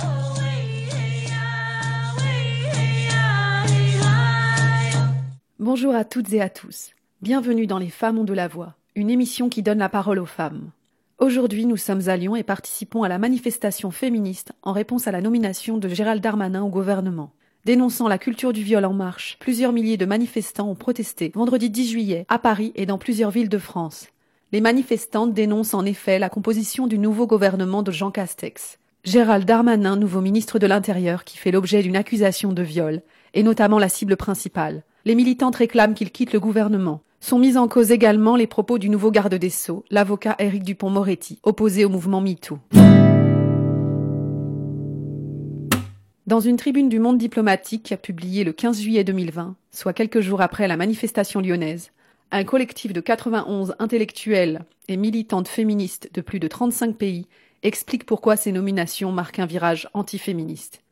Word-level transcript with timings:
Bonjour 5.59 5.93
à 5.93 6.03
toutes 6.03 6.33
et 6.33 6.41
à 6.41 6.49
tous. 6.49 6.93
Bienvenue 7.21 7.67
dans 7.67 7.77
Les 7.77 7.89
femmes 7.89 8.17
ont 8.17 8.23
de 8.23 8.33
la 8.33 8.47
voix, 8.47 8.73
une 8.95 9.11
émission 9.11 9.47
qui 9.47 9.61
donne 9.61 9.77
la 9.77 9.89
parole 9.89 10.17
aux 10.17 10.25
femmes. 10.25 10.71
Aujourd'hui, 11.19 11.67
nous 11.67 11.77
sommes 11.77 12.09
à 12.09 12.17
Lyon 12.17 12.35
et 12.35 12.41
participons 12.41 13.03
à 13.03 13.07
la 13.07 13.19
manifestation 13.19 13.91
féministe 13.91 14.51
en 14.63 14.71
réponse 14.71 15.05
à 15.05 15.11
la 15.11 15.21
nomination 15.21 15.77
de 15.77 15.89
Gérald 15.89 16.23
Darmanin 16.23 16.63
au 16.63 16.69
gouvernement. 16.69 17.31
Dénonçant 17.63 18.07
la 18.07 18.17
culture 18.17 18.53
du 18.53 18.63
viol 18.63 18.83
en 18.85 18.93
marche, 18.93 19.37
plusieurs 19.39 19.71
milliers 19.71 19.97
de 19.97 20.07
manifestants 20.07 20.67
ont 20.67 20.75
protesté 20.75 21.31
vendredi 21.35 21.69
10 21.69 21.91
juillet 21.91 22.25
à 22.27 22.39
Paris 22.39 22.71
et 22.73 22.87
dans 22.87 22.97
plusieurs 22.97 23.29
villes 23.29 23.49
de 23.49 23.59
France. 23.59 24.07
Les 24.51 24.61
manifestantes 24.61 25.35
dénoncent 25.35 25.75
en 25.75 25.85
effet 25.85 26.17
la 26.17 26.29
composition 26.29 26.87
du 26.87 26.97
nouveau 26.97 27.27
gouvernement 27.27 27.83
de 27.83 27.91
Jean 27.91 28.09
Castex. 28.09 28.79
Gérald 29.03 29.45
Darmanin, 29.45 29.95
nouveau 29.95 30.21
ministre 30.21 30.57
de 30.57 30.65
l'Intérieur, 30.65 31.23
qui 31.23 31.37
fait 31.37 31.51
l'objet 31.51 31.83
d'une 31.83 31.95
accusation 31.95 32.51
de 32.51 32.63
viol, 32.63 33.03
est 33.35 33.43
notamment 33.43 33.77
la 33.77 33.89
cible 33.89 34.17
principale. 34.17 34.81
Les 35.05 35.13
militantes 35.13 35.55
réclament 35.57 35.93
qu'il 35.93 36.09
quitte 36.09 36.33
le 36.33 36.39
gouvernement. 36.39 37.01
Sont 37.19 37.37
mis 37.37 37.57
en 37.57 37.67
cause 37.67 37.91
également 37.91 38.35
les 38.35 38.47
propos 38.47 38.79
du 38.79 38.89
nouveau 38.89 39.11
garde 39.11 39.35
des 39.35 39.51
Sceaux, 39.51 39.85
l'avocat 39.91 40.35
Éric 40.39 40.63
Dupont-Moretti, 40.63 41.37
opposé 41.43 41.85
au 41.85 41.89
mouvement 41.89 42.21
MeToo. 42.21 42.57
Dans 46.31 46.39
une 46.39 46.55
tribune 46.55 46.87
du 46.87 46.99
Monde 46.99 47.17
diplomatique 47.17 47.83
qui 47.83 47.93
a 47.93 47.97
publié 47.97 48.45
le 48.45 48.53
15 48.53 48.79
juillet 48.79 49.03
2020, 49.03 49.57
soit 49.69 49.91
quelques 49.91 50.21
jours 50.21 50.39
après 50.39 50.65
la 50.69 50.77
manifestation 50.77 51.41
lyonnaise, 51.41 51.91
un 52.31 52.45
collectif 52.45 52.93
de 52.93 53.01
91 53.01 53.75
intellectuels 53.79 54.61
et 54.87 54.95
militantes 54.95 55.49
féministes 55.49 56.09
de 56.13 56.21
plus 56.21 56.39
de 56.39 56.47
35 56.47 56.95
pays 56.95 57.27
explique 57.63 58.05
pourquoi 58.05 58.37
ces 58.37 58.53
nominations 58.53 59.11
marquent 59.11 59.39
un 59.39 59.45
virage 59.45 59.89
antiféministe. 59.93 60.83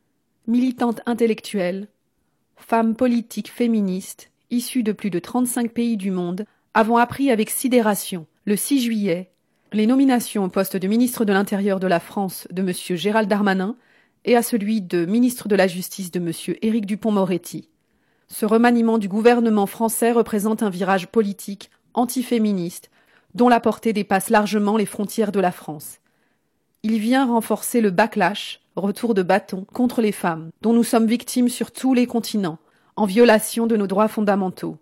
Militantes 0.45 0.99
intellectuelles, 1.05 1.87
femmes 2.57 2.93
politiques 2.97 3.49
féministes, 3.49 4.31
issues 4.51 4.83
de 4.83 4.91
plus 4.91 5.09
de 5.09 5.19
35 5.19 5.71
pays 5.71 5.95
du 5.95 6.11
monde, 6.11 6.43
avons 6.73 6.97
appris 6.97 7.31
avec 7.31 7.49
sidération, 7.49 8.25
le 8.43 8.57
6 8.57 8.81
juillet, 8.81 9.31
les 9.71 9.87
nominations 9.87 10.43
au 10.43 10.49
poste 10.49 10.75
de 10.75 10.87
ministre 10.89 11.23
de 11.23 11.31
l'Intérieur 11.31 11.79
de 11.79 11.87
la 11.87 12.01
France 12.01 12.45
de 12.51 12.61
M. 12.61 12.73
Gérald 12.97 13.29
Darmanin 13.29 13.77
et 14.25 14.35
à 14.35 14.41
celui 14.41 14.81
de 14.81 15.05
ministre 15.05 15.47
de 15.47 15.55
la 15.55 15.67
Justice 15.67 16.11
de 16.11 16.19
M. 16.19 16.31
Éric 16.61 16.85
Dupont-Moretti. 16.85 17.69
Ce 18.27 18.45
remaniement 18.45 18.97
du 18.97 19.07
gouvernement 19.07 19.65
français 19.65 20.11
représente 20.11 20.61
un 20.61 20.69
virage 20.69 21.07
politique 21.07 21.71
antiféministe 21.93 22.89
dont 23.33 23.49
la 23.49 23.59
portée 23.59 23.93
dépasse 23.93 24.29
largement 24.29 24.77
les 24.77 24.85
frontières 24.85 25.31
de 25.31 25.39
la 25.39 25.51
France. 25.51 25.99
Il 26.83 26.99
vient 26.99 27.25
renforcer 27.25 27.81
le 27.81 27.91
backlash, 27.91 28.61
retour 28.75 29.13
de 29.13 29.23
bâton, 29.23 29.65
contre 29.73 30.01
les 30.01 30.11
femmes, 30.11 30.49
dont 30.61 30.73
nous 30.73 30.83
sommes 30.83 31.07
victimes 31.07 31.49
sur 31.49 31.71
tous 31.71 31.93
les 31.93 32.07
continents, 32.07 32.59
en 32.95 33.05
violation 33.05 33.67
de 33.67 33.75
nos 33.75 33.87
droits 33.87 34.07
fondamentaux. 34.07 34.77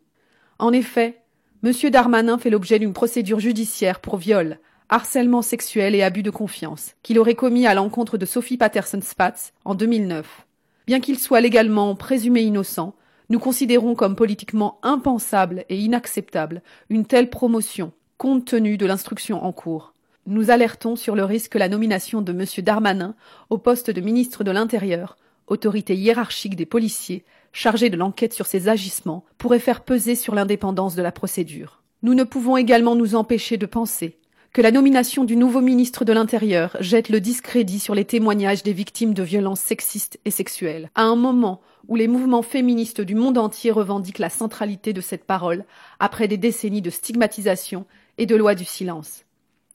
En 0.59 0.73
effet, 0.73 1.21
M. 1.63 1.71
Darmanin 1.89 2.37
fait 2.37 2.49
l'objet 2.49 2.79
d'une 2.79 2.93
procédure 2.93 3.39
judiciaire 3.39 3.99
pour 3.99 4.17
viol, 4.17 4.59
harcèlement 4.89 5.41
sexuel 5.41 5.95
et 5.95 6.03
abus 6.03 6.23
de 6.23 6.29
confiance, 6.29 6.95
qu'il 7.03 7.19
aurait 7.19 7.35
commis 7.35 7.65
à 7.65 7.73
l'encontre 7.73 8.17
de 8.17 8.25
Sophie 8.25 8.57
Patterson-Spatz 8.57 9.53
en 9.65 9.75
2009. 9.75 10.45
Bien 10.85 10.99
qu'il 10.99 11.19
soit 11.19 11.41
légalement 11.41 11.95
présumé 11.95 12.41
innocent, 12.41 12.95
nous 13.29 13.39
considérons 13.39 13.93
comme 13.95 14.15
politiquement 14.15 14.79
impensable 14.83 15.65
et 15.67 15.77
inacceptable 15.77 16.61
une 16.89 17.05
telle 17.05 17.29
promotion, 17.29 17.91
compte 18.17 18.45
tenu 18.45 18.77
de 18.77 18.85
l'instruction 18.85 19.43
en 19.43 19.51
cours. 19.51 19.93
Nous 20.25 20.49
alertons 20.49 20.95
sur 20.95 21.15
le 21.15 21.25
risque 21.25 21.53
que 21.53 21.57
la 21.57 21.69
nomination 21.69 22.21
de 22.21 22.31
M. 22.31 22.45
Darmanin 22.63 23.15
au 23.49 23.57
poste 23.57 23.91
de 23.91 24.01
ministre 24.01 24.43
de 24.43 24.51
l'Intérieur, 24.51 25.17
autorité 25.47 25.95
hiérarchique 25.95 26.55
des 26.55 26.65
policiers, 26.65 27.25
chargé 27.51 27.89
de 27.89 27.97
l'enquête 27.97 28.33
sur 28.33 28.45
ses 28.45 28.69
agissements, 28.69 29.25
pourrait 29.37 29.59
faire 29.59 29.81
peser 29.81 30.15
sur 30.15 30.35
l'indépendance 30.35 30.95
de 30.95 31.01
la 31.01 31.11
procédure. 31.11 31.81
Nous 32.03 32.13
ne 32.13 32.23
pouvons 32.23 32.57
également 32.57 32.95
nous 32.95 33.15
empêcher 33.15 33.57
de 33.57 33.65
penser 33.65 34.17
que 34.57 34.61
la 34.63 34.71
nomination 34.71 35.23
du 35.23 35.35
nouveau 35.35 35.61
ministre 35.61 36.03
de 36.03 36.11
l'Intérieur 36.13 36.75
jette 36.79 37.09
le 37.09 37.21
discrédit 37.21 37.79
sur 37.79 37.93
les 37.93 38.05
témoignages 38.05 38.63
des 38.63 38.73
victimes 38.73 39.13
de 39.13 39.21
violences 39.21 39.59
sexistes 39.59 40.19
et 40.25 40.31
sexuelles, 40.31 40.89
à 40.95 41.03
un 41.03 41.15
moment 41.15 41.61
où 41.87 41.95
les 41.95 42.07
mouvements 42.07 42.41
féministes 42.41 43.01
du 43.01 43.13
monde 43.13 43.37
entier 43.37 43.69
revendiquent 43.69 44.17
la 44.17 44.31
centralité 44.31 44.93
de 44.93 44.99
cette 45.01 45.25
parole, 45.25 45.63
après 45.99 46.27
des 46.27 46.37
décennies 46.37 46.81
de 46.81 46.89
stigmatisation 46.89 47.85
et 48.17 48.25
de 48.25 48.35
loi 48.35 48.55
du 48.55 48.65
silence. 48.65 49.25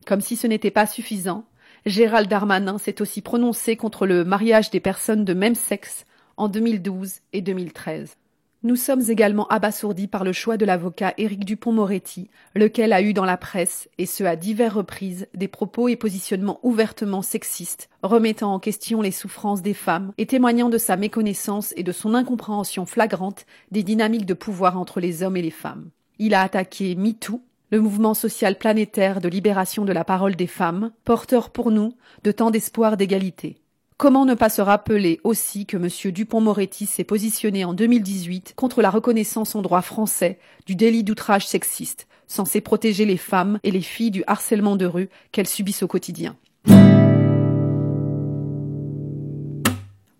Comme 0.04 0.20
si 0.20 0.34
ce 0.34 0.48
n'était 0.48 0.72
pas 0.72 0.88
suffisant, 0.88 1.44
Gérald 1.86 2.28
Darmanin 2.28 2.78
s'est 2.78 3.00
aussi 3.00 3.20
prononcé 3.20 3.76
contre 3.76 4.04
le 4.04 4.24
mariage 4.24 4.70
des 4.70 4.80
personnes 4.80 5.24
de 5.24 5.32
même 5.32 5.54
sexe 5.54 6.06
en 6.36 6.48
2012 6.48 7.20
et 7.32 7.40
2013. 7.40 8.16
Nous 8.64 8.76
sommes 8.76 9.02
également 9.08 9.48
abasourdis 9.48 10.06
par 10.06 10.22
le 10.22 10.32
choix 10.32 10.56
de 10.56 10.64
l'avocat 10.64 11.14
Éric 11.18 11.44
Dupont-Moretti, 11.44 12.30
lequel 12.54 12.92
a 12.92 13.02
eu 13.02 13.12
dans 13.12 13.24
la 13.24 13.36
presse, 13.36 13.88
et 13.98 14.06
ce 14.06 14.22
à 14.22 14.36
diverses 14.36 14.74
reprises, 14.74 15.26
des 15.34 15.48
propos 15.48 15.88
et 15.88 15.96
positionnements 15.96 16.60
ouvertement 16.62 17.22
sexistes, 17.22 17.88
remettant 18.04 18.54
en 18.54 18.60
question 18.60 19.02
les 19.02 19.10
souffrances 19.10 19.62
des 19.62 19.74
femmes 19.74 20.12
et 20.16 20.26
témoignant 20.26 20.68
de 20.68 20.78
sa 20.78 20.96
méconnaissance 20.96 21.74
et 21.76 21.82
de 21.82 21.90
son 21.90 22.14
incompréhension 22.14 22.86
flagrante 22.86 23.46
des 23.72 23.82
dynamiques 23.82 24.26
de 24.26 24.34
pouvoir 24.34 24.78
entre 24.78 25.00
les 25.00 25.24
hommes 25.24 25.36
et 25.36 25.42
les 25.42 25.50
femmes. 25.50 25.90
Il 26.20 26.32
a 26.32 26.42
attaqué 26.42 26.94
MeToo, 26.94 27.40
le 27.72 27.80
mouvement 27.80 28.14
social 28.14 28.56
planétaire 28.56 29.20
de 29.20 29.28
libération 29.28 29.84
de 29.84 29.92
la 29.92 30.04
parole 30.04 30.36
des 30.36 30.46
femmes, 30.46 30.92
porteur 31.04 31.50
pour 31.50 31.72
nous 31.72 31.94
de 32.22 32.30
tant 32.30 32.52
d'espoir 32.52 32.96
d'égalité. 32.96 33.61
Comment 34.02 34.24
ne 34.24 34.34
pas 34.34 34.48
se 34.48 34.60
rappeler 34.60 35.20
aussi 35.22 35.64
que 35.64 35.76
M. 35.76 35.86
Dupont-Moretti 36.10 36.86
s'est 36.86 37.04
positionné 37.04 37.64
en 37.64 37.72
2018 37.72 38.54
contre 38.56 38.82
la 38.82 38.90
reconnaissance 38.90 39.54
en 39.54 39.62
droit 39.62 39.80
français 39.80 40.40
du 40.66 40.74
délit 40.74 41.04
d'outrage 41.04 41.46
sexiste, 41.46 42.08
censé 42.26 42.60
protéger 42.60 43.04
les 43.04 43.16
femmes 43.16 43.60
et 43.62 43.70
les 43.70 43.80
filles 43.80 44.10
du 44.10 44.24
harcèlement 44.26 44.74
de 44.74 44.86
rue 44.86 45.08
qu'elles 45.30 45.46
subissent 45.46 45.84
au 45.84 45.86
quotidien. 45.86 46.34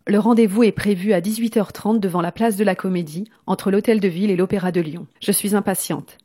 Le 0.07 0.17
rendez-vous 0.17 0.63
est 0.63 0.71
prévu 0.71 1.13
à 1.13 1.21
18h30 1.21 1.99
devant 1.99 2.21
la 2.21 2.31
place 2.31 2.57
de 2.57 2.63
la 2.63 2.77
Comédie, 2.77 3.25
entre 3.47 3.73
l'Hôtel 3.73 3.99
de 3.99 4.07
Ville 4.07 4.31
et 4.31 4.37
l'Opéra 4.37 4.71
de 4.71 4.81
Lyon. 4.81 5.09
Je 5.21 5.33
suis 5.33 5.57
impatiente. 5.57 6.19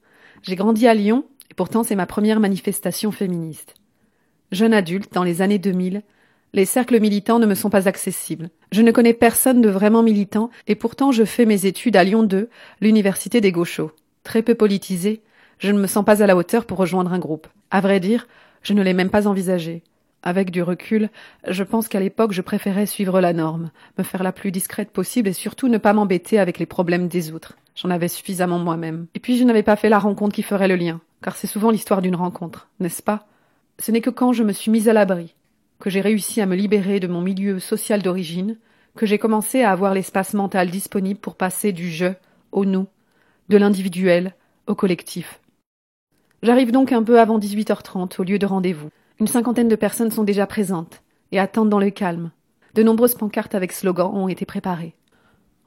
J'ai 0.44 0.56
grandi 0.56 0.88
à 0.88 0.94
Lyon, 0.94 1.26
et 1.50 1.56
pourtant 1.56 1.82
c'est 1.82 1.96
ma 1.96 2.06
première 2.06 2.40
manifestation 2.40 3.12
féministe. 3.12 3.74
Jeune 4.52 4.76
adulte, 4.76 5.12
dans 5.12 5.24
les 5.24 5.42
années 5.42 5.58
2000, 5.58 6.04
les 6.54 6.66
cercles 6.66 7.00
militants 7.00 7.40
ne 7.40 7.46
me 7.46 7.56
sont 7.56 7.70
pas 7.70 7.88
accessibles. 7.88 8.50
Je 8.72 8.82
ne 8.82 8.92
connais 8.92 9.14
personne 9.14 9.62
de 9.62 9.70
vraiment 9.70 10.04
militant 10.04 10.50
et 10.68 10.76
pourtant 10.76 11.12
je 11.12 11.26
fais 11.26 11.46
mes 11.46 11.66
études 11.66 11.96
à 11.96 12.04
Lyon 12.04 12.24
2, 12.24 12.50
l'université 12.82 13.42
des 13.42 13.52
gauchos. 13.52 13.92
Très 14.24 14.42
peu 14.42 14.56
politisée, 14.56 15.22
je 15.60 15.72
ne 15.72 15.80
me 15.80 15.88
sens 15.88 16.06
pas 16.06 16.24
à 16.24 16.28
la 16.28 16.36
hauteur 16.36 16.66
pour 16.66 16.78
rejoindre 16.78 17.14
un 17.14 17.20
groupe. 17.20 17.48
À 17.72 17.82
vrai 17.82 18.00
dire, 18.00 18.28
je 18.62 18.74
ne 18.74 18.82
l'ai 18.82 18.94
même 18.94 19.10
pas 19.10 19.28
envisagé. 19.28 19.84
Avec 20.24 20.52
du 20.52 20.62
recul, 20.64 21.10
je 21.48 21.64
pense 21.64 21.88
qu'à 21.88 22.00
l'époque 22.00 22.34
je 22.34 22.42
préférais 22.42 22.86
suivre 22.86 23.22
la 23.22 23.34
norme, 23.34 23.72
me 23.98 24.04
faire 24.04 24.24
la 24.24 24.32
plus 24.32 24.52
discrète 24.52 24.92
possible 24.92 25.30
et 25.30 25.34
surtout 25.34 25.68
ne 25.68 25.78
pas 25.78 25.94
m'embêter 25.94 26.40
avec 26.40 26.60
les 26.60 26.66
problèmes 26.66 27.08
des 27.08 27.32
autres. 27.32 27.58
J'en 27.76 27.92
avais 27.92 28.08
suffisamment 28.08 28.58
moi-même. 28.58 29.06
Et 29.14 29.20
puis 29.20 29.38
je 29.38 29.44
n'avais 29.44 29.64
pas 29.64 29.76
fait 29.76 29.90
la 29.90 30.00
rencontre 30.00 30.36
qui 30.36 30.44
ferait 30.44 30.68
le 30.68 30.76
lien, 30.76 31.00
car 31.22 31.36
c'est 31.36 31.48
souvent 31.48 31.70
l'histoire 31.70 32.02
d'une 32.02 32.16
rencontre, 32.16 32.68
n'est-ce 32.80 33.04
pas? 33.04 33.28
Ce 33.80 33.92
n'est 33.92 34.02
que 34.02 34.10
quand 34.10 34.34
je 34.34 34.44
me 34.44 34.54
suis 34.54 34.72
mise 34.72 34.90
à 34.90 34.94
l'abri, 34.94 35.36
que 35.80 35.90
j'ai 35.90 36.02
réussi 36.02 36.42
à 36.42 36.46
me 36.46 36.56
libérer 36.56 37.00
de 37.00 37.08
mon 37.08 37.22
milieu 37.22 37.60
social 37.60 38.02
d'origine, 38.02 38.58
que 38.96 39.06
j'ai 39.06 39.18
commencé 39.18 39.62
à 39.62 39.72
avoir 39.72 39.94
l'espace 39.94 40.34
mental 40.34 40.70
disponible 40.70 41.20
pour 41.20 41.36
passer 41.36 41.72
du 41.72 41.92
je 41.92 42.08
au 42.52 42.66
nous, 42.66 42.88
de 43.50 43.58
l'individuel 43.58 44.34
au 44.66 44.76
collectif. 44.76 45.40
J'arrive 46.44 46.72
donc 46.72 46.92
un 46.92 47.04
peu 47.04 47.20
avant 47.20 47.40
18h30 47.40 48.20
au 48.20 48.24
lieu 48.24 48.40
de 48.40 48.46
rendez-vous. 48.46 48.90
Une 49.20 49.28
cinquantaine 49.28 49.68
de 49.68 49.76
personnes 49.76 50.12
sont 50.12 50.24
déjà 50.24 50.46
présentes 50.46 51.02
et 51.32 51.40
attendent 51.40 51.70
dans 51.70 51.80
le 51.80 51.90
calme. 51.90 52.32
De 52.76 52.84
nombreuses 52.84 53.16
pancartes 53.16 53.56
avec 53.56 53.72
slogans 53.72 54.14
ont 54.14 54.28
été 54.28 54.46
préparées. 54.46 54.96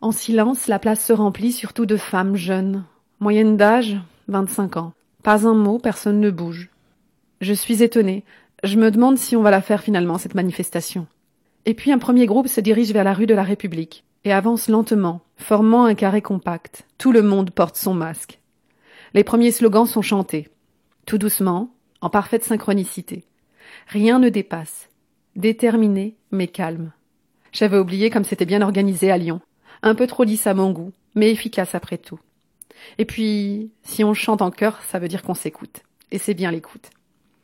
En 0.01 0.13
silence, 0.13 0.69
la 0.69 0.79
place 0.79 1.05
se 1.05 1.13
remplit 1.13 1.53
surtout 1.53 1.87
de 1.87 1.97
femmes 1.97 2.37
jeunes. 2.37 2.85
Moyenne 3.19 3.56
d'âge, 3.56 3.99
25 4.29 4.77
ans. 4.77 4.93
Pas 5.23 5.47
un 5.47 5.55
mot, 5.55 5.79
personne 5.79 6.21
ne 6.21 6.31
bouge. 6.31 6.71
Je 7.41 7.53
suis 7.53 7.83
étonnée, 7.83 8.25
je 8.62 8.77
me 8.77 8.91
demande 8.91 9.19
si 9.19 9.37
on 9.37 9.43
va 9.43 9.51
la 9.51 9.62
faire 9.62 9.83
finalement, 9.83 10.19
cette 10.19 10.35
manifestation. 10.35 11.07
Et 11.67 11.75
puis 11.75 11.93
un 11.93 11.99
premier 11.99 12.27
groupe 12.27 12.49
se 12.49 12.61
dirige 12.61 12.93
vers 12.93 13.05
la 13.05 13.15
rue 13.15 13.27
de 13.27 13.35
la 13.35 13.43
République 13.43 14.05
et 14.25 14.33
avance 14.33 14.69
lentement, 14.69 15.23
formant 15.37 15.85
un 15.85 15.95
carré 15.95 16.23
compact. 16.23 16.87
Tout 16.99 17.12
le 17.12 17.23
monde 17.23 17.51
porte 17.51 17.77
son 17.77 17.95
masque. 17.95 18.41
Les 19.15 19.25
premiers 19.25 19.51
slogans 19.51 19.87
sont 19.87 20.03
chantés. 20.03 20.49
Tout 21.07 21.19
doucement, 21.19 21.73
en 22.01 22.11
parfaite 22.11 22.45
synchronicité. 22.45 23.25
Rien 23.89 24.19
ne 24.19 24.29
dépasse. 24.29 24.89
Déterminé, 25.37 26.17
mais 26.31 26.49
calme. 26.49 26.93
J'avais 27.53 27.79
oublié 27.79 28.11
comme 28.11 28.25
c'était 28.25 28.47
bien 28.47 28.63
organisé 28.63 29.11
à 29.11 29.19
Lyon. 29.19 29.41
Un 29.83 29.95
peu 29.95 30.06
trop 30.06 30.25
lisse 30.25 30.47
à 30.47 30.55
mon 30.55 30.71
goût, 30.71 30.93
mais 31.15 31.31
efficace 31.31 31.75
après 31.75 31.99
tout. 31.99 32.21
Et 32.99 33.05
puis, 33.05 33.71
si 33.83 34.05
on 34.05 34.15
chante 34.15 34.43
en 34.43 34.51
chœur, 34.51 34.81
ça 34.89 34.99
veut 34.99 35.09
dire 35.09 35.23
qu'on 35.23 35.35
s'écoute. 35.35 35.83
Et 36.11 36.19
c'est 36.19 36.35
bien 36.35 36.51
l'écoute. 36.51 36.91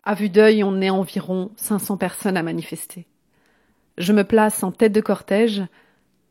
À 0.08 0.14
vue 0.14 0.28
d'œil, 0.28 0.62
on 0.62 0.80
est 0.80 0.88
environ 0.88 1.50
500 1.56 1.96
personnes 1.96 2.36
à 2.36 2.44
manifester. 2.44 3.08
Je 3.98 4.12
me 4.12 4.22
place 4.22 4.62
en 4.62 4.70
tête 4.70 4.92
de 4.92 5.00
cortège 5.00 5.64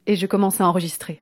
et 0.07 0.15
je 0.15 0.25
commence 0.27 0.61
à 0.61 0.65
enregistrer. 0.65 1.21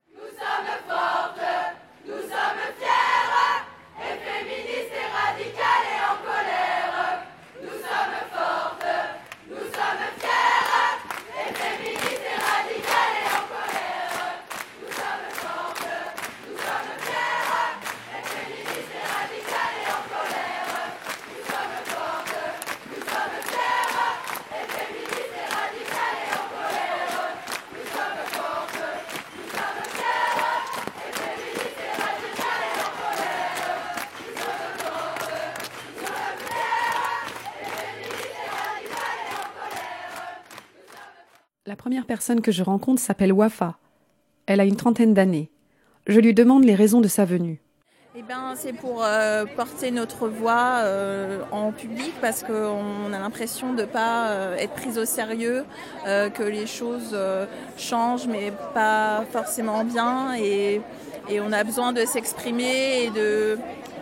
Première 41.84 42.06
personne 42.06 42.40
que 42.40 42.50
je 42.50 42.62
rencontre 42.62 42.98
s'appelle 42.98 43.30
Wafa. 43.30 43.76
Elle 44.46 44.60
a 44.60 44.64
une 44.64 44.74
trentaine 44.76 45.12
d'années. 45.12 45.50
Je 46.06 46.18
lui 46.18 46.32
demande 46.32 46.64
les 46.64 46.74
raisons 46.74 47.02
de 47.02 47.08
sa 47.08 47.26
venue. 47.26 47.60
Eh 48.16 48.22
ben, 48.22 48.54
c'est 48.56 48.72
pour 48.72 49.04
euh, 49.04 49.44
porter 49.54 49.90
notre 49.90 50.28
voix 50.28 50.78
euh, 50.78 51.42
en 51.52 51.72
public 51.72 52.14
parce 52.22 52.42
qu'on 52.42 53.12
a 53.12 53.18
l'impression 53.18 53.74
de 53.74 53.82
ne 53.82 53.86
pas 53.86 54.28
euh, 54.28 54.56
être 54.56 54.72
prise 54.72 54.96
au 54.96 55.04
sérieux, 55.04 55.66
que 56.06 56.42
les 56.42 56.66
choses 56.66 57.14
changent 57.76 58.28
mais 58.28 58.50
pas 58.72 59.26
forcément 59.30 59.84
bien 59.84 60.34
et, 60.38 60.80
et 61.28 61.40
on 61.42 61.52
a 61.52 61.64
besoin 61.64 61.92
de 61.92 62.06
s'exprimer 62.06 63.04
et 63.04 63.10
de, 63.10 63.58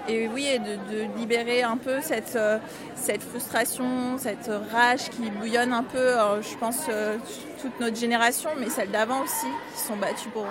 et 0.08 0.28
oui, 0.28 0.46
et 0.46 0.58
de, 0.58 1.16
libérer 1.16 1.62
un 1.62 1.76
peu 1.76 2.00
cette, 2.00 2.36
euh, 2.36 2.58
cette 2.94 3.22
frustration, 3.22 4.18
cette 4.18 4.50
rage 4.72 5.08
qui 5.10 5.30
bouillonne 5.30 5.72
un 5.72 5.82
peu, 5.82 5.98
euh, 5.98 6.42
je 6.42 6.56
pense, 6.56 6.86
euh, 6.88 7.16
toute 7.60 7.78
notre 7.80 7.96
génération, 7.96 8.50
mais 8.58 8.68
celle 8.68 8.90
d'avant 8.90 9.22
aussi, 9.22 9.46
qui 9.74 9.80
sont 9.80 9.96
battues 9.96 10.28
pour 10.30 10.46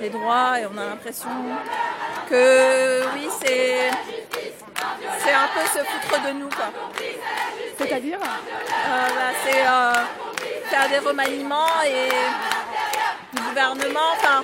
les 0.00 0.10
droits, 0.10 0.60
et 0.60 0.66
on 0.66 0.76
a 0.78 0.86
l'impression 0.86 1.30
que 2.28 3.02
oui, 3.14 3.28
c'est, 3.44 3.90
c'est 5.18 5.32
un 5.32 5.48
peu 5.54 5.66
se 5.66 5.84
foutre 5.84 6.22
de 6.26 6.32
nous. 6.38 6.50
C'est-à-dire? 7.78 8.18
Bah, 8.20 9.32
C'est 9.44 9.62
faire 10.70 10.88
des 10.88 11.06
remaniements 11.06 11.82
et 11.84 12.08
le 13.34 13.48
gouvernement, 13.48 14.12
enfin, 14.14 14.42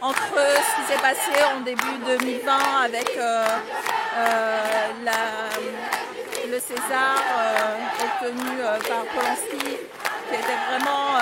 entre 0.00 0.34
ce 0.34 0.76
qui 0.76 0.92
s'est 0.92 1.00
passé 1.00 1.42
en 1.56 1.60
début 1.60 1.98
2020 2.06 2.52
avec 2.84 3.10
euh, 3.16 3.44
le 6.50 6.60
César 6.60 7.16
euh, 7.38 8.24
obtenu 8.24 8.60
euh, 8.60 8.78
par 8.88 9.04
Polanski, 9.14 9.58
qui 9.58 10.34
était 10.34 10.58
vraiment 10.68 11.18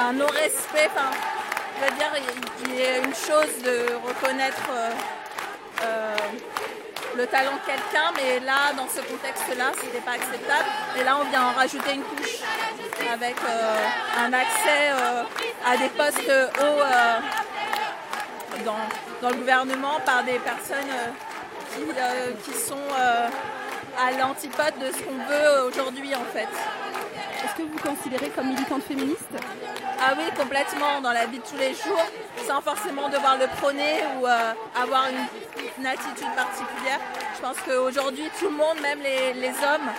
un 0.00 0.12
non-respect. 0.12 0.88
Enfin, 0.94 1.10
je 1.76 1.84
veux 1.84 1.96
dire, 1.96 2.12
il, 2.66 2.80
est 2.80 2.98
une 2.98 3.14
chose 3.14 3.62
de 3.64 3.94
reconnaître 4.06 4.70
le 7.16 7.26
talent 7.26 7.52
de 7.52 7.66
quelqu'un, 7.66 8.12
mais 8.16 8.40
là, 8.40 8.72
dans 8.76 8.88
ce 8.88 9.00
contexte-là, 9.00 9.72
ce 9.78 9.86
n'était 9.86 10.00
pas 10.00 10.12
acceptable. 10.12 10.68
Et 10.98 11.04
là, 11.04 11.18
on 11.20 11.24
vient 11.30 11.44
en 11.44 11.52
rajouter 11.52 11.94
une 11.94 12.02
couche 12.02 12.38
avec 13.12 13.36
un 14.18 14.32
accès 14.32 14.92
à 15.66 15.76
des 15.76 15.88
postes 15.88 16.32
hauts 16.60 16.82
dans, 18.64 19.28
le 19.28 19.34
gouvernement 19.34 20.00
par 20.04 20.22
des 20.24 20.38
personnes 20.38 20.90
euh, 21.78 22.32
qui, 22.44 22.52
sont 22.52 22.74
euh, 22.74 23.28
à 23.98 24.10
l'antipode 24.18 24.74
de 24.80 24.86
ce 24.86 25.02
qu'on 25.02 25.16
veut 25.16 25.68
aujourd'hui 25.68 26.14
en 26.14 26.24
fait. 26.32 26.48
Est-ce 27.44 27.54
que 27.54 27.62
vous 27.62 27.72
vous 27.72 27.78
considérez 27.78 28.28
comme 28.30 28.48
militante 28.48 28.82
féministe? 28.82 29.30
Ah 30.00 30.14
oui, 30.16 30.24
complètement, 30.36 31.00
dans 31.02 31.12
la 31.12 31.26
vie 31.26 31.38
de 31.38 31.44
tous 31.44 31.56
les 31.56 31.74
jours, 31.74 32.04
sans 32.46 32.60
forcément 32.60 33.08
devoir 33.08 33.38
le 33.38 33.46
prôner 33.58 34.00
ou 34.18 34.26
euh, 34.26 34.52
avoir 34.80 35.06
une, 35.08 35.86
attitude 35.86 36.28
particulière. 36.36 37.00
Je 37.36 37.40
pense 37.40 37.56
qu'aujourd'hui, 37.64 38.24
tout 38.38 38.46
le 38.46 38.56
monde, 38.56 38.80
même 38.82 39.00
les, 39.00 39.48
hommes, 39.48 39.90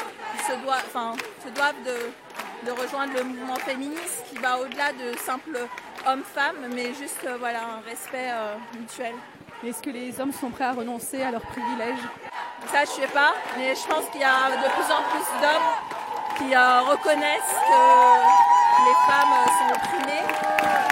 se, 0.47 0.53
doivent, 0.63 1.17
se 1.43 1.49
doivent 1.49 1.81
de, 1.85 2.67
de, 2.67 2.71
rejoindre 2.71 3.13
le 3.15 3.23
mouvement 3.23 3.55
féministe 3.55 4.23
qui 4.29 4.37
va 4.37 4.59
au-delà 4.59 4.91
de 4.93 5.17
simples 5.17 5.57
hommes-femmes, 6.05 6.67
mais 6.75 6.93
juste 6.93 7.27
voilà, 7.39 7.61
un 7.61 7.89
respect 7.89 8.29
mutuel. 8.79 9.13
Est-ce 9.63 9.81
que 9.83 9.91
les 9.91 10.19
hommes 10.19 10.31
sont 10.33 10.49
prêts 10.49 10.63
à 10.63 10.71
renoncer 10.71 11.21
à 11.21 11.29
leurs 11.29 11.41
privilèges? 11.41 12.03
Ça, 12.71 12.83
je 12.83 12.89
ne 12.89 13.05
sais 13.05 13.13
pas, 13.13 13.33
mais 13.55 13.75
je 13.75 13.87
pense 13.87 14.09
qu'il 14.11 14.21
y 14.21 14.23
a 14.23 14.49
de 14.49 14.69
plus 14.73 14.91
en 14.91 15.03
plus 15.11 15.27
d'hommes 15.39 15.69
qui 16.37 16.55
euh, 16.55 16.81
reconnaissent 16.81 17.55
que 17.67 17.81
les 18.85 18.97
femmes 19.07 19.35
sont 19.59 19.69
opprimées 19.75 20.25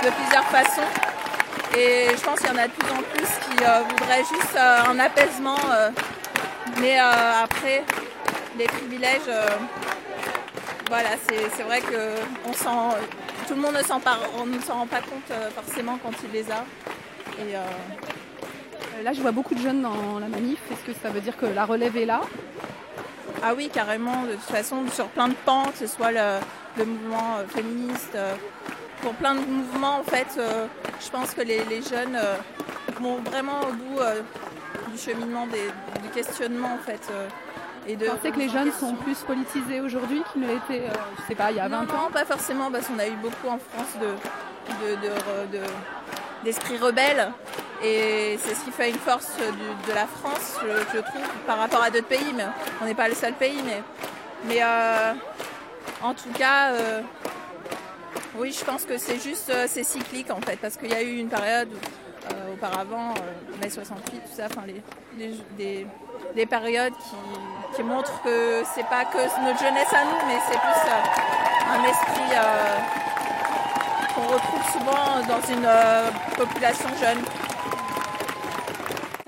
de 0.04 0.10
plusieurs 0.12 0.45
façons. 0.45 0.89
Et 1.75 2.16
je 2.16 2.21
pense 2.21 2.39
qu'il 2.39 2.50
y 2.50 2.51
en 2.51 2.57
a 2.57 2.68
de 2.68 2.74
plus 2.74 2.92
en 2.92 3.01
plus 3.01 3.27
qui 3.45 3.63
euh, 3.63 3.81
voudraient 3.89 4.24
juste 4.24 4.56
euh, 4.56 4.92
un 4.92 5.00
apaisement. 5.00 5.57
mais 6.80 7.00
après, 7.00 7.83
les 8.57 8.65
privilèges, 8.65 9.31
voilà, 10.89 11.10
c'est 11.27 11.63
vrai 11.63 11.82
que 11.82 12.20
tout 13.48 13.55
le 13.55 13.62
monde 13.62 13.75
ne 13.75 13.84
s'en 13.84 13.96
rend 14.75 14.88
pas 14.88 15.01
compte 15.01 15.34
forcément 15.55 15.98
quand 16.03 16.13
il 16.24 16.32
les 16.32 16.51
a. 16.51 16.63
Euh, 17.39 17.65
là, 19.03 19.13
je 19.13 19.22
vois 19.22 19.32
beaucoup 19.32 19.56
de 19.56 19.60
jeunes 19.60 19.82
dans 19.82 20.20
la 20.20 20.27
manif. 20.27 20.60
Est-ce 20.72 20.91
que 20.91 21.00
ça 21.01 21.10
veut 21.10 21.22
dire 21.22 21.38
que 21.38 21.46
la 21.46 21.65
relève 21.65 21.96
est 21.98 22.06
là 22.06 22.22
Ah 23.44 23.53
oui, 23.56 23.70
carrément. 23.74 24.24
De 24.24 24.34
toute 24.34 24.41
façon, 24.41 24.77
sur 24.91 25.08
plein 25.08 25.27
de 25.27 25.36
pans, 25.46 25.65
que 25.72 25.77
ce 25.77 25.88
soit 25.88 26.12
le, 26.12 26.86
mouvement 26.86 27.38
euh, 27.38 27.48
féministe, 27.48 28.13
euh, 28.15 28.34
pour 29.01 29.13
plein 29.13 29.36
de 29.36 29.41
mouvements, 29.41 30.00
en 30.00 30.03
fait, 30.03 30.27
je 31.00 31.10
pense 31.10 31.34
que 31.34 31.41
les, 31.41 31.82
jeunes 31.82 32.20
vont 33.00 33.15
vraiment 33.18 33.62
au 33.62 33.72
bout 33.72 34.01
du 34.91 34.98
cheminement, 34.98 35.48
du 35.48 36.10
questionnement, 36.13 36.74
en 36.74 36.79
fait. 36.79 37.00
Et 37.88 37.96
de... 37.96 38.08
Vous 38.08 38.18
pensez 38.18 38.32
que 38.32 38.39
les 38.39 38.50
jeunes 38.50 38.74
sont 38.74 38.96
plus 38.96 39.18
politisés 39.20 39.79
aujourd'hui 39.79 40.22
qu'ils 40.34 40.41
ne 40.41 40.48
l'étaient, 40.48 40.89
je 41.18 41.27
sais 41.29 41.36
pas, 41.36 41.51
il 41.51 41.58
y 41.58 41.60
a 41.62 41.70
20 41.70 41.77
ans 41.77 41.86
Non, 41.88 42.12
pas 42.12 42.25
forcément, 42.25 42.70
parce 42.70 42.88
qu'on 42.88 43.00
a 43.00 43.08
eu 43.08 43.15
beaucoup 43.22 43.48
en 43.48 43.58
France 43.58 43.96
de, 44.01 44.96
de, 44.96 45.63
d'esprit 46.43 46.77
rebelle. 46.77 47.31
Et 47.84 48.38
c'est 48.41 48.55
ce 48.55 48.65
qui 48.65 48.72
fait 48.72 48.89
une 48.89 48.98
force 48.98 49.31
de 49.38 49.93
la 49.93 50.05
France, 50.05 50.60
je, 50.62 51.00
trouve, 51.00 51.22
par 51.48 51.58
rapport 51.58 51.81
à 51.81 51.89
d'autres 51.89 52.08
pays. 52.08 52.34
Mais 52.36 52.46
on 52.81 52.86
n'est 52.86 52.96
pas 52.96 53.08
le 53.08 53.15
seul 53.15 53.34
pays. 53.34 53.62
Mais, 53.65 53.81
mais 54.46 54.62
euh, 54.62 55.13
en 56.01 56.13
tout 56.13 56.31
cas, 56.38 56.72
euh, 56.72 57.01
oui, 58.36 58.51
je 58.58 58.63
pense 58.65 58.84
que 58.84 58.98
c'est 58.98 59.19
juste, 59.19 59.50
euh, 59.50 59.65
c'est 59.67 59.84
cyclique 59.84 60.31
en 60.31 60.41
fait, 60.41 60.58
parce 60.58 60.77
qu'il 60.77 60.89
y 60.89 60.93
a 60.93 61.01
eu 61.01 61.17
une 61.17 61.29
période 61.29 61.69
auparavant, 62.53 63.13
mai 63.62 63.69
68, 63.69 64.19
tout 64.19 64.36
ça, 64.36 64.46
enfin 64.46 64.62
les, 65.17 65.86
des, 66.36 66.46
périodes 66.46 66.93
qui, 66.93 67.75
qui, 67.75 67.84
montrent 67.84 68.22
que 68.22 68.62
c'est 68.75 68.86
pas 68.86 69.05
que 69.05 69.17
notre 69.17 69.60
jeunesse 69.60 69.91
à 69.93 70.03
nous, 70.03 70.27
mais 70.27 70.38
c'est 70.48 70.60
plus 70.60 70.91
un 71.72 71.84
esprit 71.86 72.36
qu'on 74.19 74.33
retrouve 74.33 74.71
souvent 74.71 75.21
dans 75.27 75.41
une 75.53 75.67
population 76.35 76.89
jeune 76.99 77.23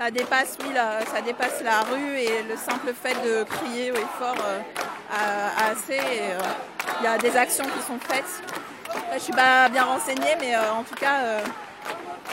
ça 0.01 0.10
dépasse, 0.10 0.57
oui, 0.62 0.74
ça 1.13 1.21
dépasse 1.21 1.62
la 1.63 1.81
rue 1.81 2.17
et 2.17 2.41
le 2.50 2.57
simple 2.57 2.91
fait 2.91 3.13
de 3.24 3.43
crier 3.43 3.91
au 3.91 3.98
fort 4.17 4.33
euh, 4.43 5.48
assez. 5.71 6.00
Euh, 6.00 6.39
il 7.00 7.03
y 7.03 7.07
a 7.07 7.19
des 7.19 7.38
actions 7.38 7.65
qui 7.65 7.86
sont 7.86 8.00
faites. 8.00 8.41
je 9.12 9.13
ne 9.13 9.19
suis 9.19 9.31
pas 9.31 9.69
bien 9.69 9.83
renseignée, 9.83 10.36
mais 10.39 10.55
euh, 10.55 10.74
en 10.74 10.81
tout 10.81 10.95
cas, 10.95 11.43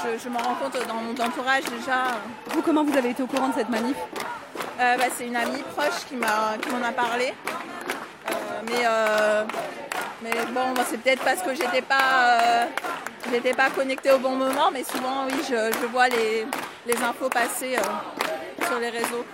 je, 0.02 0.28
m'en 0.30 0.38
rends 0.38 0.54
compte 0.54 0.78
dans 0.88 0.94
mon 0.94 1.12
entourage 1.12 1.64
déjà. 1.64 2.04
Vous, 2.46 2.62
comment 2.62 2.84
vous 2.84 2.96
avez 2.96 3.10
été 3.10 3.22
au 3.22 3.26
courant 3.26 3.48
de 3.48 3.54
cette 3.54 3.68
manif? 3.68 3.96
Bah, 4.78 4.96
C'est 5.14 5.26
une 5.26 5.36
amie 5.36 5.62
proche 5.76 6.06
qui 6.08 6.16
m'en 6.16 6.26
a, 6.26 6.92
parlé. 6.92 7.34
mais, 8.66 8.86
mais 10.22 10.32
bon, 10.52 10.74
c'est 10.88 10.98
peut-être 10.98 11.22
parce 11.24 11.42
que 11.42 11.54
j'étais 11.54 11.82
pas 11.82 12.68
n'étais 13.30 13.54
pas 13.54 13.70
connectée 13.70 14.10
au 14.10 14.18
bon 14.18 14.34
moment, 14.34 14.70
mais 14.72 14.84
souvent, 14.84 15.26
oui, 15.26 15.34
je, 15.48 15.86
vois 15.86 16.08
les, 16.08 16.46
infos 17.02 17.28
passer 17.28 17.76
euh, 17.76 18.66
sur 18.66 18.78
les 18.78 18.88
réseaux. 18.88 19.24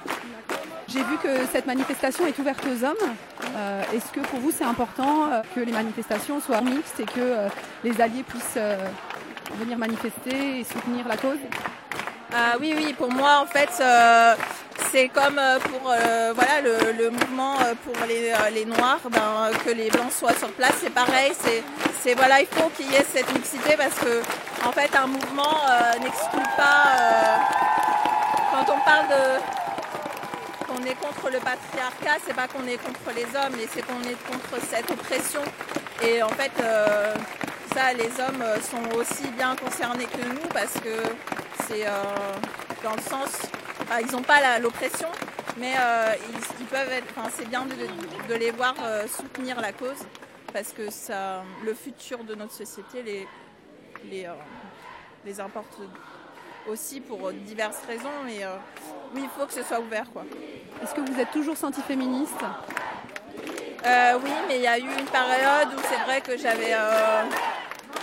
J'ai 0.88 1.02
vu 1.02 1.16
que 1.18 1.46
cette 1.50 1.66
manifestation 1.66 2.26
est 2.26 2.38
ouverte 2.38 2.64
aux 2.66 2.84
hommes. 2.84 3.14
Euh, 3.56 3.82
est-ce 3.94 4.12
que 4.12 4.20
pour 4.20 4.38
vous 4.40 4.50
c'est 4.50 4.64
important 4.64 5.30
euh, 5.30 5.42
que 5.54 5.60
les 5.60 5.72
manifestations 5.72 6.40
soient 6.40 6.60
mixtes 6.60 7.00
et 7.00 7.04
que 7.04 7.48
les 7.82 8.00
alliés 8.00 8.22
puissent 8.22 8.58
venir 9.58 9.78
manifester 9.78 10.60
et 10.60 10.64
soutenir 10.64 11.08
la 11.08 11.16
cause? 11.16 11.38
Ah 12.36 12.56
oui, 12.60 12.74
oui, 12.76 12.92
pour 12.94 13.12
moi, 13.12 13.38
en 13.40 13.46
fait, 13.46 13.70
euh, 13.80 14.34
c'est 14.90 15.06
comme 15.06 15.38
euh, 15.38 15.60
pour 15.60 15.88
euh, 15.88 16.32
voilà 16.34 16.62
le, 16.62 17.08
mouvement 17.08 17.58
pour 17.84 17.94
les, 18.08 18.64
noirs, 18.64 18.98
ben, 19.08 19.52
que 19.64 19.70
les 19.70 19.88
blancs 19.88 20.10
soient 20.10 20.34
sur 20.34 20.48
place, 20.48 20.72
c'est 20.80 20.92
pareil. 20.92 21.30
C'est 22.02 22.14
voilà, 22.14 22.40
il 22.40 22.48
faut 22.48 22.68
qu'il 22.70 22.90
y 22.90 22.96
ait 22.96 23.06
cette 23.14 23.32
mixité 23.32 23.76
parce 23.76 23.94
que 23.94 24.20
en 24.66 24.72
fait, 24.72 24.90
un 24.96 25.06
mouvement 25.06 25.60
n'exclut 26.02 26.50
pas. 26.56 27.38
quand 28.50 28.74
on 28.74 28.80
parle 28.84 29.06
de 29.06 29.24
qu'on 30.66 30.84
est 30.86 30.96
contre 30.96 31.30
le 31.30 31.38
patriarcat, 31.38 32.20
c'est 32.26 32.34
pas 32.34 32.48
qu'on 32.48 32.66
est 32.66 32.78
contre 32.78 33.14
les 33.14 33.26
hommes, 33.26 33.54
mais 33.56 33.68
c'est 33.72 33.82
qu'on 33.82 34.02
est 34.02 34.18
contre 34.26 34.60
cette 34.68 34.90
oppression. 34.90 35.42
Et 36.02 36.20
en 36.20 36.30
fait, 36.30 36.52
ça, 37.76 37.92
les 37.92 38.10
hommes 38.20 38.44
sont 38.60 38.98
aussi 38.98 39.28
bien 39.36 39.54
concernés 39.54 40.06
que 40.06 40.26
nous 40.28 40.48
parce 40.52 40.74
que 40.82 41.14
c'est 41.68 41.87
euh, 41.87 41.92
dans 42.82 42.94
le 42.94 43.00
sens, 43.00 43.30
ils 44.00 44.12
n'ont 44.12 44.23
pas 44.23 44.58
l'oppression, 44.58 45.08
mais 45.58 45.73
euh, 45.78 46.12
ils, 46.61 46.66
peuvent 46.66 46.90
être, 46.90 47.14
c'est 47.37 47.49
bien 47.49 47.64
de, 47.64 48.34
les 48.34 48.50
voir 48.50 48.75
euh, 48.82 49.06
soutenir 49.06 49.61
la 49.61 49.73
cause 49.73 50.04
parce 50.52 50.73
que 50.73 50.90
ça, 50.90 51.42
le 51.64 51.75
futur 51.75 52.25
de 52.25 52.34
notre 52.34 52.52
société 52.52 53.02
les, 53.02 53.26
les, 54.11 54.28
les 55.25 55.40
importe 55.40 55.80
aussi 56.68 57.00
pour 57.00 57.32
diverses 57.32 57.82
raisons, 57.87 58.23
mais 58.25 58.40
oui, 59.14 59.23
il 59.25 59.28
faut 59.28 59.46
que 59.46 59.52
ce 59.52 59.62
soit 59.62 59.80
ouvert. 59.80 60.06
Quoi. 60.12 60.25
Est-ce 60.82 60.94
que 60.94 61.00
vous 61.00 61.18
êtes 61.18 61.32
toujours 61.32 61.56
senti 61.56 61.80
féministe 61.82 62.40
Oui, 63.84 64.30
mais 64.49 64.56
il 64.56 64.62
y 64.62 64.66
a 64.66 64.78
eu 64.78 64.82
une 64.82 65.06
période 65.06 65.68
où 65.76 65.80
c'est 65.88 66.02
vrai 66.04 66.20
que 66.20 66.37
j'avais 66.37 66.73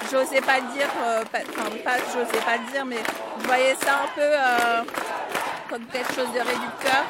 j'osais 0.10 0.42
pas 0.42 0.60
le 0.60 0.74
dire, 0.74 0.90
euh, 1.04 1.24
enfin 1.24 1.44
pas 1.84 1.98
j'osais 2.14 2.44
pas 2.44 2.58
le 2.58 2.72
dire, 2.72 2.86
mais 2.86 2.98
je 3.40 3.48
voyais 3.48 3.76
ça 3.76 4.02
un 4.04 4.08
peu 4.16 4.22
euh, 4.22 4.84
comme 5.70 5.86
quelque 5.86 6.14
chose 6.14 6.32
de 6.34 6.40
réducteur. 6.40 7.06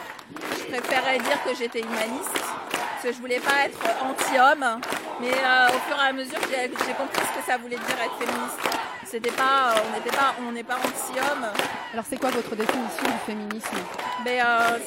Je 0.58 0.78
préférais 0.78 1.18
dire 1.20 1.44
que 1.44 1.56
j'étais 1.56 1.82
humaniste, 1.82 2.32
parce 2.34 3.04
que 3.04 3.12
je 3.14 3.20
voulais 3.20 3.40
pas 3.40 3.66
être 3.66 3.80
anti-homme, 4.04 4.80
mais 5.20 5.32
euh, 5.32 5.68
au 5.70 5.80
fur 5.88 5.98
et 6.02 6.08
à 6.08 6.14
mesure 6.14 6.40
j'ai 6.50 6.94
compris 6.94 7.22
ce 7.22 7.40
que 7.40 7.46
ça 7.46 7.58
voulait 7.58 7.78
dire 7.78 7.98
être 8.04 8.18
féministe. 8.18 8.60
C'était 9.06 9.32
pas, 9.32 9.74
on 9.86 9.98
n'était 9.98 10.16
pas, 10.16 10.36
on 10.48 10.52
n'est 10.52 10.64
pas 10.64 10.76
anti-homme. 10.76 11.48
Alors 11.94 12.06
c'est 12.10 12.18
quoi 12.18 12.30
votre 12.30 12.56
définition 12.56 13.04
du 13.04 13.26
féminisme? 13.26 13.78
Ben, 14.24 14.42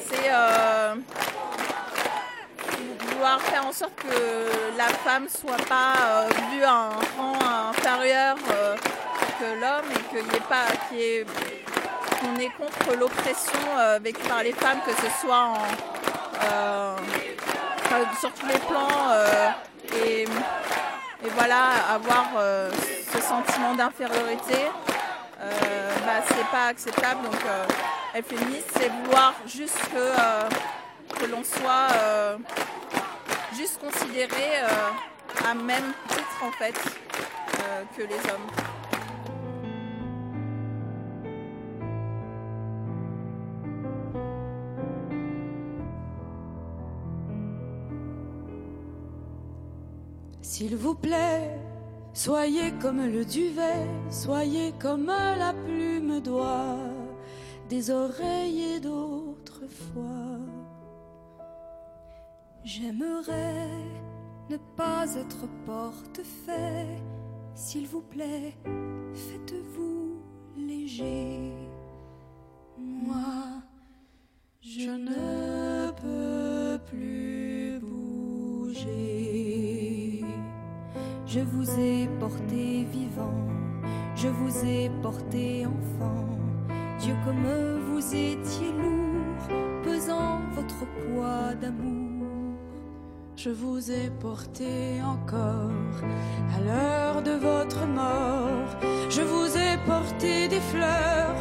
c'est 0.09 0.31
vouloir 3.15 3.41
faire 3.41 3.65
en 3.65 3.71
sorte 3.71 3.95
que 3.95 4.77
la 4.77 4.87
femme 4.87 5.27
soit 5.29 5.63
pas 5.67 5.93
euh, 6.07 6.29
vue 6.51 6.63
à 6.63 6.71
un 6.71 6.89
rang 7.17 7.69
inférieur 7.69 8.35
euh, 8.51 8.75
que 9.39 9.59
l'homme 9.59 9.91
et 9.91 10.03
qu'il 10.09 10.27
n'y 10.27 10.35
ait 10.35 10.49
pas 10.49 10.65
qu'on 12.19 12.35
est 12.39 12.49
contre 12.49 12.97
l'oppression 12.97 13.59
euh, 13.77 13.99
vécue 14.01 14.27
par 14.27 14.43
les 14.43 14.53
femmes, 14.53 14.79
que 14.85 14.91
ce 14.91 15.09
soit 15.21 15.53
sur 18.19 18.31
tous 18.33 18.47
les 18.47 18.59
plans 18.59 19.11
et, 20.05 20.25
voilà 21.33 21.71
avoir 21.93 22.27
ce 23.11 23.21
sentiment 23.21 23.73
d'infériorité. 23.73 24.65
Bah, 25.39 26.21
c'est 26.27 26.47
pas 26.51 26.67
acceptable 26.67 27.23
donc 27.23 27.41
être 28.13 28.27
féministe 28.27 28.69
c'est 28.73 28.89
vouloir 28.89 29.33
juste 29.47 29.79
que, 29.91 31.19
que 31.19 31.25
l'on 31.31 31.43
soit 31.43 32.37
juste 33.55 33.79
considérés 33.79 34.63
euh, 34.63 35.49
à 35.49 35.53
même 35.53 35.93
titre 36.09 36.43
en 36.43 36.51
fait 36.51 36.75
euh, 37.59 37.83
que 37.95 38.01
les 38.01 38.15
hommes. 38.15 38.74
S'il 50.57 50.77
vous 50.77 50.95
plaît, 50.95 51.59
soyez 52.13 52.71
comme 52.81 53.05
le 53.05 53.25
duvet, 53.25 53.89
soyez 54.09 54.71
comme 54.79 55.07
la 55.07 55.51
plume 55.51 56.21
d'oie 56.21 56.77
des 57.67 57.91
oreillers 57.91 58.79
d'autrefois. 58.79 60.39
J'aimerais 62.63 63.67
ne 64.49 64.55
pas 64.77 65.03
être 65.15 65.45
portefeuille, 65.65 67.03
s'il 67.53 67.85
vous 67.87 68.03
plaît, 68.03 68.55
faites-vous 69.13 70.21
léger. 70.55 71.51
Moi, 72.77 73.61
je 74.61 74.89
ne 74.89 75.91
peux 76.01 76.79
plus 76.85 77.77
bouger. 77.81 79.64
Je 81.35 81.41
vous 81.41 81.69
ai 81.77 82.07
porté 82.17 82.87
vivant, 82.93 83.49
je 84.15 84.29
vous 84.29 84.65
ai 84.65 84.89
porté 85.01 85.65
enfant. 85.65 86.29
Dieu, 87.01 87.13
comme 87.25 87.45
vous 87.89 88.15
étiez 88.15 88.71
lourd, 88.71 89.59
pesant 89.83 90.39
votre 90.55 90.85
poids 91.01 91.53
d'amour 91.61 92.05
je 93.37 93.49
vous 93.49 93.91
ai 93.91 94.09
porté 94.21 95.01
encore 95.03 95.95
à 96.55 96.59
l'heure 96.61 97.21
de 97.21 97.31
votre 97.31 97.85
mort. 97.85 98.69
Je 99.09 99.21
vous 99.21 99.57
ai 99.57 99.77
porté 99.85 100.47
des 100.47 100.61
fleurs, 100.71 101.35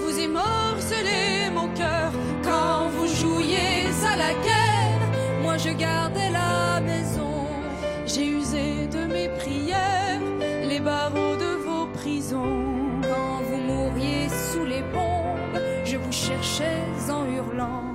vous 0.00 0.16
y 0.16 0.28
morcelez 0.28 1.50
mon 1.52 1.68
cœur 1.74 2.12
quand 2.44 2.88
vous 2.96 3.08
jouiez 3.08 3.88
à 4.10 4.16
la 4.16 4.32
guerre. 4.46 5.04
Moi 5.42 5.56
je 5.58 5.70
gardais 5.70 6.30
la 6.30 6.80
maison, 6.80 7.48
j'ai 8.06 8.26
usé 8.28 8.86
de 8.86 9.09
barreaux 10.80 11.36
de 11.36 11.52
vos 11.66 11.86
prisons. 11.92 12.66
Quand 13.02 13.42
vous 13.48 13.60
mouriez 13.72 14.28
sous 14.28 14.64
les 14.64 14.82
bombes, 14.82 15.60
je 15.84 15.96
vous 15.96 16.12
cherchais 16.12 16.82
en 17.10 17.24
hurlant. 17.26 17.94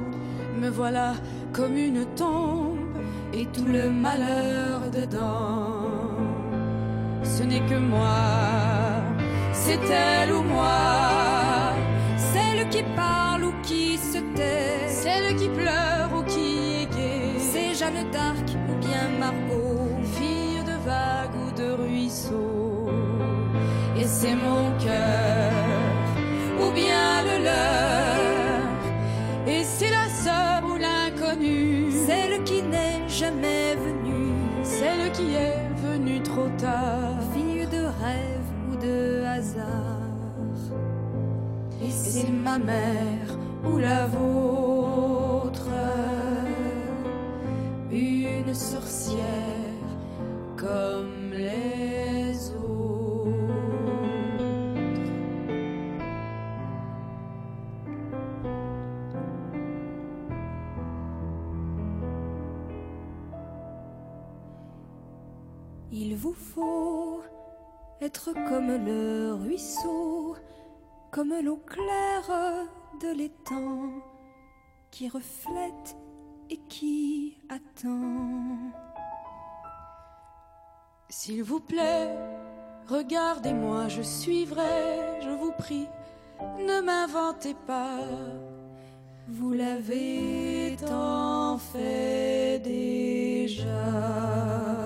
Me 0.59 0.69
voilà 0.69 1.13
comme 1.53 1.77
une 1.77 2.05
tombe 2.15 2.97
et 3.33 3.45
tout 3.47 3.65
le 3.65 3.89
malheur 3.89 4.81
dedans. 4.91 5.85
Ce 7.23 7.43
n'est 7.43 7.65
que 7.71 7.77
moi, 7.77 8.23
c'est 9.51 9.79
elle 9.89 10.31
ou 10.31 10.41
moi, 10.43 11.73
celle 12.17 12.69
qui 12.69 12.83
parle 12.95 13.45
ou 13.45 13.53
qui 13.63 13.97
se 13.97 14.19
tait, 14.35 14.87
celle 14.87 15.35
qui 15.35 15.49
pleure 15.49 16.09
ou 16.17 16.23
qui 16.23 16.83
est 16.83 16.95
gaie. 16.95 17.39
C'est 17.39 17.73
Jeanne 17.73 18.09
d'Arc 18.11 18.44
c'est 24.17 24.35
mon 24.35 24.65
cœur 24.85 25.51
ou 26.61 26.71
bien 26.71 27.09
le 27.29 27.37
leur, 27.49 28.79
et 29.45 29.63
c'est 29.63 29.91
la 29.99 30.07
sœur 30.23 30.59
ou 30.69 30.75
l'inconnu, 30.77 31.91
celle 32.07 32.43
qui 32.45 32.61
naît 32.63 33.01
jamais 33.09 33.75
venue, 33.75 34.33
celle 34.63 35.11
qui 35.11 35.27
est 35.35 35.67
venue 35.87 36.21
trop 36.21 36.49
tard, 36.57 37.17
fille 37.33 37.67
de 37.77 37.83
rêve 38.03 38.47
ou 38.69 38.75
de 38.87 39.23
hasard. 39.35 40.63
Et 41.83 41.91
c'est 41.91 42.31
ma 42.31 42.57
mère 42.57 43.29
ou 43.67 43.77
la 43.77 44.05
vôtre, 44.07 45.67
une 47.91 48.53
sorcière 48.53 49.89
comme 50.55 51.04
faut 66.55 67.21
être 68.01 68.31
comme 68.47 68.85
le 68.85 69.33
ruisseau, 69.33 70.35
comme 71.11 71.33
l'eau 71.43 71.57
claire 71.57 72.65
de 73.01 73.09
l'étang 73.09 73.89
qui 74.89 75.09
reflète 75.09 75.97
et 76.49 76.57
qui 76.69 77.37
attend. 77.49 78.71
S'il 81.09 81.43
vous 81.43 81.59
plaît, 81.59 82.15
regardez-moi, 82.87 83.89
je 83.89 84.01
suivrai, 84.01 85.19
je 85.21 85.29
vous 85.29 85.51
prie, 85.57 85.87
ne 86.59 86.81
m'inventez 86.81 87.55
pas. 87.67 87.99
Vous 89.27 89.51
l'avez 89.51 90.77
tant 90.79 91.57
fait 91.57 92.61
déjà. 92.63 94.84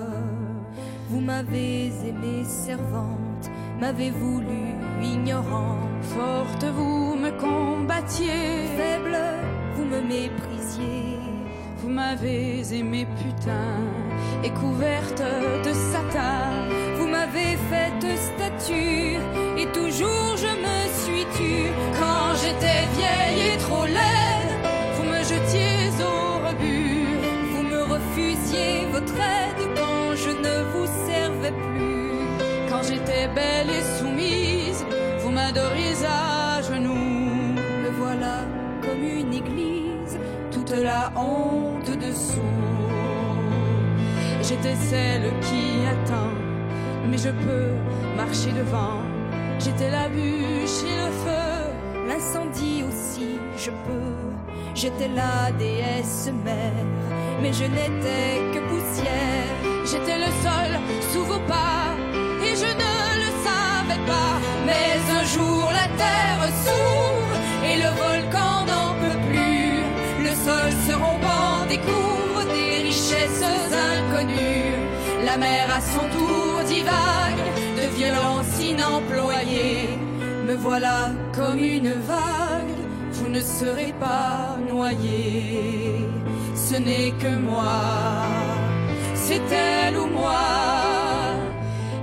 Vous 1.20 1.26
m'avez 1.26 1.92
aimée 2.08 2.44
servante, 2.46 3.50
m'avez 3.78 4.10
voulu 4.10 4.72
ignorant. 5.02 5.76
Forte, 6.00 6.64
vous 6.64 7.14
me 7.14 7.30
combattiez. 7.38 8.64
Faible, 8.74 9.18
vous 9.74 9.84
me 9.84 10.00
méprisiez. 10.00 11.18
Vous 11.76 11.90
m'avez 11.90 12.62
aimé 12.74 13.06
putain 13.22 13.76
et 14.42 14.48
couverte 14.48 15.22
de 15.62 15.72
satin. 15.92 16.52
Vous 16.96 17.06
m'avez 17.06 17.58
faite 17.68 18.06
statue 18.16 19.18
et 19.58 19.66
toujours 19.74 20.29
J'étais 33.00 33.28
belle 33.28 33.70
et 33.70 33.98
soumise, 33.98 34.84
vous 35.20 35.30
m'adoriez 35.30 35.94
à 36.06 36.60
genoux. 36.60 37.54
Me 37.82 37.88
voilà 37.98 38.44
comme 38.82 39.02
une 39.02 39.32
église, 39.32 40.18
toute 40.50 40.70
la 40.70 41.10
honte 41.16 41.90
dessous. 41.98 42.40
J'étais 44.42 44.74
celle 44.74 45.30
qui 45.40 45.86
attend, 45.86 46.34
mais 47.08 47.16
je 47.16 47.30
peux 47.30 47.72
marcher 48.16 48.52
devant. 48.52 49.00
J'étais 49.58 49.90
la 49.90 50.08
bûche 50.08 50.82
et 50.84 50.96
le 51.02 51.10
feu, 51.24 52.06
l'incendie 52.06 52.84
aussi, 52.86 53.38
je 53.56 53.70
peux. 53.70 54.30
J'étais 54.74 55.08
la 55.08 55.50
déesse 55.52 56.30
mère, 56.44 56.84
mais 57.40 57.52
je 57.54 57.64
n'étais 57.64 58.42
que 58.52 58.60
poussière. 58.68 59.56
J'étais 59.86 60.18
le 60.18 60.30
sol 60.44 60.78
sous 61.12 61.24
vos 61.24 61.40
pas, 61.48 61.96
À 75.50 75.80
son 75.80 76.06
tour 76.16 76.62
divague 76.66 77.44
de 77.76 77.96
violence 77.96 78.62
inemployée. 78.62 79.98
Me 80.46 80.54
voilà 80.54 81.10
comme 81.34 81.58
une 81.58 81.92
vague, 81.92 82.80
vous 83.12 83.28
ne 83.28 83.40
serez 83.40 83.92
pas 83.98 84.56
noyé. 84.70 86.06
Ce 86.54 86.76
n'est 86.76 87.12
que 87.12 87.34
moi, 87.36 87.80
c'est 89.14 89.42
elle 89.50 89.96
ou 89.96 90.06
moi. 90.06 90.46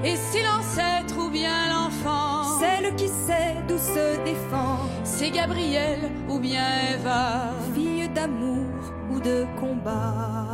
Et 0.03 0.15
si 0.15 0.39
l'ancêtre 0.43 1.15
ou 1.17 1.29
bien 1.29 1.69
l'enfant, 1.69 2.59
celle 2.59 2.95
qui 2.95 3.07
sait 3.07 3.55
d'où 3.67 3.77
se 3.77 4.23
défend, 4.25 4.79
c'est 5.03 5.31
Gabriel 5.31 5.99
ou 6.29 6.39
bien 6.39 6.67
Eva, 6.93 7.51
fille 7.73 8.09
d'amour 8.09 8.65
ou 9.11 9.19
de 9.19 9.45
combat. 9.59 10.47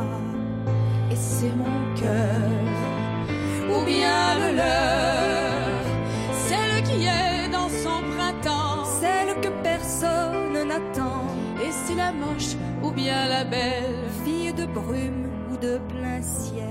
Et 1.14 1.16
c'est 1.16 1.54
mon 1.54 1.94
cœur, 1.94 2.50
ou 3.70 3.84
bien 3.84 4.34
le 4.40 4.56
leur, 4.56 5.84
celle 6.32 6.82
qui 6.82 7.04
est 7.04 7.48
dans 7.52 7.68
son 7.68 8.02
printemps, 8.16 8.84
celle 9.00 9.40
que 9.40 9.48
personne 9.62 10.66
n'attend. 10.66 11.22
Et 11.64 11.70
c'est 11.70 11.94
la 11.94 12.10
moche 12.10 12.56
ou 12.82 12.90
bien 12.90 13.28
la 13.28 13.44
belle, 13.44 14.08
fille 14.24 14.52
de 14.54 14.66
brume 14.66 15.28
ou 15.52 15.56
de 15.56 15.78
plein 15.88 16.20
ciel. 16.20 16.66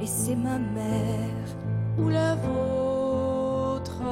Et 0.00 0.06
c'est 0.06 0.34
ma 0.34 0.58
mère 0.58 1.48
ou 1.96 2.08
la 2.08 2.34
vôtre, 2.34 4.02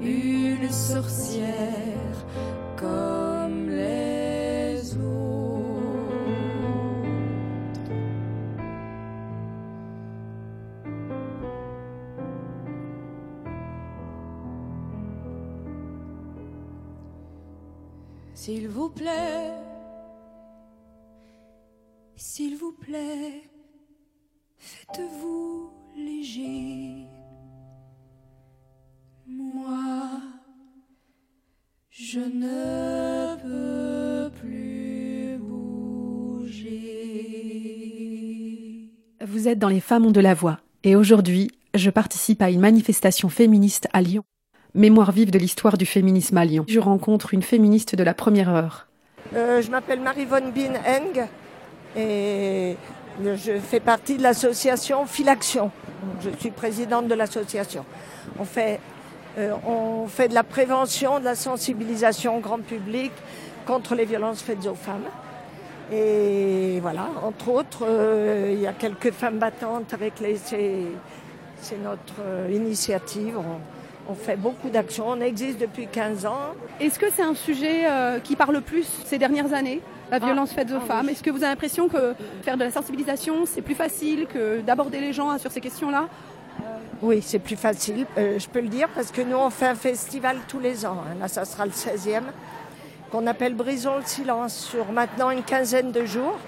une 0.00 0.70
sorcière 0.70 2.16
comme 2.78 3.21
S'il 18.44 18.66
vous 18.68 18.90
plaît, 18.90 19.52
s'il 22.16 22.56
vous 22.56 22.72
plaît, 22.72 23.40
faites-vous 24.56 25.70
léger. 25.96 27.06
Moi, 29.28 30.20
je 31.88 32.18
ne 32.18 33.36
peux 33.36 34.28
plus 34.40 35.38
bouger. 35.38 36.80
Vous 39.24 39.46
êtes 39.46 39.60
dans 39.60 39.68
Les 39.68 39.78
Femmes 39.78 40.06
ont 40.06 40.10
de 40.10 40.18
la 40.18 40.34
voix 40.34 40.58
et 40.82 40.96
aujourd'hui, 40.96 41.52
je 41.76 41.90
participe 41.90 42.42
à 42.42 42.50
une 42.50 42.58
manifestation 42.58 43.28
féministe 43.28 43.86
à 43.92 44.02
Lyon. 44.02 44.24
Mémoire 44.74 45.12
vive 45.12 45.30
de 45.30 45.38
l'histoire 45.38 45.76
du 45.76 45.84
féminisme 45.84 46.38
à 46.38 46.46
Lyon. 46.46 46.64
Je 46.66 46.80
rencontre 46.80 47.34
une 47.34 47.42
féministe 47.42 47.94
de 47.94 48.02
la 48.02 48.14
première 48.14 48.48
heure. 48.48 48.86
Euh, 49.34 49.60
je 49.60 49.70
m'appelle 49.70 50.00
Marie-Vonne 50.00 50.50
Bin 50.50 50.72
Eng 50.86 51.26
et 51.94 52.76
je 53.22 53.58
fais 53.58 53.80
partie 53.80 54.16
de 54.16 54.22
l'association 54.22 55.04
Filaction. 55.04 55.70
Je 56.22 56.30
suis 56.38 56.50
présidente 56.50 57.06
de 57.06 57.14
l'association. 57.14 57.84
On 58.38 58.46
fait, 58.46 58.80
euh, 59.36 59.52
on 59.66 60.06
fait 60.06 60.28
de 60.28 60.34
la 60.34 60.42
prévention, 60.42 61.20
de 61.20 61.24
la 61.24 61.34
sensibilisation 61.34 62.38
au 62.38 62.40
grand 62.40 62.62
public 62.62 63.12
contre 63.66 63.94
les 63.94 64.06
violences 64.06 64.40
faites 64.40 64.66
aux 64.66 64.74
femmes. 64.74 65.04
Et 65.92 66.78
voilà, 66.80 67.08
entre 67.22 67.50
autres, 67.50 67.84
euh, 67.86 68.52
il 68.54 68.60
y 68.60 68.66
a 68.66 68.72
quelques 68.72 69.10
femmes 69.10 69.38
battantes 69.38 69.92
avec 69.92 70.18
les. 70.20 70.38
C'est 71.60 71.78
notre 71.84 72.50
initiative. 72.50 73.38
On 74.08 74.14
fait 74.14 74.36
beaucoup 74.36 74.68
d'actions. 74.68 75.06
On 75.08 75.20
existe 75.20 75.58
depuis 75.58 75.86
15 75.86 76.26
ans. 76.26 76.54
Est-ce 76.80 76.98
que 76.98 77.06
c'est 77.14 77.22
un 77.22 77.34
sujet 77.34 77.86
euh, 77.90 78.18
qui 78.18 78.36
parle 78.36 78.60
plus 78.60 78.86
ces 79.04 79.18
dernières 79.18 79.52
années 79.52 79.80
la 80.10 80.18
violence 80.18 80.50
Ah, 80.52 80.56
faite 80.56 80.70
aux 80.72 80.76
ah 80.76 80.86
femmes? 80.86 81.06
oui. 81.06 81.12
Est-ce 81.12 81.22
que 81.22 81.30
vous 81.30 81.38
avez 81.38 81.46
l'impression 81.52 81.88
que 81.88 82.14
faire 82.42 82.56
de 82.58 82.64
la 82.64 82.70
sensibilisation, 82.70 83.46
c'est 83.46 83.62
plus 83.62 83.74
facile 83.74 84.26
que 84.26 84.60
d'aborder 84.60 85.00
les 85.00 85.12
gens 85.12 85.38
sur 85.38 85.50
ces 85.50 85.60
questions-là? 85.60 86.06
Oui, 87.00 87.20
c'est 87.22 87.38
plus 87.38 87.56
facile, 87.56 88.06
euh, 88.18 88.38
je 88.38 88.46
peux 88.46 88.60
le 88.60 88.68
dire, 88.68 88.88
parce 88.94 89.10
que 89.10 89.22
nous, 89.22 89.36
on 89.36 89.50
fait 89.50 89.66
un 89.66 89.74
festival 89.74 90.36
tous 90.46 90.60
les 90.60 90.84
ans. 90.86 90.98
hein. 91.10 91.16
Là, 91.18 91.26
ça 91.28 91.44
sera 91.44 91.64
le 91.64 91.72
16e, 91.72 92.22
qu'on 93.10 93.26
appelle 93.26 93.54
Brisons 93.54 93.96
le 93.96 94.04
silence, 94.04 94.54
sur 94.54 94.92
maintenant 94.92 95.30
une 95.30 95.42
quinzaine 95.42 95.90
de 95.90 96.04
jours. 96.04 96.38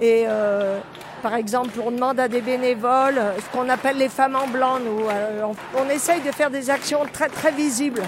Et 0.00 0.24
euh, 0.26 0.78
par 1.22 1.34
exemple, 1.34 1.80
on 1.84 1.90
demande 1.90 2.20
à 2.20 2.28
des 2.28 2.40
bénévoles, 2.40 3.18
euh, 3.18 3.36
ce 3.36 3.56
qu'on 3.56 3.68
appelle 3.68 3.98
les 3.98 4.08
femmes 4.08 4.36
en 4.36 4.46
blanc, 4.46 4.78
nous. 4.78 5.08
euh, 5.08 5.42
on, 5.76 5.88
essaye 5.88 6.20
de 6.20 6.30
faire 6.30 6.50
des 6.50 6.70
actions 6.70 7.00
très, 7.12 7.28
très 7.28 7.50
visibles. 7.50 8.02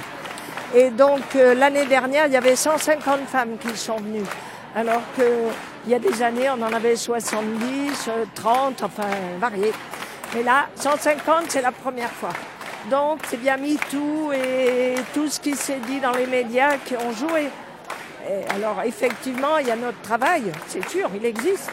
Et 0.74 0.90
donc, 0.90 1.22
euh, 1.34 1.54
l'année 1.54 1.86
dernière, 1.86 2.26
il 2.26 2.32
y 2.32 2.36
avait 2.36 2.56
150 2.56 3.20
femmes 3.26 3.56
qui 3.58 3.76
sont 3.76 3.96
venues. 3.96 4.26
Alors 4.76 5.02
qu'il 5.16 5.90
y 5.90 5.94
a 5.94 5.98
des 5.98 6.22
années, 6.22 6.48
on 6.50 6.62
en 6.62 6.72
avait 6.72 6.94
70, 6.94 8.08
euh, 8.08 8.24
30, 8.34 8.82
enfin, 8.84 9.08
variés. 9.40 9.72
Mais 10.34 10.44
là, 10.44 10.66
150, 10.76 11.46
c'est 11.48 11.62
la 11.62 11.72
première 11.72 12.10
fois. 12.10 12.32
Donc, 12.88 13.18
c'est 13.28 13.40
bien 13.40 13.56
MeToo 13.56 14.32
et 14.32 14.94
tout 15.12 15.28
ce 15.28 15.40
qui 15.40 15.56
s'est 15.56 15.80
dit 15.86 15.98
dans 15.98 16.12
les 16.12 16.26
médias 16.26 16.76
qui 16.84 16.96
ont 16.96 17.12
joué. 17.12 17.48
Alors, 18.54 18.82
effectivement, 18.84 19.58
il 19.58 19.66
y 19.66 19.70
a 19.70 19.76
notre 19.76 20.00
travail, 20.02 20.52
c'est 20.68 20.88
sûr, 20.88 21.10
il 21.14 21.24
existe. 21.24 21.70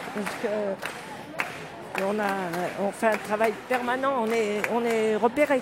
On, 2.06 2.18
a, 2.18 2.82
on 2.86 2.92
fait 2.92 3.08
un 3.08 3.16
travail 3.16 3.52
permanent, 3.68 4.14
on 4.22 4.30
est, 4.30 4.62
on 4.72 4.84
est 4.84 5.16
repéré. 5.16 5.60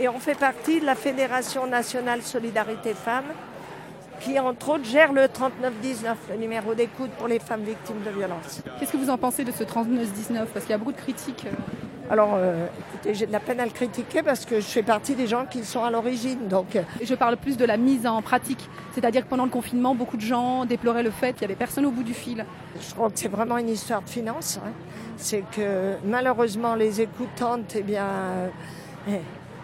Et 0.00 0.08
on 0.08 0.18
fait 0.18 0.34
partie 0.38 0.80
de 0.80 0.86
la 0.86 0.94
Fédération 0.94 1.66
nationale 1.66 2.22
Solidarité 2.22 2.94
Femmes, 2.94 3.32
qui, 4.20 4.38
entre 4.38 4.70
autres, 4.70 4.84
gère 4.84 5.12
le 5.12 5.28
3919, 5.28 6.16
le 6.30 6.36
numéro 6.36 6.74
d'écoute 6.74 7.10
pour 7.18 7.28
les 7.28 7.38
femmes 7.38 7.62
victimes 7.62 8.00
de 8.04 8.10
violences. 8.10 8.62
Qu'est-ce 8.78 8.92
que 8.92 8.96
vous 8.96 9.10
en 9.10 9.18
pensez 9.18 9.44
de 9.44 9.52
ce 9.52 9.64
3919 9.64 10.48
Parce 10.52 10.64
qu'il 10.64 10.72
y 10.72 10.74
a 10.74 10.78
beaucoup 10.78 10.92
de 10.92 10.96
critiques. 10.98 11.44
euh. 11.46 12.10
Alors, 12.10 12.30
euh, 12.36 12.66
écoutez, 12.94 13.12
j'ai 13.14 13.26
de 13.26 13.32
la 13.32 13.40
peine 13.40 13.60
à 13.60 13.66
le 13.66 13.70
critiquer 13.70 14.22
parce 14.22 14.46
que 14.46 14.56
je 14.60 14.66
fais 14.66 14.82
partie 14.82 15.14
des 15.14 15.26
gens 15.26 15.44
qui 15.44 15.62
sont 15.62 15.84
à 15.84 15.90
l'origine. 15.90 16.48
Donc, 16.48 16.74
euh, 16.74 16.82
Je 17.02 17.14
parle 17.14 17.36
plus 17.36 17.58
de 17.58 17.66
la 17.66 17.76
mise 17.76 18.06
en 18.06 18.22
pratique. 18.22 18.66
C'est-à-dire 18.94 19.24
que 19.24 19.28
pendant 19.28 19.44
le 19.44 19.50
confinement, 19.50 19.94
beaucoup 19.94 20.16
de 20.16 20.22
gens 20.22 20.64
déploraient 20.64 21.02
le 21.02 21.10
fait 21.10 21.32
qu'il 21.34 21.40
n'y 21.46 21.52
avait 21.52 21.58
personne 21.58 21.84
au 21.84 21.90
bout 21.90 22.02
du 22.02 22.14
fil. 22.14 22.46
je 22.80 22.94
crois 22.94 23.10
que 23.10 23.18
c'est 23.18 23.28
vraiment 23.28 23.58
une 23.58 23.68
histoire 23.68 24.00
de 24.02 24.08
finances. 24.08 24.58
hein. 24.64 24.70
C'est 25.18 25.44
que 25.54 25.96
malheureusement, 26.06 26.74
les 26.76 27.02
écoutantes, 27.02 27.74
eh 27.76 27.82
bien, 27.82 28.06
euh, 28.06 28.48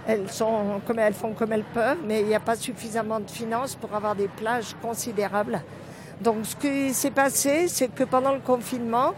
elles, 0.07 0.29
font 0.29 1.33
comme 1.35 1.53
elles 1.53 1.65
peuvent, 1.65 1.99
mais 2.07 2.21
il 2.21 2.27
n'y 2.27 2.35
a 2.35 2.41
pas 2.41 2.57
suffisamment 2.57 3.21
de 3.21 3.31
finances 3.31 3.75
pour 3.75 3.95
avoir 3.95 4.15
des 4.15 4.29
plages 4.29 4.75
considérables. 4.83 5.63
Donc, 6.21 6.45
ce 6.45 6.57
qui 6.57 6.95
s'est 6.95 7.11
passé, 7.11 7.69
c'est 7.69 7.89
que 7.89 8.05
pendant 8.05 8.33
le 8.33 8.41
confinement, 8.41 9.13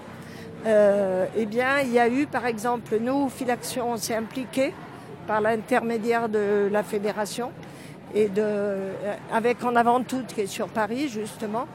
euh, 0.66 1.26
eh 1.36 1.46
bien, 1.46 1.80
il 1.80 1.92
y 1.92 1.98
a 1.98 2.08
eu, 2.08 2.26
par 2.26 2.46
exemple, 2.46 2.98
nous, 3.00 3.28
Filaction, 3.28 3.92
on 3.92 3.96
s'est 3.96 4.14
impliqué 4.14 4.72
par 5.26 5.40
l'intermédiaire 5.40 6.28
de 6.28 6.68
la 6.70 6.82
fédération 6.82 7.50
et 8.14 8.30
euh, 8.38 8.92
avec 9.32 9.62
En 9.64 9.76
Avant 9.76 10.02
Toutes 10.02 10.28
qui 10.28 10.42
est 10.42 10.46
sur 10.46 10.68
Paris, 10.68 11.08
justement, 11.08 11.66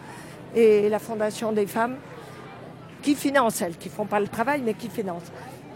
et 0.56 0.90
la 0.90 1.00
Fondation 1.00 1.52
des 1.52 1.68
femmes 1.68 1.98
qui 3.02 3.16
finance, 3.16 3.62
elles, 3.62 3.78
qui 3.78 3.90
font 3.90 4.06
pas 4.06 4.20
le 4.20 4.28
travail, 4.28 4.62
mais 4.64 4.74
qui 4.74 4.90
financent. 4.90 5.32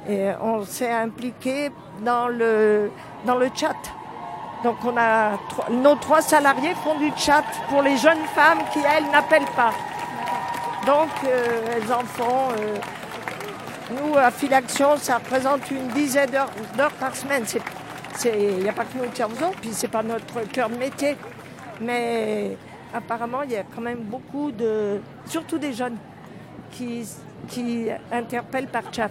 Et 0.08 0.30
on 0.42 0.64
s'est 0.64 0.92
impliqué 0.92 1.72
dans 2.04 2.28
le, 2.28 2.92
dans 3.26 3.36
le 3.36 3.50
chat. 3.54 3.76
Donc 4.64 4.78
on 4.84 4.96
a 4.98 5.38
nos 5.70 5.96
trois 5.96 6.22
salariés 6.22 6.74
font 6.84 6.98
du 6.98 7.12
chat 7.18 7.44
pour 7.70 7.82
les 7.82 7.98
jeunes 7.98 8.26
femmes 8.34 8.60
qui 8.72 8.80
elles 8.80 9.10
n'appellent 9.12 9.54
pas. 9.56 9.74
Donc 10.86 11.10
euh, 11.24 11.76
elles 11.76 11.94
en 11.94 12.04
font. 12.04 12.52
Euh, 12.58 12.76
nous 13.92 14.18
à 14.18 14.32
Filaction, 14.32 14.98
ça 14.98 15.18
représente 15.18 15.70
une 15.70 15.88
dizaine 15.90 16.32
d'heures 16.32 16.92
par 17.00 17.16
semaine. 17.16 17.46
Il 18.24 18.64
n'y 18.64 18.70
a 18.70 18.74
pas 18.74 18.84
que 18.86 18.98
nous 18.98 19.10
qui 19.12 19.24
en 19.24 19.30
faisons, 19.30 19.52
puis 19.62 19.72
c'est 19.74 19.90
pas 19.90 20.02
notre 20.02 20.42
cœur 20.52 20.70
de 20.70 20.76
métier. 20.76 21.16
Mais 21.82 22.58
apparemment, 22.94 23.44
il 23.44 23.52
y 23.52 23.58
a 23.58 23.64
quand 23.64 23.82
même 23.82 24.00
beaucoup 24.00 24.52
de, 24.52 25.02
surtout 25.28 25.58
des 25.58 25.74
jeunes, 25.74 25.98
qui, 26.72 27.08
qui 27.48 27.88
interpellent 28.12 28.68
par 28.68 28.84
chat. 28.92 29.10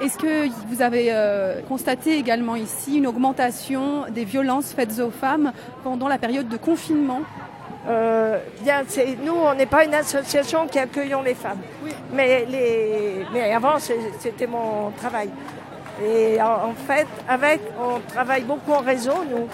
Est-ce 0.00 0.16
que 0.16 0.48
vous 0.68 0.80
avez 0.80 1.08
euh, 1.10 1.60
constaté 1.68 2.18
également 2.18 2.54
ici 2.54 2.98
une 2.98 3.06
augmentation 3.06 4.04
des 4.10 4.24
violences 4.24 4.72
faites 4.72 5.00
aux 5.00 5.10
femmes 5.10 5.52
pendant 5.82 6.08
la 6.08 6.18
période 6.18 6.48
de 6.48 6.56
confinement? 6.56 7.22
Euh, 7.88 8.38
bien, 8.60 8.82
nous, 9.24 9.34
on 9.34 9.54
n'est 9.54 9.66
pas 9.66 9.84
une 9.84 9.94
association 9.94 10.66
qui 10.66 10.78
accueillons 10.78 11.22
les 11.22 11.34
femmes. 11.34 11.58
Mais, 12.12 12.46
les, 12.48 13.26
mais 13.32 13.52
avant, 13.52 13.78
c'était 13.78 14.46
mon 14.46 14.90
travail. 14.90 15.30
Et 16.04 16.40
en, 16.40 16.74
fait, 16.86 17.06
avec, 17.28 17.60
on 17.80 17.98
travaille 18.12 18.42
beaucoup 18.42 18.72
en 18.72 18.80
réseau, 18.80 19.24
nous. 19.28 19.48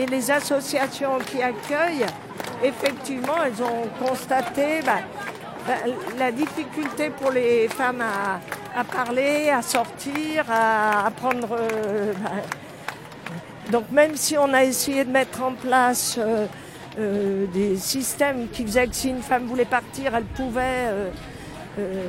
Et 0.00 0.06
les 0.06 0.30
associations 0.30 1.18
qui 1.26 1.42
accueillent, 1.42 2.06
effectivement, 2.62 3.36
elles 3.44 3.62
ont 3.62 4.06
constaté 4.06 4.80
bah, 4.86 5.00
la 6.18 6.32
difficulté 6.32 7.10
pour 7.10 7.30
les 7.30 7.68
femmes 7.68 8.02
à, 8.02 8.84
parler, 8.84 9.50
à 9.50 9.62
sortir, 9.62 10.44
à, 10.50 11.10
prendre. 11.16 11.48
Euh, 11.52 12.12
bah, 12.22 12.30
donc 13.70 13.90
même 13.92 14.16
si 14.16 14.36
on 14.36 14.52
a 14.52 14.64
essayé 14.64 15.04
de 15.04 15.10
mettre 15.10 15.42
en 15.42 15.52
place 15.52 16.16
euh, 16.18 16.46
euh, 16.98 17.46
des 17.52 17.76
systèmes 17.76 18.48
qui 18.48 18.64
faisaient 18.64 18.88
que 18.88 18.94
si 18.94 19.10
une 19.10 19.22
femme 19.22 19.46
voulait 19.46 19.64
partir, 19.64 20.14
elle 20.14 20.24
pouvait, 20.24 20.88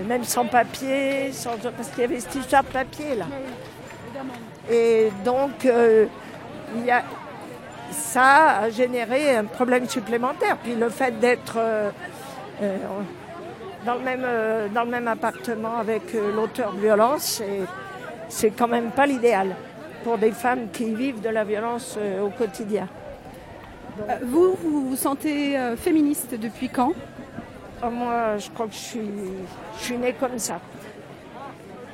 même 0.08 0.24
sans 0.24 0.46
papier, 0.46 1.32
sans, 1.32 1.58
parce 1.58 1.90
qu'il 1.90 2.02
y 2.02 2.04
avait 2.06 2.20
cette 2.20 2.36
histoire 2.36 2.64
de 2.64 2.70
papier 2.70 3.16
là. 3.16 3.26
Et 4.70 5.12
donc, 5.24 5.52
il 5.64 6.86
y 6.86 6.92
a, 6.92 7.04
ça 7.92 8.60
a 8.62 8.70
généré 8.70 9.36
un 9.36 9.46
problème 9.46 9.88
supplémentaire. 9.88 10.58
Puis 10.64 10.76
le 10.76 10.90
fait 10.90 11.20
d'être 11.20 11.60
dans 13.86 13.96
le 13.96 14.02
même, 14.02 14.24
euh, 14.24 14.68
dans 14.70 14.84
le 14.84 14.90
même 14.90 15.08
appartement 15.08 15.78
avec 15.78 16.14
euh, 16.14 16.34
l'auteur 16.36 16.74
de 16.74 16.80
violence, 16.80 17.42
c'est 18.30 18.52
quand 18.52 18.68
même 18.68 18.92
pas 18.92 19.06
l'idéal 19.06 19.56
pour 20.04 20.18
des 20.18 20.32
femmes 20.32 20.70
qui 20.72 20.94
vivent 20.94 21.22
de 21.22 21.30
la 21.30 21.44
violence 21.44 21.98
euh, 22.00 22.22
au 22.22 22.30
quotidien. 22.30 22.88
vous, 24.24 24.56
vous 24.62 24.90
vous 24.90 24.96
sentez 24.96 25.58
féministe 25.78 26.36
depuis 26.40 26.70
quand? 26.70 26.94
Ah, 27.82 27.90
Moi, 27.90 28.38
je 28.38 28.50
crois 28.52 28.68
que 28.68 28.74
je 28.74 28.78
suis, 28.78 29.10
je 29.78 29.84
suis 29.84 29.98
née 29.98 30.14
comme 30.14 30.38
ça. 30.38 30.60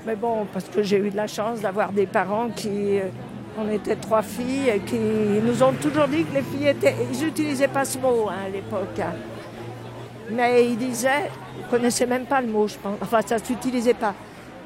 Mais 0.06 0.16
bon, 0.16 0.46
parce 0.54 0.66
que 0.66 0.84
j'ai 0.84 0.98
eu 0.98 1.10
de 1.10 1.18
la 1.18 1.28
chance 1.28 1.62
d'avoir 1.62 1.92
des 1.92 2.06
parents 2.06 2.50
qui... 2.50 3.00
On 3.60 3.68
était 3.72 3.96
trois 3.96 4.22
filles 4.22 4.80
qui 4.86 5.00
nous 5.44 5.64
ont 5.64 5.74
toujours 5.74 6.08
dit 6.08 6.24
que 6.24 6.36
les 6.36 6.44
filles 6.44 6.68
étaient... 6.68 6.96
Ils 7.12 7.26
n'utilisaient 7.26 7.68
pas 7.68 7.86
ce 7.86 7.98
mot 7.98 8.30
hein, 8.30 8.46
à 8.46 8.50
l'époque. 8.50 9.00
Hein. 9.00 9.16
Mais 10.30 10.66
ils 10.66 10.78
disaient, 10.78 11.30
connaissait 11.70 12.06
même 12.06 12.26
pas 12.26 12.42
le 12.42 12.48
mot, 12.48 12.68
je 12.68 12.76
pense. 12.78 12.98
Enfin, 13.02 13.20
ça 13.26 13.40
s'utilisait 13.40 13.94
pas. 13.94 14.14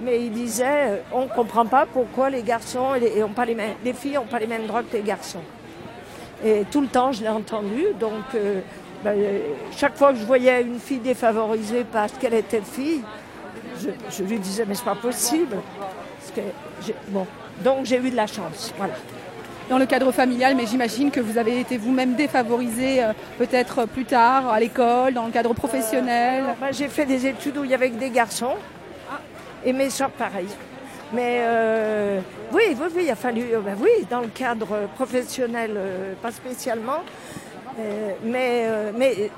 Mais 0.01 0.25
il 0.25 0.31
disait, 0.31 0.65
euh, 0.65 0.97
on 1.11 1.23
ne 1.23 1.27
comprend 1.27 1.65
pas 1.65 1.85
pourquoi 1.85 2.29
les 2.29 2.41
garçons 2.41 2.95
et 2.95 2.99
les, 2.99 3.23
pas 3.35 3.45
les, 3.45 3.53
mêmes, 3.53 3.75
les 3.83 3.93
filles 3.93 4.15
n'ont 4.15 4.25
pas 4.25 4.39
les 4.39 4.47
mêmes 4.47 4.65
droits 4.65 4.81
que 4.81 4.97
les 4.97 5.03
garçons. 5.03 5.43
Et 6.43 6.63
tout 6.71 6.81
le 6.81 6.87
temps, 6.87 7.11
je 7.11 7.21
l'ai 7.21 7.29
entendu. 7.29 7.85
Donc, 7.99 8.23
euh, 8.33 8.61
ben, 9.03 9.15
chaque 9.77 9.95
fois 9.95 10.13
que 10.13 10.19
je 10.19 10.25
voyais 10.25 10.63
une 10.63 10.79
fille 10.79 10.99
défavorisée 10.99 11.85
parce 11.91 12.13
qu'elle 12.13 12.33
était 12.33 12.61
fille, 12.61 13.01
je, 14.09 14.23
lui 14.23 14.39
disais, 14.39 14.65
mais 14.67 14.73
c'est 14.73 14.85
pas 14.85 14.95
possible. 14.95 15.57
bon. 17.09 17.27
Donc, 17.63 17.85
j'ai 17.85 17.97
eu 17.97 18.09
de 18.09 18.15
la 18.15 18.27
chance. 18.27 18.73
Voilà 18.77 18.93
dans 19.69 19.77
le 19.77 19.85
cadre 19.85 20.11
familial, 20.11 20.55
mais 20.55 20.65
j'imagine 20.65 21.11
que 21.11 21.19
vous 21.19 21.37
avez 21.37 21.59
été 21.59 21.77
vous-même 21.77 22.15
défavorisé 22.15 23.03
euh, 23.03 23.13
peut-être 23.37 23.85
plus 23.85 24.05
tard 24.05 24.49
à 24.49 24.59
l'école, 24.59 25.13
dans 25.13 25.25
le 25.25 25.31
cadre 25.31 25.53
professionnel. 25.53 26.43
Euh, 26.43 26.53
bah, 26.59 26.67
j'ai 26.71 26.87
fait 26.87 27.05
des 27.05 27.25
études 27.27 27.57
où 27.57 27.63
il 27.63 27.71
y 27.71 27.73
avait 27.73 27.89
que 27.89 27.97
des 27.97 28.09
garçons 28.09 28.55
et 29.63 29.73
mes 29.73 29.89
soeurs 29.89 30.11
pareil. 30.11 30.47
Mais 31.13 31.39
euh, 31.41 32.19
oui, 32.53 32.63
oui, 32.69 32.87
oui, 32.95 33.03
il 33.05 33.11
a 33.11 33.15
fallu, 33.15 33.43
bah 33.63 33.71
oui, 33.79 34.05
dans 34.09 34.21
le 34.21 34.27
cadre 34.27 34.87
professionnel, 34.95 35.71
pas 36.21 36.31
spécialement, 36.31 37.03
mais, 38.23 38.65
mais, 38.97 39.29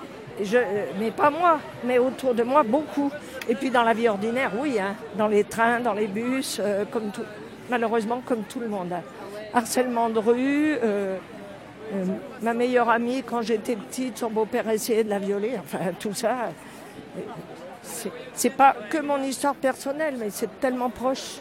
je, 0.43 0.59
mais 0.99 1.09
pas 1.09 1.31
moi, 1.31 1.59
mais 1.83 1.97
autour 1.97 2.35
de 2.35 2.43
moi, 2.43 2.61
beaucoup. 2.61 3.11
Et 3.49 3.55
puis 3.55 3.71
dans 3.71 3.81
la 3.81 3.93
vie 3.93 4.07
ordinaire, 4.07 4.51
oui, 4.59 4.79
hein, 4.79 4.95
dans 5.17 5.27
les 5.27 5.43
trains, 5.43 5.79
dans 5.79 5.93
les 5.93 6.05
bus, 6.05 6.61
comme 6.91 7.09
tout, 7.09 7.23
malheureusement 7.71 8.21
comme 8.23 8.43
tout 8.43 8.59
le 8.59 8.67
monde. 8.67 8.93
Harcèlement 9.53 10.09
de 10.09 10.19
rue. 10.19 10.77
Euh, 10.83 11.17
euh, 11.93 12.05
ma 12.41 12.53
meilleure 12.53 12.89
amie, 12.89 13.23
quand 13.23 13.41
j'étais 13.41 13.75
petite, 13.75 14.17
son 14.17 14.29
beau-père 14.29 14.67
essayait 14.69 15.03
de 15.03 15.09
la 15.09 15.19
violer. 15.19 15.53
Enfin, 15.59 15.91
tout 15.99 16.13
ça. 16.13 16.49
C'est 18.33 18.49
pas 18.49 18.75
que 18.89 18.97
mon 18.97 19.21
histoire 19.21 19.53
personnelle, 19.55 20.15
mais 20.17 20.29
c'est 20.29 20.59
tellement 20.59 20.89
proche. 20.89 21.39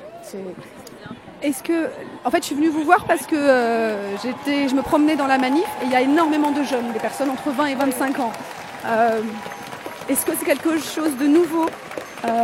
Est-ce 1.43 1.63
que, 1.63 1.89
en 2.25 2.31
fait, 2.31 2.39
je 2.39 2.47
suis 2.47 2.55
venue 2.55 2.69
vous 2.69 2.85
voir 2.85 3.05
parce 3.05 3.27
que 3.27 3.37
euh, 3.37 4.17
je 4.19 4.75
me 4.75 4.83
promenais 4.83 5.17
dans 5.17 5.27
la 5.27 5.39
manif 5.39 5.67
et 5.83 5.87
il 5.87 5.91
y 5.91 5.97
a 5.97 6.03
énormément 6.03 6.51
de 6.51 6.63
jeunes, 6.63 6.93
des 6.93 7.01
personnes 7.01 7.31
entre 7.31 7.51
20 7.51 7.67
et 7.67 7.75
25 7.75 8.21
ans. 8.21 8.33
Est-ce 10.09 10.27
que 10.27 10.33
c'est 10.39 10.45
quelque 10.45 10.79
chose 10.79 11.17
de 11.17 11.27
nouveau? 11.27 11.67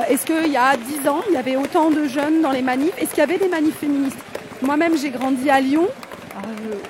Est-ce 0.08 0.24
qu'il 0.24 0.50
y 0.50 0.56
a 0.56 0.76
10 0.76 1.08
ans, 1.08 1.20
il 1.28 1.34
y 1.34 1.36
avait 1.36 1.56
autant 1.56 1.90
de 1.90 2.04
jeunes 2.06 2.40
dans 2.40 2.52
les 2.52 2.62
manifs? 2.62 2.96
Est-ce 2.98 3.10
qu'il 3.10 3.18
y 3.18 3.22
avait 3.22 3.38
des 3.38 3.48
manifs 3.48 3.78
féministes? 3.78 4.18
Moi-même, 4.62 4.96
j'ai 4.96 5.10
grandi 5.10 5.50
à 5.50 5.60
Lyon. 5.60 5.86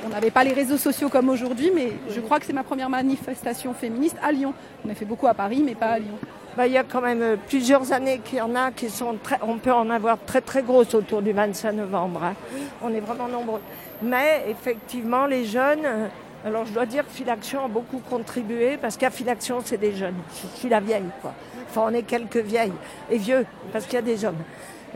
on 0.05 0.09
n'avait 0.09 0.31
pas 0.31 0.45
les 0.45 0.53
réseaux 0.53 0.77
sociaux 0.79 1.09
comme 1.09 1.29
aujourd'hui, 1.29 1.71
mais 1.75 1.93
je 2.11 2.21
crois 2.21 2.39
que 2.41 2.47
c'est 2.47 2.53
ma 2.53 2.65
première 2.65 2.89
manifestation 2.91 3.75
féministe 3.75 4.17
à 4.23 4.33
Lyon. 4.33 4.55
On 4.87 4.91
a 4.91 4.95
fait 4.95 5.05
beaucoup 5.05 5.27
à 5.27 5.35
Paris, 5.35 5.63
mais 5.65 5.75
pas 5.75 5.91
à 5.91 5.99
Lyon. 5.99 6.19
Bah, 6.57 6.67
il 6.67 6.73
y 6.73 6.77
a 6.79 6.83
quand 6.83 7.01
même 7.01 7.23
euh, 7.23 7.37
plusieurs 7.37 7.93
années 7.93 8.21
qu'il 8.25 8.39
y 8.39 8.41
en 8.41 8.57
a 8.57 8.73
qui 8.73 8.91
sont 8.91 9.17
très, 9.23 9.39
on 9.43 9.59
peut 9.59 9.73
en 9.73 9.91
avoir 9.91 10.19
très 10.27 10.41
très 10.41 10.63
grosses 10.63 10.93
autour 10.93 11.23
du 11.23 11.31
25 11.31 11.73
novembre. 11.73 12.25
Hein. 12.25 12.35
On 12.83 12.93
est 12.93 12.99
vraiment 12.99 13.29
nombreux. 13.29 13.61
Mais 14.03 14.45
effectivement, 14.49 15.27
les 15.27 15.45
jeunes, 15.45 15.85
euh, 15.85 16.09
alors 16.45 16.67
je 16.67 16.73
dois 16.73 16.85
dire 16.85 17.05
que 17.05 17.13
Filaction 17.13 17.67
a 17.67 17.69
beaucoup 17.69 18.01
contribué 18.11 18.77
parce 18.77 18.97
qu'à 18.97 19.11
Filaction, 19.11 19.61
c'est 19.65 19.77
des 19.77 19.95
jeunes. 19.95 20.17
Je 20.35 20.59
suis 20.59 20.69
la 20.69 20.81
vieille, 20.81 21.11
quoi. 21.23 21.33
Enfin, 21.71 21.83
on 21.87 21.95
est 21.95 22.03
quelques 22.03 22.39
vieilles 22.39 22.73
et 23.09 23.19
vieux 23.19 23.47
parce 23.73 23.85
qu'il 23.85 23.95
y 23.95 23.99
a 23.99 24.03
des 24.03 24.25
hommes. 24.25 24.43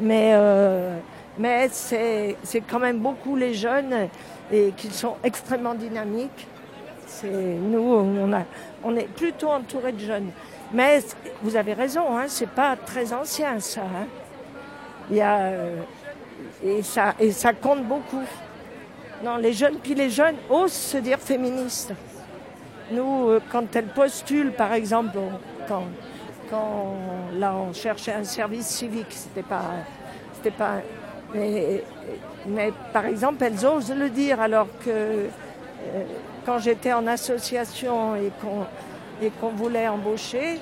Mais 0.00 0.32
euh, 0.34 0.98
mais 1.38 1.68
c'est 1.70 2.36
quand 2.68 2.78
même 2.78 2.98
beaucoup 2.98 3.36
les 3.36 3.54
jeunes 3.54 4.08
et 4.52 4.72
qui 4.76 4.88
sont 4.88 5.16
extrêmement 5.24 5.74
dynamiques. 5.74 6.46
Nous, 7.24 7.78
on, 7.78 8.32
a, 8.32 8.42
on 8.82 8.96
est 8.96 9.08
plutôt 9.08 9.48
entouré 9.48 9.92
de 9.92 9.98
jeunes. 9.98 10.30
Mais 10.72 11.00
vous 11.42 11.56
avez 11.56 11.74
raison, 11.74 12.16
hein, 12.16 12.24
c'est 12.26 12.48
pas 12.48 12.76
très 12.76 13.12
ancien 13.12 13.60
ça. 13.60 13.82
Hein. 13.82 14.06
Il 15.10 15.16
y 15.16 15.20
a, 15.20 15.38
euh, 15.38 15.82
et, 16.64 16.82
ça, 16.82 17.14
et 17.20 17.30
ça 17.30 17.52
compte 17.52 17.84
beaucoup. 17.84 18.22
Non, 19.22 19.36
les 19.36 19.52
jeunes, 19.52 19.76
puis 19.76 19.94
les 19.94 20.10
jeunes 20.10 20.36
osent 20.48 20.72
se 20.72 20.96
dire 20.96 21.18
féministes. 21.18 21.92
Nous, 22.90 23.28
euh, 23.28 23.40
quand 23.50 23.76
elles 23.76 23.88
postulent, 23.88 24.52
par 24.52 24.72
exemple, 24.72 25.18
quand, 25.68 25.84
quand 26.50 26.96
là 27.34 27.54
on 27.54 27.72
cherchait 27.72 28.14
un 28.14 28.24
service 28.24 28.66
civique, 28.66 29.06
c'était 29.10 29.42
pas, 29.42 29.62
c'était 30.34 30.56
pas 30.56 30.80
mais, 31.34 31.82
mais, 32.46 32.72
par 32.92 33.06
exemple, 33.06 33.44
elles 33.44 33.64
osent 33.66 33.94
le 33.94 34.10
dire 34.10 34.40
alors 34.40 34.66
que 34.84 34.90
euh, 34.90 35.26
quand 36.44 36.58
j'étais 36.58 36.92
en 36.92 37.06
association 37.06 38.16
et 38.16 38.30
qu'on 38.40 38.64
et 39.24 39.30
qu'on 39.40 39.50
voulait 39.50 39.86
embaucher, 39.86 40.58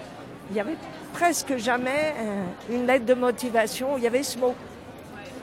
il 0.50 0.54
n'y 0.54 0.60
avait 0.60 0.76
presque 1.14 1.56
jamais 1.56 2.14
une 2.70 2.86
lettre 2.86 3.06
de 3.06 3.14
motivation 3.14 3.94
où 3.94 3.98
il 3.98 4.04
y 4.04 4.06
avait 4.06 4.22
ce 4.22 4.38
mot. 4.38 4.54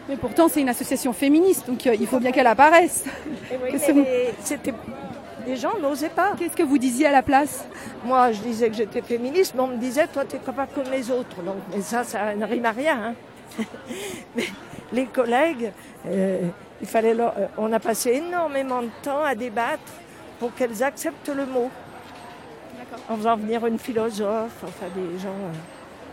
Mais 0.08 0.18
pourtant, 0.18 0.48
c'est 0.48 0.62
une 0.62 0.70
association 0.70 1.14
féministe, 1.14 1.68
donc 1.68 1.86
euh, 1.88 1.96
il 2.00 2.08
faut 2.08 2.20
bien 2.20 2.32
qu'elle 2.32 2.48
apparaisse. 2.48 3.06
c'était 4.44 4.74
les 5.48 5.56
gens 5.56 5.78
n'osaient 5.82 6.10
pas. 6.10 6.34
Qu'est-ce 6.38 6.56
que 6.56 6.64
vous 6.64 6.78
disiez 6.78 7.08
à 7.08 7.12
la 7.12 7.24
place? 7.24 7.66
Moi, 8.04 8.34
je 8.34 8.42
disais 8.42 8.70
que 8.70 8.76
j'étais 8.76 9.02
féministe, 9.02 9.54
mais 9.56 9.62
on 9.62 9.68
me 9.68 9.78
disait, 9.78 10.08
toi, 10.08 10.26
t'es 10.26 10.40
pas 10.40 10.68
comme 10.68 10.92
les 10.92 11.10
autres. 11.10 11.42
Donc, 11.42 11.56
mais 11.74 11.82
ça, 11.82 12.04
ça 12.04 12.36
ne 12.36 12.46
rime 12.46 12.66
à 12.66 12.72
rien. 12.72 13.00
hein. 13.02 13.14
mais 14.36 14.46
les 14.94 15.06
collègues, 15.06 15.72
euh, 16.08 16.42
il 16.82 16.88
fallait 16.88 17.14
leur- 17.14 17.34
euh, 17.38 17.48
on 17.58 17.72
a 17.74 17.80
passé 17.80 18.12
énormément 18.14 18.82
de 18.82 18.90
temps 19.02 19.24
à 19.24 19.36
débattre 19.36 19.92
pour 20.40 20.54
qu'elles 20.54 20.84
acceptent 20.84 21.30
le 21.30 21.46
mot. 21.46 21.70
En 23.10 23.16
faisant 23.18 23.36
venir 23.38 23.66
une 23.66 23.80
philosophe, 23.80 24.64
enfin 24.64 24.86
des 24.96 25.20
gens. 25.20 25.30
euh. 25.30 25.54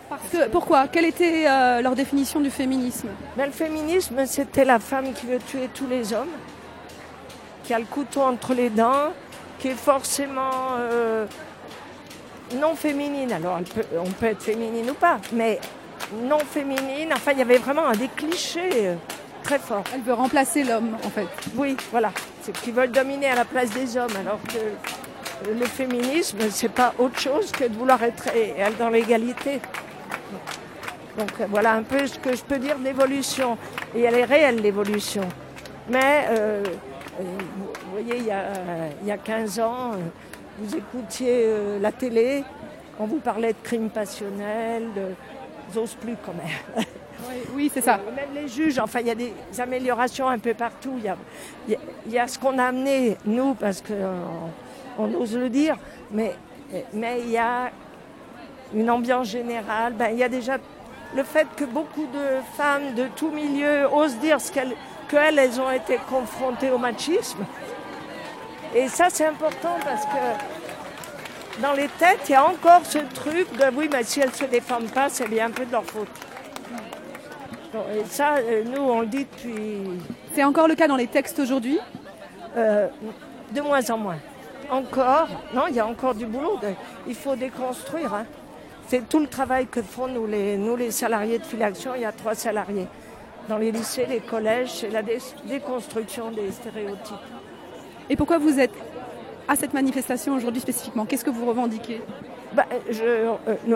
Parce 0.09 0.23
que- 0.31 0.49
Pourquoi? 0.51 0.87
Quelle 0.89 1.07
était 1.07 1.47
euh, 1.49 1.81
leur 1.83 1.95
définition 1.95 2.41
du 2.41 2.51
féminisme? 2.51 3.09
Mais 3.37 3.47
le 3.47 3.53
féminisme, 3.53 4.25
c'était 4.27 4.65
la 4.65 4.79
femme 4.79 5.13
qui 5.13 5.27
veut 5.27 5.39
tuer 5.39 5.69
tous 5.73 5.87
les 5.87 6.13
hommes, 6.13 6.29
qui 7.65 7.73
a 7.75 7.79
le 7.79 7.85
couteau 7.87 8.21
entre 8.23 8.55
les 8.55 8.71
dents, 8.71 9.13
qui 9.59 9.69
est 9.69 9.75
forcément 9.75 10.51
non 12.57 12.75
féminine. 12.75 13.33
Alors, 13.33 13.59
peut- 13.75 13.85
on 13.99 14.11
peut 14.11 14.27
être 14.27 14.43
féminine 14.43 14.91
ou 14.91 14.95
pas, 14.95 15.19
mais 15.33 15.59
non 16.23 16.39
féminine. 16.39 17.13
Enfin, 17.13 17.33
il 17.33 17.39
y 17.39 17.43
avait 17.43 17.59
vraiment 17.59 17.91
des 17.93 18.09
clichés 18.09 18.89
euh, 18.89 18.95
très 19.43 19.59
forts. 19.59 19.85
Elle 19.95 20.03
veut 20.03 20.15
remplacer 20.15 20.65
l'homme, 20.65 20.97
en 21.05 21.11
fait. 21.11 21.27
Oui, 21.57 21.77
voilà. 21.91 22.13
C'est 22.43 22.53
qu'ils 22.61 22.75
veulent 22.75 22.91
dominer 22.91 23.29
à 23.29 23.35
la 23.35 23.45
place 23.45 23.71
des 23.71 23.97
hommes, 23.97 24.15
alors 24.19 24.41
que 24.43 25.51
le 25.51 25.65
féminisme, 25.67 26.39
c'est 26.51 26.71
pas 26.71 26.95
autre 26.99 27.19
chose 27.19 27.51
que 27.51 27.65
de 27.65 27.75
vouloir 27.75 28.03
être 28.03 28.25
dans 28.79 28.89
l'égalité. 28.89 29.61
Donc 31.19 31.31
euh, 31.41 31.47
voilà 31.49 31.75
un 31.75 31.83
peu 31.83 32.07
ce 32.07 32.19
que 32.19 32.35
je 32.35 32.43
peux 32.43 32.59
dire 32.59 32.79
de 32.79 32.85
l'évolution. 32.85 33.57
Et 33.95 34.03
elle 34.03 34.15
est 34.15 34.25
réelle, 34.25 34.61
l'évolution. 34.61 35.23
Mais, 35.89 36.27
euh, 36.31 36.63
vous 37.19 37.93
voyez, 37.93 38.17
il 38.17 38.27
y, 38.27 38.31
a, 38.31 38.45
il 39.03 39.09
y 39.09 39.13
a 39.13 39.19
15 39.19 39.61
ans, 39.61 39.93
vous 40.59 40.77
écoutiez 40.77 41.47
la 41.81 41.93
télé, 41.93 42.43
on 42.99 43.07
vous 43.07 43.19
parlait 43.19 43.53
de 43.53 43.59
crimes 43.63 43.91
passionnels, 43.91 44.85
de... 44.95 45.03
J'ose 45.75 45.95
plus 45.95 46.17
quand 46.25 46.35
même. 46.35 46.85
Oui, 47.55 47.71
c'est 47.73 47.81
ça. 47.81 47.95
Euh, 47.95 48.15
Même 48.15 48.29
les 48.35 48.49
juges, 48.49 48.79
enfin, 48.79 49.01
il 49.01 49.07
y 49.07 49.11
a 49.11 49.15
des 49.15 49.33
améliorations 49.59 50.29
un 50.29 50.39
peu 50.39 50.53
partout. 50.53 50.93
Il 50.99 51.05
y 51.05 51.09
a, 51.09 51.17
il 51.67 51.73
y 51.73 51.77
a- 51.77 51.81
il 52.07 52.13
y 52.13 52.19
a 52.19 52.29
ce 52.29 52.39
qu'on 52.39 52.59
a 52.59 52.65
amené, 52.67 53.17
nous, 53.25 53.55
parce 53.55 53.81
qu'on 53.81 54.43
on 54.99 55.15
ose 55.15 55.35
le 55.37 55.49
dire, 55.49 55.77
mais, 56.11 56.35
mais 56.93 57.21
il 57.21 57.31
y 57.31 57.39
a 57.39 57.71
une 58.75 58.91
ambiance 58.91 59.29
générale. 59.29 59.95
Ben, 59.95 60.11
il 60.13 60.19
y 60.19 60.23
a 60.23 60.29
déjà 60.29 60.59
le 61.17 61.23
fait 61.23 61.47
que 61.57 61.65
beaucoup 61.65 62.07
de 62.13 62.41
femmes 62.57 62.95
de 62.95 63.07
tout 63.17 63.31
milieu 63.31 63.87
osent 63.93 64.17
dire 64.19 64.41
ce 64.41 64.53
qu'elles, 64.53 64.75
qu'elles, 65.09 65.39
elles 65.39 65.61
ont 65.61 65.71
été 65.71 65.99
confrontées 66.09 66.71
au 66.71 66.79
machisme. 66.79 67.45
Et 68.75 68.87
ça, 68.89 69.07
c'est 69.09 69.27
important 69.27 69.77
parce 69.85 70.05
que 70.05 70.54
dans 71.61 71.73
les 71.73 71.89
têtes, 71.89 72.21
il 72.29 72.33
y 72.33 72.35
a 72.35 72.45
encore 72.47 72.85
ce 72.85 72.99
truc 73.15 73.47
de 73.57 73.65
oui, 73.77 73.89
mais 73.93 74.03
si 74.05 74.21
elles 74.21 74.29
ne 74.31 74.35
se 74.35 74.45
défendent 74.45 74.91
pas, 74.91 75.09
c'est 75.09 75.29
bien 75.29 75.47
un 75.47 75.51
peu 75.51 75.65
de 75.65 75.73
leur 75.73 75.85
faute. 75.85 76.09
Bon, 77.73 77.81
Et 77.95 78.05
ça, 78.09 78.35
euh, 78.37 78.65
nous, 78.65 78.81
on 78.83 79.01
le 79.01 79.07
dit 79.07 79.25
depuis 79.25 79.79
C'est 80.35 80.45
encore 80.45 80.69
le 80.69 80.75
cas 80.75 80.87
dans 80.89 80.97
les 80.97 81.07
textes 81.07 81.39
aujourd'hui? 81.39 81.79
Euh, 82.57 82.89
de 83.53 83.61
moins 83.61 83.89
en 83.91 83.99
moins. 83.99 84.17
Encore, 84.71 85.29
non, 85.53 85.65
il 85.69 85.75
y 85.75 85.81
a 85.81 85.87
encore 85.87 86.15
du 86.15 86.27
boulot. 86.27 86.57
de- 86.63 86.69
il 87.07 87.15
faut 87.15 87.37
déconstruire. 87.37 88.15
hein. 88.15 88.27
C'est 88.87 89.09
tout 89.09 89.19
le 89.21 89.27
travail 89.27 89.67
que 89.67 89.83
font 89.83 90.07
nous 90.09 90.27
les, 90.27 90.57
nous, 90.57 90.77
les 90.77 90.91
salariés 90.91 91.39
de 91.39 91.45
Filaction. 91.45 91.93
Il 91.95 92.03
y 92.03 92.05
a 92.05 92.13
trois 92.13 92.35
salariés. 92.35 92.87
Dans 93.49 93.59
les 93.59 93.73
lycées, 93.73 94.07
les 94.09 94.21
collèges, 94.21 94.71
c'est 94.73 94.91
la 94.91 95.03
dé- 95.03 95.19
déconstruction 95.47 96.31
des 96.31 96.51
stéréotypes. 96.51 97.17
Et 98.09 98.17
pourquoi 98.17 98.39
vous 98.39 98.59
êtes 98.61 98.73
à 99.49 99.57
cette 99.57 99.75
manifestation 99.75 100.35
aujourd'hui 100.35 100.61
spécifiquement 100.61 101.05
Qu'est-ce 101.05 101.25
que 101.25 101.31
vous 101.31 101.47
revendiquez? 101.47 102.01
Bah, 102.55 102.67
euh, 102.71 103.35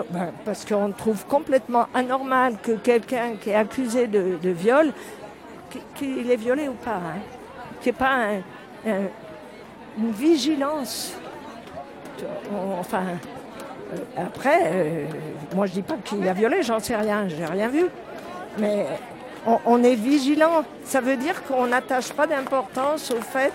bah, 0.09 0.27
parce 0.45 0.63
qu'on 0.65 0.91
trouve 0.91 1.25
complètement 1.25 1.87
anormal 1.93 2.55
que 2.63 2.71
quelqu'un 2.71 3.31
qui 3.41 3.49
est 3.49 3.55
accusé 3.55 4.07
de, 4.07 4.37
viol, 4.49 4.93
qui- 5.69 5.81
qu'il 5.95 6.31
est 6.31 6.35
violé 6.37 6.67
ou 6.69 6.73
pas, 6.73 6.91
hein, 6.95 7.19
qu'il 7.81 7.91
n'y 7.91 7.97
ait 7.97 7.99
pas 7.99 8.11
un- 8.11 8.89
un- 8.89 9.09
une 9.97 10.11
vigilance. 10.11 11.13
On- 12.53 12.79
Enfin, 12.79 13.03
euh, 13.93 13.97
après, 14.17 14.59
euh, 14.65 15.05
moi 15.55 15.65
je 15.65 15.73
dis 15.73 15.81
pas 15.81 15.95
qu'il 16.05 16.25
a 16.27 16.33
violé, 16.33 16.63
j'en 16.63 16.79
sais 16.79 16.95
rien, 16.95 17.27
j'ai 17.27 17.45
rien 17.45 17.67
vu. 17.67 17.85
Mais 18.57 18.85
on, 19.45 19.57
on 19.65 19.83
est 19.83 19.95
vigilant. 19.95 20.63
Ça 20.85 21.01
veut 21.01 21.17
dire 21.17 21.43
qu'on 21.43 21.67
n'attache 21.67 22.11
pas 22.13 22.27
d'importance 22.27 23.11
au 23.11 23.21
fait 23.21 23.53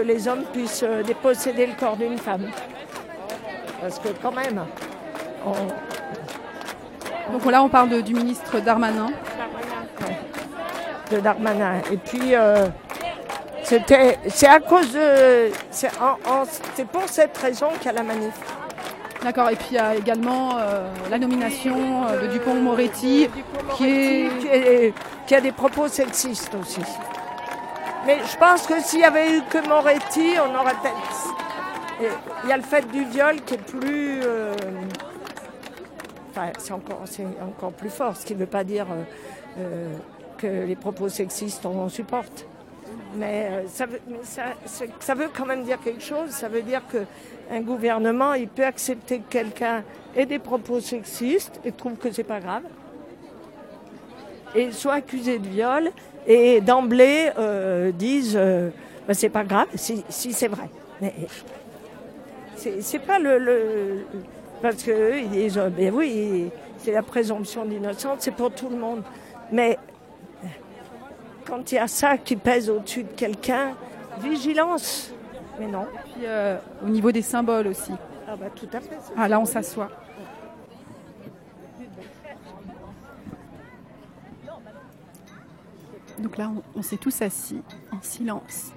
que, 0.00 0.04
les 0.04 0.28
hommes 0.28 0.44
puissent 0.52 0.82
euh, 0.84 1.02
déposséder 1.02 1.66
le 1.66 1.72
corps 1.74 1.96
d'une 1.96 2.18
femme. 2.18 2.46
Parce 3.80 3.98
que 3.98 4.08
quand 4.22 4.32
même, 4.32 4.64
on, 5.46 7.32
Donc 7.32 7.44
là, 7.50 7.62
on 7.62 7.68
parle 7.68 7.88
de- 7.90 8.00
du 8.00 8.14
ministre 8.14 8.60
Darmanin. 8.60 9.08
de 11.10 11.18
Darmanin. 11.20 11.74
Et 11.92 11.96
puis, 11.98 12.34
euh, 12.34 12.66
c'était, 13.62 14.18
c'est 14.28 14.48
à 14.48 14.58
cause 14.60 14.92
de, 14.92 15.50
c'est, 15.70 15.90
en- 16.00 16.18
en- 16.30 16.44
c'est 16.74 16.86
pour 16.86 17.08
cette 17.08 17.36
raison 17.38 17.68
qu'il 17.78 17.86
y 17.86 17.88
a 17.90 17.92
la 17.92 18.02
manif. 18.02 18.34
D'accord. 19.22 19.50
Et 19.50 19.56
puis 19.56 19.68
il 19.72 19.76
y 19.76 19.78
a 19.78 19.94
également 19.94 20.50
euh, 20.58 20.88
la 21.10 21.18
nomination 21.18 21.76
euh, 22.08 22.22
de 22.22 22.26
Dupont-Moretti, 22.28 23.28
qui 23.76 23.84
est... 23.88 24.28
Qui, 24.40 24.46
est- 24.48 24.94
qui 25.26 25.34
a 25.34 25.40
des 25.40 25.50
propos 25.52 25.88
sexistes 25.88 26.54
aussi. 26.60 26.80
Mais 28.06 28.18
je 28.30 28.36
pense 28.36 28.66
que 28.66 28.80
s'il 28.80 29.00
y 29.00 29.04
avait 29.04 29.36
eu 29.36 29.42
que 29.42 29.66
Moretti, 29.68 30.34
on 30.38 30.54
aurait 30.54 30.74
peut-être. 30.74 31.34
Il 32.44 32.50
y 32.50 32.52
a 32.52 32.56
le 32.56 32.62
fait 32.62 32.86
du 32.90 33.04
viol 33.04 33.40
qui 33.42 33.54
est 33.54 33.58
plus. 33.58 34.20
euh, 34.22 34.54
Enfin, 36.30 36.52
c'est 36.58 36.72
encore, 36.72 37.02
encore 37.40 37.72
plus 37.72 37.88
fort, 37.88 38.14
ce 38.14 38.26
qui 38.26 38.34
ne 38.34 38.40
veut 38.40 38.46
pas 38.46 38.62
dire 38.62 38.86
euh, 38.90 39.02
euh, 39.58 39.96
que 40.36 40.46
les 40.46 40.76
propos 40.76 41.08
sexistes, 41.08 41.64
on 41.64 41.88
supporte. 41.88 42.46
Mais, 43.14 43.64
ça, 43.68 43.86
veut, 43.86 44.00
ça, 44.22 44.42
ça 45.00 45.14
veut 45.14 45.30
quand 45.34 45.46
même 45.46 45.64
dire 45.64 45.80
quelque 45.80 46.02
chose. 46.02 46.28
Ça 46.30 46.48
veut 46.48 46.60
dire 46.60 46.82
qu'un 46.86 47.60
gouvernement, 47.62 48.34
il 48.34 48.48
peut 48.48 48.66
accepter 48.66 49.20
que 49.20 49.30
quelqu'un 49.30 49.82
ait 50.14 50.26
des 50.26 50.38
propos 50.38 50.80
sexistes 50.80 51.58
et 51.64 51.72
trouve 51.72 51.94
que 51.96 52.12
c'est 52.12 52.22
pas 52.22 52.40
grave. 52.40 52.64
Et 54.54 54.70
soit 54.72 54.94
accusé 54.94 55.38
de 55.38 55.48
viol 55.48 55.90
et 56.26 56.60
d'emblée 56.60 57.30
euh, 57.38 57.90
disent 57.92 58.36
euh, 58.36 58.70
Ben, 59.06 59.14
c'est 59.14 59.28
pas 59.28 59.44
grave 59.44 59.68
si, 59.74 60.04
si 60.08 60.32
c'est 60.32 60.48
vrai. 60.48 60.68
Mais 61.00 61.12
c'est 62.80 62.98
pas 62.98 63.18
le, 63.18 63.38
le- 63.38 64.06
parce 64.62 64.82
que 64.82 65.18
ils 65.18 65.28
disent 65.30 65.58
euh, 65.58 65.68
ben 65.68 65.92
oui 65.94 66.50
c'est 66.78 66.90
la 66.92 67.02
présomption 67.02 67.64
d'innocence 67.64 68.16
c'est 68.20 68.30
pour 68.34 68.50
tout 68.50 68.68
le 68.70 68.76
monde 68.76 69.02
mais 69.52 69.78
quand 71.46 71.70
il 71.70 71.74
y 71.76 71.78
a 71.78 71.86
ça 71.86 72.16
qui 72.16 72.34
pèse 72.36 72.68
au-dessus 72.70 73.02
de 73.04 73.12
quelqu'un 73.14 73.72
vigilance 74.22 75.12
mais 75.60 75.66
non 75.66 75.86
Puis 76.14 76.22
euh, 76.24 76.56
au 76.84 76.88
niveau 76.88 77.12
des 77.12 77.22
symboles 77.22 77.68
aussi. 77.68 77.92
ah 78.28 78.34
bah 78.36 78.46
tout 78.54 78.68
à 78.72 78.80
fait 78.80 78.96
Ah 79.16 79.28
là, 79.28 79.38
on 79.38 79.44
s'assoit. 79.44 79.88
Donc 86.18 86.38
là, 86.38 86.50
on, 86.74 86.82
s'est 86.82 86.96
tous 86.96 87.20
assis 87.22 87.62
en 87.92 88.00
silence. 88.00 88.72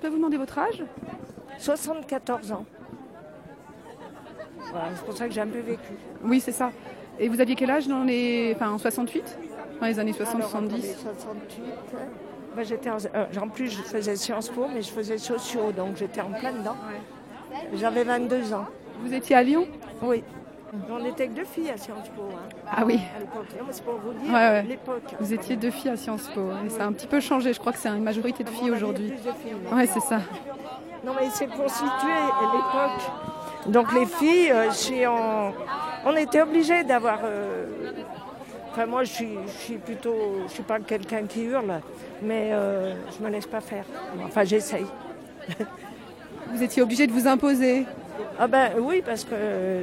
Je 0.00 0.06
peux 0.06 0.08
vous 0.08 0.16
demander 0.16 0.38
votre 0.38 0.58
âge 0.58 0.82
74 1.60 2.52
ans 2.52 2.64
Voilà, 4.70 4.86
c'est 4.96 5.04
pour 5.04 5.16
ça 5.16 5.26
que 5.28 5.32
j'ai 5.34 5.40
un 5.40 5.46
peu 5.46 5.60
vécu 5.60 5.92
Oui, 6.24 6.40
c'est 6.40 6.52
ça. 6.52 6.70
Et 7.18 7.28
vous 7.28 7.40
aviez 7.40 7.54
quel 7.54 7.70
âge 7.70 7.86
dans 7.86 8.02
les... 8.02 8.52
Enfin, 8.56 8.70
en 8.70 8.78
68 8.78 9.38
Dans 9.80 9.86
les 9.86 9.98
années 9.98 10.12
60-70 10.12 10.34
Alors, 10.36 10.46
attendez, 10.48 10.80
68 10.80 11.62
bah, 12.56 12.64
j'étais 12.64 12.90
en, 12.90 12.96
euh, 13.14 13.26
en 13.40 13.48
plus 13.48 13.68
je 13.70 13.80
faisais 13.80 14.16
Sciences 14.16 14.48
Po 14.48 14.66
mais 14.74 14.82
je 14.82 14.90
faisais 14.90 15.18
sociaux 15.18 15.70
donc 15.70 15.94
j'étais 15.96 16.20
en 16.20 16.32
plein 16.32 16.50
dedans 16.50 16.74
j'avais 17.74 18.02
22 18.02 18.52
ans 18.54 18.66
Vous 19.04 19.14
étiez 19.14 19.36
à 19.36 19.42
Lyon? 19.44 19.68
Oui 20.02 20.24
On 20.90 21.04
était 21.04 21.28
que 21.28 21.34
deux 21.34 21.44
filles 21.44 21.70
à 21.70 21.76
Sciences 21.76 22.08
Po. 22.08 22.22
Hein, 22.32 22.48
Ah 22.68 22.82
oui, 22.84 22.98
c'est 23.70 23.84
pour 23.84 23.94
vous 23.98 24.12
dire 24.14 24.32
Ouais, 24.32 24.48
ouais. 24.50 24.62
l'époque. 24.62 25.14
vous 25.20 25.32
étiez 25.32 25.54
deux 25.56 25.70
filles 25.70 25.90
à 25.92 25.96
Sciences 25.96 26.28
Po. 26.34 26.40
Et 26.66 26.68
ça 26.70 26.82
a 26.84 26.86
un 26.86 26.92
petit 26.92 27.06
peu 27.06 27.20
changé. 27.20 27.52
Je 27.52 27.60
crois 27.60 27.72
que 27.72 27.78
c'est 27.78 27.88
une 27.88 28.02
majorité 28.02 28.42
de 28.44 28.50
filles 28.50 28.70
aujourd'hui. 28.72 29.12
Ouais, 29.72 29.86
c'est 29.86 30.00
ça. 30.00 30.18
Non, 31.04 31.12
mais 31.18 31.28
c'est 31.32 31.46
pour 31.46 31.68
situer 31.70 32.20
l'époque. 32.54 33.10
Donc 33.66 33.92
les 33.92 34.06
filles, 34.06 34.50
euh, 34.52 35.50
on, 36.04 36.16
était 36.16 36.42
obligés 36.42 36.84
d'avoir. 36.84 37.20
euh, 37.24 37.66
Enfin, 38.72 38.86
moi, 38.86 39.02
je 39.02 39.12
suis, 39.12 39.38
je 39.46 39.52
suis 39.64 39.76
plutôt. 39.78 40.14
Je 40.46 40.52
suis 40.52 40.62
pas 40.62 40.78
quelqu'un 40.78 41.24
qui 41.26 41.42
hurle, 41.44 41.80
mais 42.22 42.50
euh, 42.52 42.94
je 43.18 43.24
me 43.24 43.30
laisse 43.30 43.46
pas 43.46 43.60
faire. 43.60 43.84
Enfin, 44.24 44.44
j'essaye. 44.44 44.86
Vous 46.52 46.62
étiez 46.62 46.82
obligé 46.82 47.06
de 47.06 47.12
vous 47.12 47.26
imposer. 47.26 47.86
Ah 48.38 48.46
ben 48.46 48.70
oui, 48.78 49.02
parce 49.04 49.24
que 49.24 49.30
euh, 49.34 49.82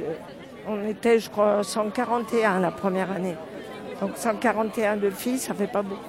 on 0.66 0.86
était, 0.86 1.18
je 1.18 1.28
crois, 1.30 1.62
141 1.62 2.60
la 2.60 2.70
première 2.70 3.10
année. 3.10 3.36
Donc 4.00 4.12
141 4.16 4.96
de 4.96 5.10
filles, 5.10 5.38
ça 5.38 5.54
fait 5.54 5.66
pas 5.66 5.82
beaucoup. 5.82 6.02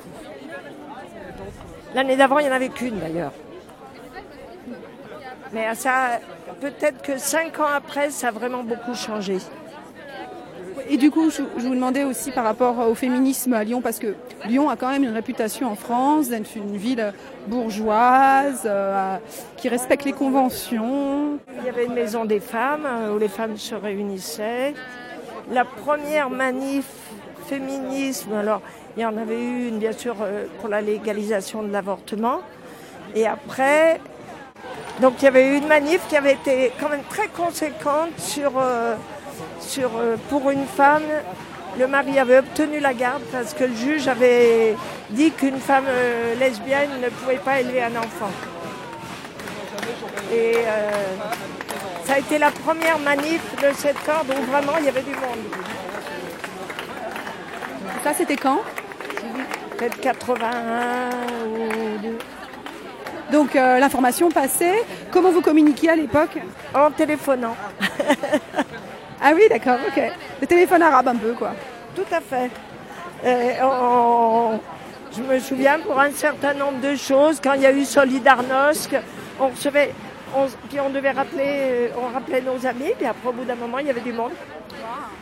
L'année 1.96 2.16
d'avant, 2.16 2.40
il 2.40 2.46
n'y 2.46 2.52
en 2.52 2.56
avait 2.56 2.70
qu'une 2.70 3.00
d'ailleurs. 3.00 3.32
Mais 5.54 5.74
ça, 5.76 6.20
peut-être 6.62 7.02
que 7.02 7.18
cinq 7.18 7.60
ans 7.60 7.68
après, 7.74 8.12
ça 8.12 8.28
a 8.28 8.32
vraiment 8.32 8.64
beaucoup 8.64 8.94
changé. 8.94 9.38
Et 10.92 10.98
du 10.98 11.12
coup, 11.12 11.30
je, 11.30 11.44
vous 11.44 11.76
demandais 11.76 12.04
aussi 12.04 12.32
par 12.32 12.44
rapport 12.44 12.80
au 12.80 12.96
féminisme 12.96 13.54
à 13.54 13.64
Lyon, 13.64 13.80
parce 13.80 14.00
que 14.00 14.16
Lyon 14.48 14.70
a 14.70 14.76
quand 14.76 14.90
même 14.90 15.04
une 15.04 15.14
réputation 15.14 15.72
en 15.72 15.76
France 15.76 16.30
d'être 16.30 16.56
une 16.56 16.78
ville 16.78 17.14
bourgeoise, 17.48 18.64
euh, 18.66 19.18
qui 19.58 19.70
respecte 19.70 20.06
les 20.06 20.14
conventions. 20.14 21.38
Il 21.60 21.66
y 21.66 21.70
avait 21.70 21.86
une 21.86 21.94
maison 21.94 22.26
des 22.26 22.40
femmes 22.40 22.88
euh, 22.88 23.14
où 23.14 23.20
les 23.20 23.28
femmes 23.28 23.58
se 23.58 23.76
réunissaient. 23.76 24.74
La 25.52 25.64
première 25.64 26.32
manif 26.32 26.88
féminisme, 27.46 28.34
alors 28.34 28.62
il 28.98 29.04
y 29.04 29.06
en 29.06 29.18
avait 29.18 29.42
eu 29.42 29.68
une 29.68 29.78
bien 29.78 29.92
sûr 29.92 30.16
euh, 30.22 30.46
pour 30.60 30.70
la 30.70 30.82
légalisation 30.82 31.62
de 31.62 31.72
l'avortement. 31.72 32.42
Et 33.16 33.28
après, 33.28 34.00
donc 35.02 35.14
il 35.20 35.26
y 35.26 35.28
avait 35.28 35.48
eu 35.48 35.58
une 35.58 35.68
manif 35.68 36.02
qui 36.10 36.18
avait 36.18 36.34
été 36.34 36.72
quand 36.80 36.90
même 36.90 37.04
très 37.10 37.28
conséquente 37.30 38.12
sur, 38.18 38.52
euh, 38.58 38.96
sur 39.62 39.92
euh, 39.98 40.18
pour 40.30 40.50
une 40.50 40.66
femme. 40.66 41.04
Le 41.78 41.88
mari 41.88 42.20
avait 42.20 42.40
obtenu 42.40 42.80
la 42.80 42.94
garde 42.94 43.22
parce 43.32 43.54
que 43.54 43.64
le 43.64 43.76
juge 43.76 44.08
avait 44.10 44.76
dit 45.12 45.32
qu'une 45.32 45.60
femme 45.60 45.86
euh, 45.88 46.36
lesbienne 46.36 46.90
ne 47.02 47.10
pouvait 47.10 47.38
pas 47.38 47.62
élever 47.62 47.82
un 47.82 47.96
enfant. 47.96 48.32
Et 50.34 50.54
ça 52.06 52.14
a 52.14 52.20
été 52.20 52.38
la 52.38 52.52
première 52.52 53.00
manif 53.00 53.42
de 53.64 53.74
cette 53.76 53.98
corde 54.04 54.28
où 54.30 54.52
vraiment 54.52 54.78
il 54.78 54.86
y 54.86 54.90
avait 54.90 55.02
du 55.02 55.12
monde. 55.12 55.40
Ça, 58.04 58.14
c'était 58.14 58.36
quand? 58.36 58.62
Peut-être 59.78 60.00
81 60.00 61.10
ou. 61.48 62.39
Donc 63.32 63.56
euh, 63.56 63.80
l'information 63.80 64.30
passait. 64.30 64.84
Comment 65.12 65.32
vous 65.32 65.42
communiquiez 65.42 65.90
à 65.92 65.96
l'époque 65.96 66.38
En 66.74 66.92
téléphonant. 66.92 67.56
Ah 69.22 69.32
oui, 69.36 69.42
d'accord, 69.50 69.78
ok. 69.86 70.02
Le 70.40 70.48
téléphone 70.48 70.82
arabe 70.82 71.10
un 71.10 71.16
peu, 71.18 71.34
quoi. 71.34 71.52
Tout 71.94 72.06
à 72.10 72.22
fait. 72.22 72.50
On- 73.62 74.58
je 75.12 75.22
me 75.22 75.40
souviens 75.40 75.78
pour 75.80 76.00
un 76.00 76.12
certain 76.12 76.54
nombre 76.54 76.80
de 76.80 76.96
choses, 76.96 77.42
quand 77.44 77.52
il 77.56 77.64
y 77.64 77.66
a 77.66 77.72
eu 77.74 77.84
Solidarnosc, 77.84 78.96
on 79.40 79.50
recevait, 79.50 79.94
on, 80.34 80.46
puis 80.70 80.80
on 80.80 80.90
devait 80.90 81.12
rappeler, 81.12 81.90
on 82.02 82.14
rappelait 82.14 82.40
nos 82.42 82.66
amis, 82.66 82.94
puis 82.98 83.08
après 83.08 83.28
au 83.28 83.34
bout 83.34 83.44
d'un 83.44 83.56
moment 83.56 83.80
il 83.80 83.88
y 83.88 83.90
avait 83.90 84.00
du 84.00 84.14
monde. 84.14 84.32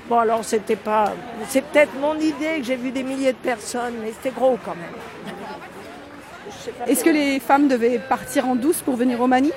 Bon 0.10 0.20
alors 0.20 0.44
c'était 0.44 0.76
pas, 0.76 1.14
c'est 1.48 1.64
peut-être 1.64 1.94
mon 2.00 2.16
idée 2.20 2.60
que 2.60 2.66
j'ai 2.66 2.76
vu 2.76 2.92
des 2.92 3.02
milliers 3.04 3.32
de 3.34 3.38
personnes, 3.38 3.94
mais 4.04 4.12
c'était 4.12 4.30
gros 4.36 4.60
quand 4.64 4.76
même. 4.76 5.34
Est-ce 6.88 7.04
que 7.04 7.10
les 7.10 7.40
femmes 7.40 7.68
devaient 7.68 8.00
partir 8.00 8.48
en 8.48 8.56
douce 8.56 8.82
pour 8.82 8.96
venir 8.96 9.20
au 9.22 9.28
manif 9.28 9.54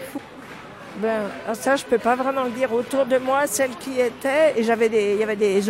Ben, 0.99 1.23
ah, 1.49 1.55
ça, 1.55 1.77
je 1.77 1.85
peux 1.85 1.99
pas 1.99 2.17
vraiment 2.17 2.45
le 2.45 2.51
dire. 2.51 2.73
Autour 2.73 3.07
de 3.07 3.19
moi, 3.19 3.47
celles 3.47 3.77
qui 3.81 4.01
étaient, 4.01 4.55
et 4.57 4.63
j'avais 4.63 4.89
des, 4.89 5.13
il 5.15 5.21
y 5.21 5.23
avait 5.23 5.37
des 5.37 5.61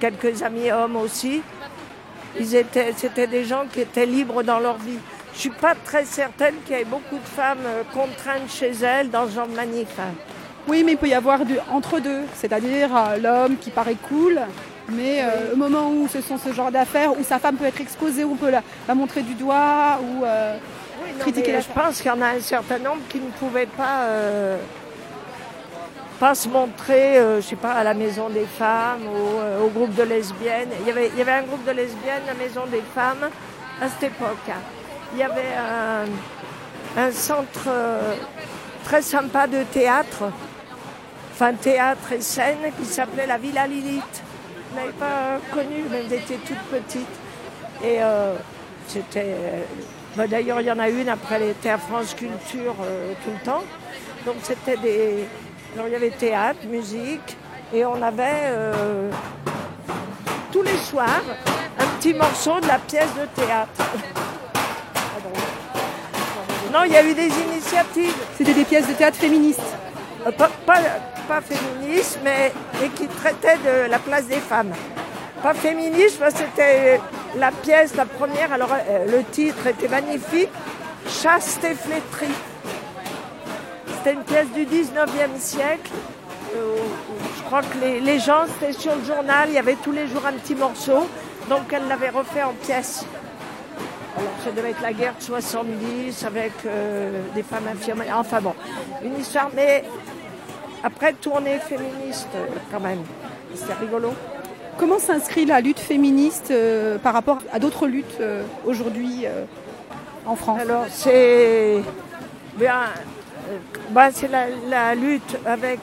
quelques 0.00 0.42
amis 0.42 0.70
hommes 0.70 0.96
aussi. 0.96 1.42
Ils 2.38 2.54
étaient, 2.54 2.92
c'était 2.96 3.26
des 3.26 3.44
gens 3.44 3.64
qui 3.72 3.80
étaient 3.80 4.06
libres 4.06 4.42
dans 4.42 4.60
leur 4.60 4.76
vie. 4.78 4.98
Je 5.34 5.40
suis 5.40 5.50
pas 5.50 5.74
très 5.74 6.04
certaine 6.04 6.54
qu'il 6.66 6.76
y 6.76 6.80
ait 6.80 6.84
beaucoup 6.84 7.16
de 7.16 7.28
femmes 7.36 7.58
euh, 7.66 7.82
contraintes 7.92 8.50
chez 8.50 8.72
elles 8.82 9.10
dans 9.10 9.26
ce 9.28 9.34
genre 9.34 9.46
de 9.46 9.54
manif. 9.54 9.88
hein. 9.98 10.12
Oui, 10.66 10.82
mais 10.84 10.92
il 10.92 10.98
peut 10.98 11.08
y 11.08 11.14
avoir 11.14 11.44
du 11.44 11.56
entre 11.70 11.98
deux, 12.00 12.22
c'est-à-dire 12.34 12.90
euh, 12.94 13.16
l'homme 13.18 13.56
qui 13.56 13.70
paraît 13.70 13.96
cool, 14.08 14.38
mais 14.90 15.22
euh, 15.22 15.54
au 15.54 15.56
moment 15.56 15.90
où 15.90 16.08
ce 16.08 16.20
sont 16.20 16.38
ce 16.38 16.52
genre 16.52 16.70
d'affaires, 16.70 17.12
où 17.18 17.22
sa 17.24 17.38
femme 17.38 17.56
peut 17.56 17.64
être 17.66 17.80
exposée, 17.80 18.24
où 18.24 18.32
on 18.32 18.36
peut 18.36 18.50
la, 18.50 18.62
la 18.86 18.94
montrer 18.94 19.22
du 19.22 19.34
doigt, 19.34 19.98
ou 20.02 20.24
euh, 20.24 20.56
critiquer 21.18 21.48
mais 21.48 21.52
la 21.54 21.60
je 21.60 21.68
pense 21.68 21.96
qu'il 21.98 22.06
y 22.06 22.10
en 22.10 22.22
a 22.22 22.28
un 22.28 22.40
certain 22.40 22.78
nombre 22.78 23.02
qui 23.08 23.18
ne 23.18 23.30
pouvaient 23.30 23.66
pas, 23.66 24.02
euh, 24.02 24.56
pas 26.18 26.34
se 26.34 26.48
montrer, 26.48 27.18
euh, 27.18 27.40
je 27.40 27.46
sais 27.46 27.56
pas, 27.56 27.72
à 27.72 27.84
la 27.84 27.94
maison 27.94 28.28
des 28.28 28.46
femmes 28.46 29.06
ou 29.06 29.38
euh, 29.38 29.60
au 29.64 29.68
groupe 29.68 29.94
de 29.94 30.02
lesbiennes. 30.02 30.70
Il 30.80 30.88
y, 30.88 30.90
avait, 30.90 31.08
il 31.08 31.18
y 31.18 31.22
avait 31.22 31.32
un 31.32 31.42
groupe 31.42 31.64
de 31.64 31.72
lesbiennes, 31.72 32.22
la 32.26 32.34
maison 32.34 32.66
des 32.66 32.82
femmes, 32.94 33.28
à 33.80 33.88
cette 33.88 34.10
époque. 34.12 34.50
Il 35.12 35.18
y 35.18 35.22
avait 35.22 35.54
un, 35.56 37.02
un 37.02 37.12
centre 37.12 37.68
très 38.84 39.00
sympa 39.00 39.46
de 39.46 39.62
théâtre, 39.62 40.24
enfin 41.32 41.54
théâtre 41.54 42.12
et 42.12 42.20
scène, 42.20 42.58
qui 42.78 42.84
s'appelait 42.84 43.26
la 43.26 43.38
Villa 43.38 43.66
Lilith. 43.66 44.22
Vous 44.70 44.76
n'avez 44.78 44.92
pas 44.92 45.38
connu, 45.54 45.84
mais 45.90 46.04
étiez 46.14 46.36
toute 46.36 46.58
petite. 46.70 47.08
Et 47.82 48.00
c'était. 48.86 49.34
Bah, 50.18 50.26
D'ailleurs, 50.26 50.60
il 50.60 50.66
y 50.66 50.72
en 50.72 50.80
a 50.80 50.88
une 50.88 51.08
après, 51.08 51.48
était 51.48 51.70
à 51.70 51.78
France 51.78 52.12
Culture 52.12 52.74
euh, 52.82 53.12
tout 53.24 53.30
le 53.30 53.44
temps. 53.44 53.62
Donc 54.26 54.34
c'était 54.42 54.76
des. 54.76 55.28
Alors 55.74 55.86
il 55.86 55.92
y 55.92 55.94
avait 55.94 56.10
théâtre, 56.10 56.66
musique, 56.68 57.36
et 57.72 57.84
on 57.84 58.02
avait 58.02 58.46
euh, 58.46 59.10
tous 60.50 60.62
les 60.62 60.76
soirs 60.76 61.22
un 61.78 61.86
petit 61.98 62.14
morceau 62.14 62.58
de 62.60 62.66
la 62.66 62.78
pièce 62.80 63.14
de 63.14 63.40
théâtre. 63.40 63.70
Non, 66.70 66.80
il 66.84 66.92
y 66.92 66.96
a 66.96 67.02
eu 67.02 67.14
des 67.14 67.30
initiatives. 67.50 68.14
c'était 68.36 68.52
des 68.52 68.64
pièces 68.64 68.86
de 68.86 68.92
théâtre 68.92 69.16
féministes. 69.16 69.62
Euh, 70.26 70.30
pas, 70.32 70.50
pas, 70.66 70.80
pas 71.26 71.40
féministe, 71.40 72.18
mais 72.22 72.52
et 72.84 72.90
qui 72.90 73.06
traitait 73.06 73.56
de 73.56 73.90
la 73.90 73.98
place 73.98 74.26
des 74.26 74.36
femmes. 74.36 74.74
Pas 75.42 75.54
féministe, 75.54 76.18
parce 76.18 76.34
que 76.34 76.40
c'était 76.40 77.00
la 77.38 77.52
pièce, 77.52 77.94
la 77.94 78.04
première, 78.04 78.52
alors 78.52 78.70
euh, 78.72 79.06
le 79.06 79.24
titre 79.24 79.66
était 79.66 79.88
magnifique, 79.88 80.50
Chaste 81.08 81.64
et 81.64 81.74
flétrie. 81.74 82.34
C'était 83.96 84.12
une 84.12 84.24
pièce 84.24 84.48
du 84.52 84.66
19e 84.66 85.38
siècle. 85.38 85.90
euh, 86.54 86.76
je 87.36 87.42
crois 87.44 87.62
que 87.62 87.78
les, 87.78 88.18
gens, 88.18 88.44
c'était 88.46 88.72
sur 88.72 88.94
le 88.94 89.04
journal, 89.04 89.48
il 89.48 89.54
y 89.54 89.58
avait 89.58 89.76
tous 89.76 89.92
les 89.92 90.06
jours 90.06 90.26
un 90.26 90.32
petit 90.32 90.54
morceau, 90.54 91.08
donc 91.48 91.72
elle 91.72 91.88
l'avait 91.88 92.10
refait 92.10 92.42
en 92.42 92.52
pièce. 92.52 93.06
Alors 94.16 94.32
ça 94.44 94.50
devait 94.50 94.70
être 94.70 94.82
la 94.82 94.92
guerre 94.92 95.14
de 95.16 95.22
70 95.22 96.24
avec 96.24 96.52
euh, 96.66 97.22
des 97.34 97.42
femmes 97.42 97.68
infirmières. 97.72 98.16
Enfin 98.18 98.40
bon, 98.40 98.54
une 99.02 99.18
histoire, 99.18 99.48
mais 99.54 99.84
après 100.82 101.12
tournée 101.14 101.58
féministe 101.58 102.28
quand 102.70 102.80
même. 102.80 103.02
C'était 103.54 103.74
rigolo. 103.74 104.12
Comment 104.78 105.00
s'inscrit 105.00 105.44
la 105.44 105.60
lutte 105.60 105.80
féministe 105.80 106.52
euh, 106.52 106.98
par 106.98 107.12
rapport 107.12 107.38
à 107.52 107.58
d'autres 107.58 107.88
luttes 107.88 108.20
euh, 108.20 108.44
aujourd'hui 108.64 109.26
euh, 109.26 109.44
en 110.24 110.36
France? 110.36 110.60
Alors 110.60 110.84
c'est 110.88 111.82
bah, 113.90 114.10
c'est 114.12 114.28
la, 114.28 114.46
la 114.68 114.94
lutte 114.94 115.36
avec 115.46 115.80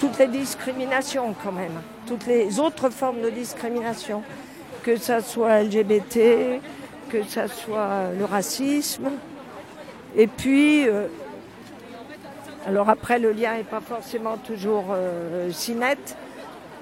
toutes 0.00 0.18
les 0.18 0.26
discriminations 0.26 1.34
quand 1.44 1.52
même, 1.52 1.80
toutes 2.08 2.26
les 2.26 2.58
autres 2.58 2.90
formes 2.90 3.20
de 3.20 3.30
discrimination, 3.30 4.22
que 4.82 4.96
ça 4.96 5.20
soit 5.20 5.62
LGBT, 5.62 6.60
que 7.10 7.22
ça 7.24 7.46
soit 7.46 8.10
le 8.18 8.24
racisme, 8.24 9.10
et 10.16 10.26
puis 10.26 10.86
alors 12.66 12.88
après 12.88 13.18
le 13.18 13.32
lien 13.32 13.54
n'est 13.54 13.64
pas 13.64 13.82
forcément 13.82 14.38
toujours 14.38 14.96
si 15.50 15.74
net, 15.74 16.16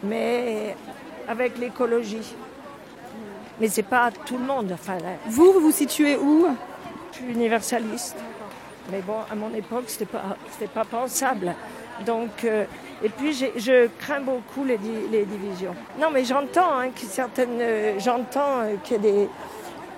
mais 0.04 0.76
avec 1.28 1.58
l'écologie. 1.58 2.34
Mais 3.60 3.68
c'est 3.68 3.82
pas 3.82 4.10
tout 4.26 4.38
le 4.38 4.44
monde. 4.44 4.70
Enfin, 4.72 4.96
Vous, 5.26 5.52
vous 5.52 5.60
vous 5.60 5.72
situez 5.72 6.16
où? 6.16 6.46
Je 7.12 7.18
suis 7.18 7.32
universaliste. 7.32 8.16
Mais 8.90 9.00
bon, 9.00 9.18
à 9.30 9.34
mon 9.34 9.54
époque, 9.54 9.84
c'était 9.86 10.06
pas, 10.06 10.36
c'était 10.50 10.66
pas 10.72 10.84
pensable. 10.84 11.54
Donc, 12.06 12.44
euh, 12.44 12.64
et 13.04 13.08
puis 13.10 13.32
je 13.34 13.86
crains 13.98 14.20
beaucoup 14.20 14.64
les, 14.64 14.78
di- 14.78 15.06
les 15.10 15.24
divisions. 15.24 15.74
Non, 16.00 16.08
mais 16.12 16.24
j'entends 16.24 16.78
hein, 16.78 16.88
que 16.90 17.02
certaines, 17.02 17.60
euh, 17.60 17.98
j'entends 18.00 18.60
euh, 18.62 18.74
qu'il 18.82 18.96
y 18.96 18.98
a 18.98 19.02
des, 19.02 19.28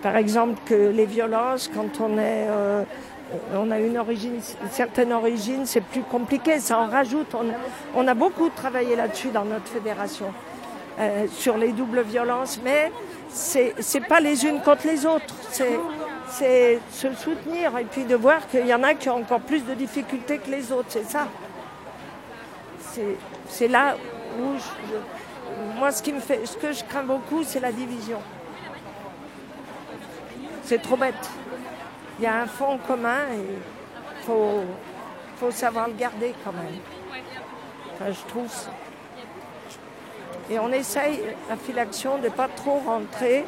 par 0.03 0.17
exemple, 0.17 0.61
que 0.67 0.75
les 0.75 1.07
violences, 1.07 1.71
quand 1.75 2.01
on 2.05 2.19
est, 2.19 2.47
on 3.55 3.71
a 3.71 3.79
une 3.79 3.97
origine, 3.97 4.35
une 4.63 4.71
certaine 4.71 5.13
origine, 5.13 5.65
c'est 5.65 5.81
plus 5.81 6.03
compliqué. 6.03 6.59
Ça 6.59 6.79
en 6.81 6.89
rajoute. 6.89 7.35
On, 7.35 7.47
on 7.95 8.07
a 8.07 8.13
beaucoup 8.15 8.51
travaillé 8.51 8.97
là-dessus 8.97 9.29
dans 9.29 9.45
notre 9.47 9.69
fédération. 9.69 10.27
Euh, 10.99 11.27
sur 11.29 11.57
les 11.57 11.73
doubles 11.73 12.03
violences, 12.03 12.61
mais 12.63 12.93
c'est 13.29 13.75
c'est 13.81 14.07
pas 14.07 14.21
les 14.21 14.47
unes 14.47 14.61
contre 14.61 14.87
les 14.87 15.05
autres. 15.07 15.35
C'est 16.29 16.81
se 16.91 17.13
soutenir 17.15 17.77
et 17.79 17.85
puis 17.85 18.05
de 18.05 18.15
voir 18.17 18.47
qu'il 18.49 18.67
y 18.67 18.75
en 18.75 18.83
a 18.83 18.95
qui 18.95 19.09
ont 19.09 19.17
encore 19.17 19.41
plus 19.41 19.65
de 19.65 19.75
difficultés 19.75 20.39
que 20.39 20.51
les 20.51 20.73
autres. 20.73 20.89
C'est 20.91 21.05
ça. 21.05 21.27
C'est 23.49 23.69
là 23.69 23.97
où 24.41 24.55
moi 25.79 25.91
ce 25.91 26.03
qui 26.03 26.13
me 26.13 26.21
fait, 26.21 26.47
ce 26.47 26.57
que 26.57 26.73
je 26.73 26.85
crains 26.85 27.03
beaucoup, 27.03 27.43
c'est 27.43 27.61
la 27.61 27.73
division. 27.73 28.19
C'est 30.63 30.81
trop 30.81 30.97
bête. 30.97 31.15
Il 32.19 32.25
y 32.25 32.27
a 32.27 32.43
un 32.43 32.47
fond 32.47 32.79
commun 32.87 33.19
et 33.33 34.25
faut 34.25 34.63
faut 35.37 35.51
savoir 35.51 35.89
le 35.89 35.95
garder 35.95 36.35
quand 36.45 36.53
même. 36.53 38.13
Je 38.13 38.29
trouve. 38.29 38.51
Et 40.51 40.59
on 40.59 40.71
essaye, 40.73 41.21
la 41.49 41.57
filaction, 41.57 42.19
de 42.19 42.29
pas 42.29 42.49
trop 42.49 42.81
rentrer. 42.85 43.45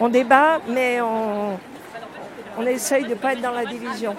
On, 0.00 0.08
débat, 0.08 0.60
mais 0.68 1.00
on, 1.00 2.66
essaye 2.66 3.04
de 3.04 3.10
ne 3.10 3.14
pas 3.14 3.32
être 3.32 3.40
dans 3.40 3.52
la 3.52 3.64
division. 3.64 4.14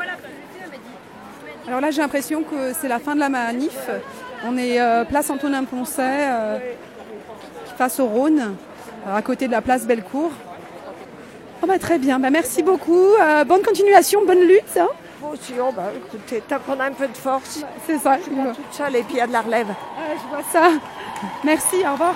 Alors 1.68 1.82
là, 1.82 1.92
j'ai 1.92 2.02
l'impression 2.02 2.44
que 2.44 2.74
c'est 2.74 2.88
la 2.88 3.00
fin 3.00 3.16
de 3.16 3.20
la 3.20 3.30
manif. 3.30 3.90
On 4.46 4.58
est 4.58 4.80
euh, 4.80 5.04
place 5.04 5.30
Antonin 5.30 5.64
Poncet, 5.64 6.02
euh, 6.04 6.60
face 7.78 8.00
au 8.00 8.06
Rhône, 8.06 8.56
euh, 9.08 9.16
à 9.16 9.22
côté 9.22 9.48
de 9.48 9.52
la 9.52 9.62
place 9.62 9.86
Bellecour. 9.86 10.32
Oh 11.64 11.68
bah, 11.68 11.80
très 11.80 11.98
bien, 11.98 12.20
bah, 12.20 12.30
merci 12.30 12.62
beaucoup. 12.62 13.14
Euh, 13.22 13.44
bonne 13.44 13.64
continuation, 13.64 14.26
bonne 14.26 14.42
lutte. 14.42 14.78
hein. 14.78 14.88
Faut 15.26 15.34
aussi, 15.34 15.54
oh, 15.60 15.72
bah, 15.76 15.90
écoutez, 15.96 16.42
tant 16.42 16.60
qu'on 16.60 16.80
a 16.80 16.86
un 16.86 16.92
peu 16.92 17.08
de 17.08 17.18
force, 17.18 17.64
C'est 17.88 17.98
ça. 17.98 18.18
je 18.18 18.24
suis 18.24 18.32
toute 18.32 18.74
seule 18.74 18.96
et 18.96 19.04
puis 19.04 19.16
il 19.16 19.18
y 19.18 19.22
a 19.22 19.28
de 19.28 19.32
la 19.34 19.42
relève. 19.42 19.68
Ah, 19.98 20.02
je 20.22 20.30
vois 20.30 20.44
ça. 20.52 20.70
Merci, 21.44 21.78
au 21.88 21.94
revoir. 21.94 22.14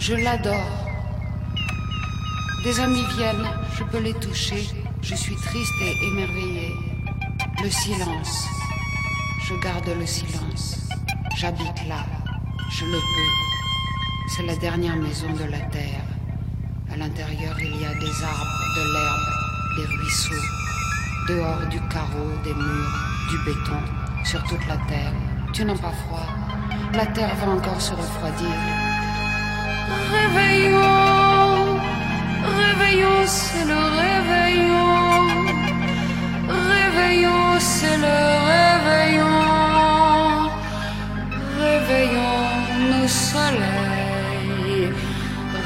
Je 0.00 0.14
l'adore. 0.14 0.86
Des 2.64 2.80
amis 2.80 3.04
viennent, 3.16 3.46
je 3.76 3.84
peux 3.84 3.98
les 3.98 4.14
toucher, 4.14 4.66
je 5.02 5.14
suis 5.14 5.36
triste 5.36 5.74
et 5.82 6.06
émerveillée. 6.06 6.74
Le 7.62 7.68
silence, 7.68 8.46
je 9.46 9.54
garde 9.62 9.90
le 9.98 10.06
silence. 10.06 10.88
J'habite 11.36 11.86
là, 11.86 12.06
je 12.70 12.86
le 12.86 12.98
peux. 12.98 13.32
C'est 14.28 14.46
la 14.46 14.56
dernière 14.56 14.96
maison 14.96 15.30
de 15.34 15.44
la 15.50 15.60
terre. 15.68 16.06
À 16.90 16.96
l'intérieur, 16.96 17.54
il 17.60 17.80
y 17.82 17.84
a 17.84 17.94
des 17.94 18.24
arbres, 18.24 18.64
de 18.76 18.92
l'herbe, 18.94 19.76
des 19.76 19.96
ruisseaux. 19.96 20.46
Dehors 21.28 21.66
du 21.68 21.78
carreau, 21.88 22.30
des 22.42 22.54
murs, 22.54 22.98
du 23.28 23.38
béton, 23.44 23.80
sur 24.24 24.42
toute 24.44 24.66
la 24.66 24.78
terre. 24.88 25.12
Tu 25.52 25.62
n'as 25.62 25.76
pas 25.76 25.92
froid. 25.92 26.26
La 26.94 27.04
terre 27.06 27.34
va 27.36 27.52
encore 27.52 27.80
se 27.80 27.92
refroidir. 27.92 28.79
Réveillons, 29.90 31.80
réveillons, 32.60 33.26
c'est 33.26 33.64
le 33.64 33.80
réveillon. 34.00 34.92
Réveillons, 36.48 37.58
c'est 37.58 37.98
le 38.06 38.18
réveillon. 38.50 39.40
Réveillons 41.58 42.46
nos 42.90 43.08
soleils. 43.08 44.92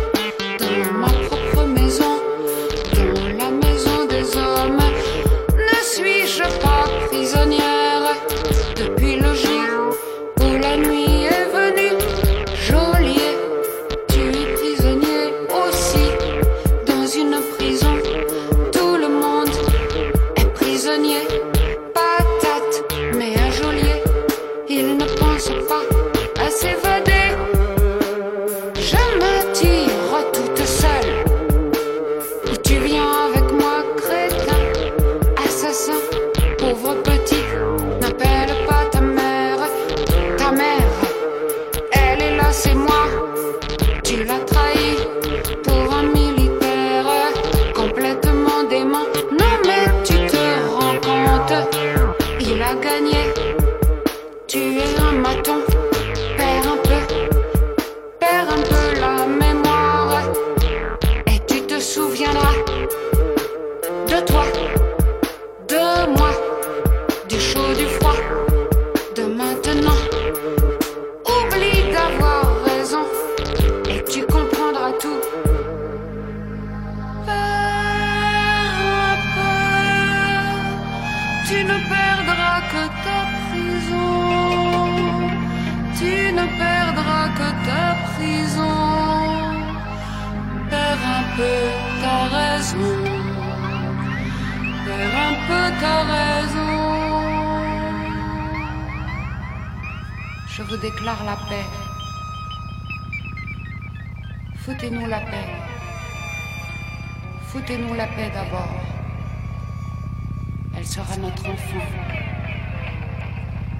Elle 110.76 110.86
sera 110.86 111.16
notre 111.16 111.48
enfant. 111.48 111.84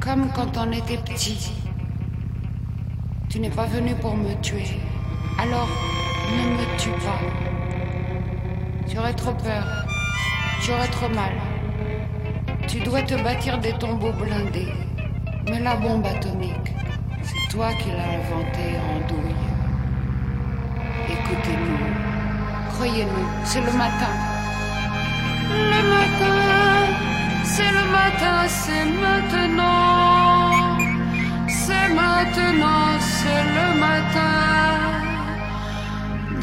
Comme 0.00 0.30
quand 0.34 0.56
on 0.56 0.72
était 0.72 0.98
petit. 0.98 1.52
Tu 3.28 3.38
n'es 3.40 3.50
pas 3.50 3.66
venu 3.66 3.94
pour 3.96 4.16
me 4.16 4.32
tuer. 4.40 4.80
Alors, 5.38 5.68
ne 6.32 6.50
me 6.56 6.78
tue 6.78 6.90
pas. 7.04 7.20
Tu 8.88 8.98
aurais 8.98 9.14
trop 9.14 9.34
peur. 9.34 9.64
Tu 10.62 10.70
aurais 10.72 10.88
trop 10.88 11.08
mal. 11.08 11.32
Tu 12.66 12.80
dois 12.80 13.02
te 13.02 13.14
bâtir 13.22 13.58
des 13.58 13.72
tombeaux 13.74 14.12
blindés. 14.12 14.72
Mais 15.48 15.60
la 15.60 15.76
bombe 15.76 16.06
atomique, 16.06 16.74
c'est 17.22 17.50
toi 17.50 17.72
qui 17.74 17.90
l'as 17.90 18.18
inventée 18.18 18.78
en 18.88 19.06
douille. 19.06 19.46
Écoutez-nous. 21.08 21.78
Croyez-nous, 22.74 23.28
c'est 23.44 23.60
le 23.60 23.72
matin. 23.72 24.12
Le 25.50 25.82
matin, 25.88 26.85
c'est 27.56 27.72
le 27.80 27.86
matin, 28.00 28.38
c'est 28.62 28.86
maintenant. 29.04 30.78
C'est 31.60 31.88
maintenant, 32.02 32.88
c'est 33.14 33.44
le 33.56 33.66
matin. 33.86 34.36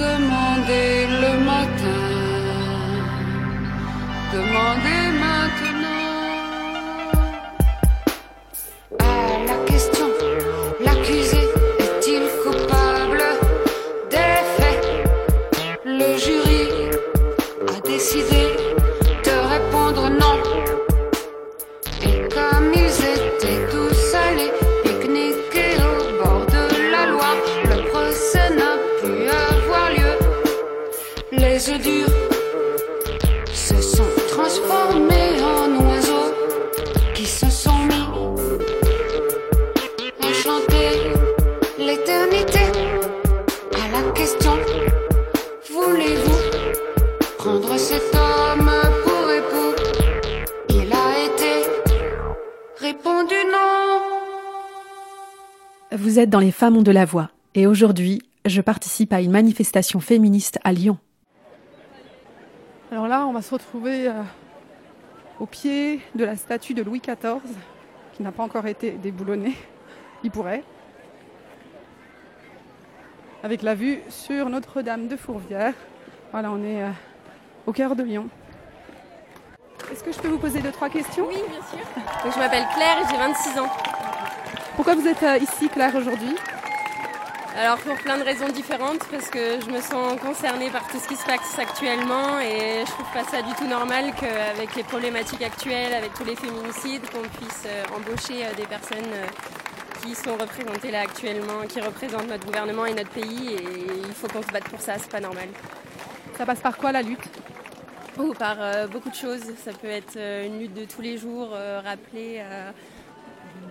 Demandez 0.03 0.95
le 1.23 1.31
matin. 1.51 2.03
Demandez 4.33 5.12
dans 56.33 56.39
les 56.39 56.51
femmes 56.51 56.77
ont 56.77 56.81
de 56.81 56.91
la 56.91 57.05
voix 57.05 57.29
et 57.53 57.67
aujourd'hui, 57.67 58.23
je 58.47 58.59
participe 58.59 59.13
à 59.13 59.21
une 59.21 59.29
manifestation 59.29 59.99
féministe 59.99 60.57
à 60.63 60.73
Lyon. 60.73 60.97
Alors 62.91 63.07
là, 63.07 63.27
on 63.27 63.33
va 63.33 63.43
se 63.43 63.53
retrouver 63.53 64.07
euh, 64.07 64.13
au 65.39 65.45
pied 65.45 65.99
de 66.15 66.25
la 66.25 66.35
statue 66.35 66.73
de 66.73 66.81
Louis 66.81 67.01
XIV, 67.01 67.37
qui 68.13 68.23
n'a 68.23 68.31
pas 68.31 68.41
encore 68.41 68.65
été 68.65 68.93
déboulonnée. 68.93 69.55
Il 70.23 70.31
pourrait. 70.31 70.63
Avec 73.43 73.61
la 73.61 73.75
vue 73.75 73.99
sur 74.09 74.49
Notre-Dame 74.49 75.07
de 75.07 75.15
Fourvière. 75.15 75.75
Voilà, 76.31 76.51
on 76.51 76.63
est 76.63 76.81
euh, 76.81 76.89
au 77.67 77.73
cœur 77.73 77.95
de 77.95 78.01
Lyon. 78.01 78.27
Est-ce 79.91 80.03
que 80.03 80.11
je 80.11 80.17
peux 80.17 80.29
vous 80.29 80.39
poser 80.39 80.61
deux, 80.61 80.71
trois 80.71 80.89
questions? 80.89 81.27
Oui, 81.27 81.37
bien 81.47 81.61
sûr. 81.69 81.85
Donc, 82.23 82.33
je 82.33 82.39
m'appelle 82.39 82.65
Claire 82.73 82.97
et 83.03 83.11
j'ai 83.11 83.17
26 83.17 83.59
ans. 83.59 83.92
Pourquoi 84.75 84.95
vous 84.95 85.07
êtes 85.07 85.21
euh, 85.21 85.37
ici, 85.37 85.69
Claire, 85.69 85.95
aujourd'hui? 85.95 86.35
Alors 87.55 87.77
pour 87.77 87.95
plein 87.97 88.17
de 88.17 88.23
raisons 88.23 88.49
différentes, 88.49 89.03
parce 89.11 89.29
que 89.29 89.61
je 89.61 89.69
me 89.69 89.79
sens 89.79 90.19
concernée 90.19 90.71
par 90.71 90.87
tout 90.87 90.97
ce 90.97 91.07
qui 91.07 91.15
se 91.15 91.23
passe 91.23 91.59
actuellement 91.59 92.39
et 92.39 92.83
je 92.83 92.91
trouve 92.91 93.11
pas 93.13 93.23
ça 93.23 93.43
du 93.43 93.53
tout 93.53 93.67
normal 93.67 94.11
qu'avec 94.19 94.75
les 94.75 94.81
problématiques 94.81 95.43
actuelles, 95.43 95.93
avec 95.93 96.15
tous 96.15 96.25
les 96.25 96.35
féminicides, 96.35 97.03
qu'on 97.11 97.21
puisse 97.21 97.63
euh, 97.67 97.83
embaucher 97.95 98.45
euh, 98.45 98.53
des 98.57 98.65
personnes 98.65 99.13
qui 100.01 100.15
sont 100.15 100.35
représentées 100.35 100.89
là 100.89 101.01
actuellement, 101.01 101.67
qui 101.69 101.79
représentent 101.79 102.27
notre 102.27 102.45
gouvernement 102.45 102.87
et 102.87 102.93
notre 102.95 103.11
pays 103.11 103.53
et 103.53 103.63
il 104.07 104.13
faut 104.13 104.27
qu'on 104.27 104.41
se 104.41 104.51
batte 104.51 104.67
pour 104.69 104.81
ça, 104.81 104.93
c'est 104.97 105.11
pas 105.11 105.21
normal. 105.21 105.49
Ça 106.35 106.47
passe 106.47 106.59
par 106.59 106.77
quoi 106.77 106.91
la 106.91 107.03
lutte? 107.03 107.29
Ou 108.17 108.33
par 108.33 108.57
euh, 108.59 108.87
beaucoup 108.87 109.09
de 109.09 109.15
choses, 109.15 109.43
ça 109.63 109.71
peut 109.71 109.87
être 109.87 110.17
une 110.17 110.59
lutte 110.59 110.73
de 110.73 110.85
tous 110.85 111.01
les 111.01 111.17
jours, 111.19 111.49
euh, 111.53 111.79
rappeler 111.83 112.39
à 112.39 112.73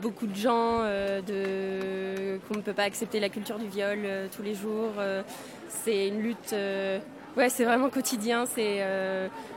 beaucoup 0.03 0.27
de 0.27 0.35
gens 0.35 0.81
euh, 0.83 2.39
qu'on 2.49 2.57
ne 2.57 2.61
peut 2.61 2.73
pas 2.75 2.83
accepter 2.83 3.21
la 3.21 3.29
culture 3.29 3.59
du 3.59 3.69
viol 3.69 4.01
euh, 4.05 4.27
tous 4.35 4.43
les 4.43 4.55
jours. 4.55 4.91
euh, 4.99 5.23
c'est 5.69 6.09
une 6.09 6.21
lutte, 6.21 6.55
ouais, 7.37 7.49
c'est 7.49 7.65
vraiment 7.65 7.89
quotidien, 7.89 8.45
c'est 8.45 8.85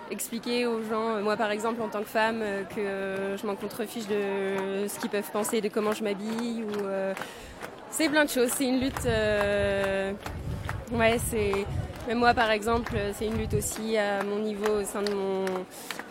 expliquer 0.09 0.65
aux 0.65 0.81
gens, 0.81 1.21
moi 1.21 1.35
par 1.35 1.51
exemple 1.51 1.81
en 1.81 1.89
tant 1.89 1.99
que 1.99 2.07
femme, 2.07 2.41
que 2.73 3.35
je 3.35 3.45
m'en 3.45 3.55
contrefiche 3.55 4.07
de 4.07 4.87
ce 4.87 4.97
qu'ils 4.97 5.09
peuvent 5.09 5.29
penser 5.33 5.59
de 5.59 5.67
comment 5.67 5.91
je 5.91 6.05
m'habille. 6.05 6.63
C'est 7.89 8.07
plein 8.07 8.23
de 8.23 8.29
choses, 8.29 8.49
c'est 8.55 8.65
une 8.65 8.79
lutte... 8.79 9.05
Ouais, 10.93 11.17
c'est. 11.29 11.65
Même 12.07 12.19
moi, 12.19 12.35
par 12.35 12.51
exemple, 12.51 12.95
c'est 13.17 13.25
une 13.25 13.37
lutte 13.37 13.55
aussi 13.55 13.97
à 13.97 14.23
mon 14.23 14.37
niveau 14.37 14.81
au 14.81 14.83
sein 14.83 15.01
de 15.01 15.11
mon, 15.11 15.45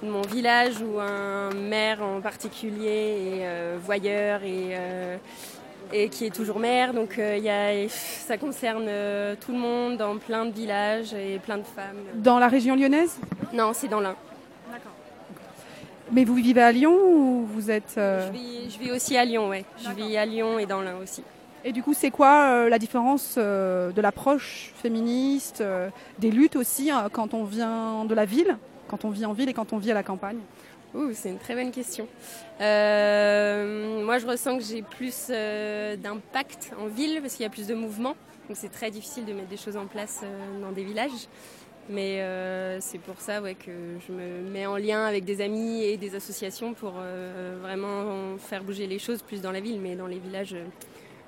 de 0.02 0.08
mon 0.10 0.22
village 0.22 0.74
où 0.82 0.98
un 0.98 1.50
maire 1.50 2.02
en 2.02 2.20
particulier 2.20 3.38
est 3.38 3.46
euh, 3.46 3.76
voyeur 3.80 4.42
et, 4.42 4.70
euh, 4.72 5.16
et 5.92 6.08
qui 6.08 6.26
est 6.26 6.34
toujours 6.34 6.58
maire. 6.58 6.94
Donc 6.94 7.18
euh, 7.18 7.36
y 7.36 7.48
a, 7.48 7.88
ça 7.88 8.36
concerne 8.38 8.86
euh, 8.88 9.36
tout 9.40 9.52
le 9.52 9.58
monde 9.58 9.96
dans 9.96 10.16
plein 10.18 10.46
de 10.46 10.50
villages 10.52 11.14
et 11.14 11.38
plein 11.38 11.58
de 11.58 11.62
femmes. 11.62 11.98
Dans 12.14 12.40
la 12.40 12.48
région 12.48 12.74
lyonnaise? 12.74 13.16
Non, 13.52 13.72
c'est 13.72 13.88
dans 13.88 14.00
l'Ain. 14.00 14.16
Mais 16.10 16.24
vous 16.24 16.34
vivez 16.34 16.62
à 16.62 16.72
Lyon 16.72 16.92
ou 16.92 17.46
vous 17.46 17.70
êtes... 17.70 17.94
euh, 17.98 18.26
Je, 18.26 18.32
vis, 18.32 18.70
je 18.70 18.78
vis 18.78 18.90
aussi 18.92 19.16
à 19.16 19.24
Lyon, 19.24 19.48
ouais. 19.48 19.64
Je 19.82 19.90
vis 19.90 20.16
à 20.16 20.26
Lyon 20.26 20.58
et 20.58 20.66
dans 20.66 20.82
l'Ain 20.82 20.96
aussi. 21.02 21.22
Et 21.66 21.72
du 21.72 21.82
coup, 21.82 21.94
c'est 21.94 22.10
quoi 22.10 22.50
euh, 22.50 22.68
la 22.68 22.78
différence 22.78 23.36
euh, 23.38 23.90
de 23.90 24.02
l'approche 24.02 24.72
féministe, 24.76 25.62
euh, 25.62 25.88
des 26.18 26.30
luttes 26.30 26.56
aussi, 26.56 26.90
hein, 26.90 27.08
quand 27.10 27.32
on 27.32 27.44
vient 27.44 28.04
de 28.04 28.14
la 28.14 28.26
ville, 28.26 28.58
quand 28.86 29.06
on 29.06 29.10
vit 29.10 29.24
en 29.24 29.32
ville 29.32 29.48
et 29.48 29.54
quand 29.54 29.72
on 29.72 29.78
vit 29.78 29.90
à 29.90 29.94
la 29.94 30.02
campagne? 30.02 30.40
C'est 31.14 31.30
une 31.30 31.38
très 31.38 31.56
bonne 31.56 31.72
question. 31.72 32.06
Moi, 32.60 34.18
je 34.18 34.26
ressens 34.26 34.58
que 34.58 34.62
j'ai 34.62 34.82
plus 34.82 35.28
d'impact 35.28 36.70
en 36.78 36.86
ville 36.86 37.20
parce 37.20 37.34
qu'il 37.34 37.42
y 37.42 37.46
a 37.46 37.50
plus 37.50 37.66
de 37.66 37.74
mouvement. 37.74 38.14
Donc, 38.46 38.56
c'est 38.56 38.70
très 38.70 38.92
difficile 38.92 39.24
de 39.24 39.32
mettre 39.32 39.48
des 39.48 39.56
choses 39.56 39.76
en 39.76 39.86
place 39.86 40.22
dans 40.62 40.70
des 40.70 40.84
villages. 40.84 41.26
Mais 41.88 42.22
c'est 42.78 43.00
pour 43.00 43.20
ça 43.20 43.42
ouais, 43.42 43.56
que 43.56 43.72
je 44.06 44.12
me 44.12 44.48
mets 44.48 44.66
en 44.66 44.76
lien 44.76 45.04
avec 45.04 45.24
des 45.24 45.40
amis 45.40 45.82
et 45.82 45.96
des 45.96 46.14
associations 46.14 46.74
pour 46.74 46.92
vraiment 47.60 48.38
faire 48.38 48.62
bouger 48.62 48.86
les 48.86 49.00
choses 49.00 49.20
plus 49.20 49.40
dans 49.40 49.50
la 49.50 49.58
ville. 49.58 49.80
Mais 49.80 49.96
dans 49.96 50.06
les 50.06 50.20
villages, 50.20 50.54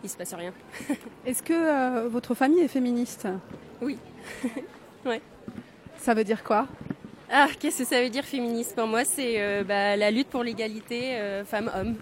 il 0.06 0.08
se 0.08 0.16
passe 0.16 0.34
rien. 0.34 0.52
Est-ce 1.26 1.42
que 1.42 1.52
euh, 1.52 2.08
votre 2.08 2.34
famille 2.34 2.60
est 2.60 2.68
féministe? 2.68 3.26
Oui. 3.82 3.98
ouais. 5.04 5.20
Ça 5.98 6.14
veut 6.14 6.24
dire 6.24 6.44
quoi? 6.44 6.68
Ah, 7.30 7.48
qu'est-ce 7.58 7.78
que 7.78 7.84
ça 7.84 8.00
veut 8.00 8.08
dire 8.08 8.24
féministe? 8.24 8.76
Pour 8.76 8.86
moi, 8.86 9.04
c'est 9.04 9.34
euh, 9.38 9.64
bah, 9.64 9.96
la 9.96 10.12
lutte 10.12 10.28
pour 10.28 10.44
l'égalité 10.44 11.16
euh, 11.16 11.44
femmes-hommes, 11.44 11.96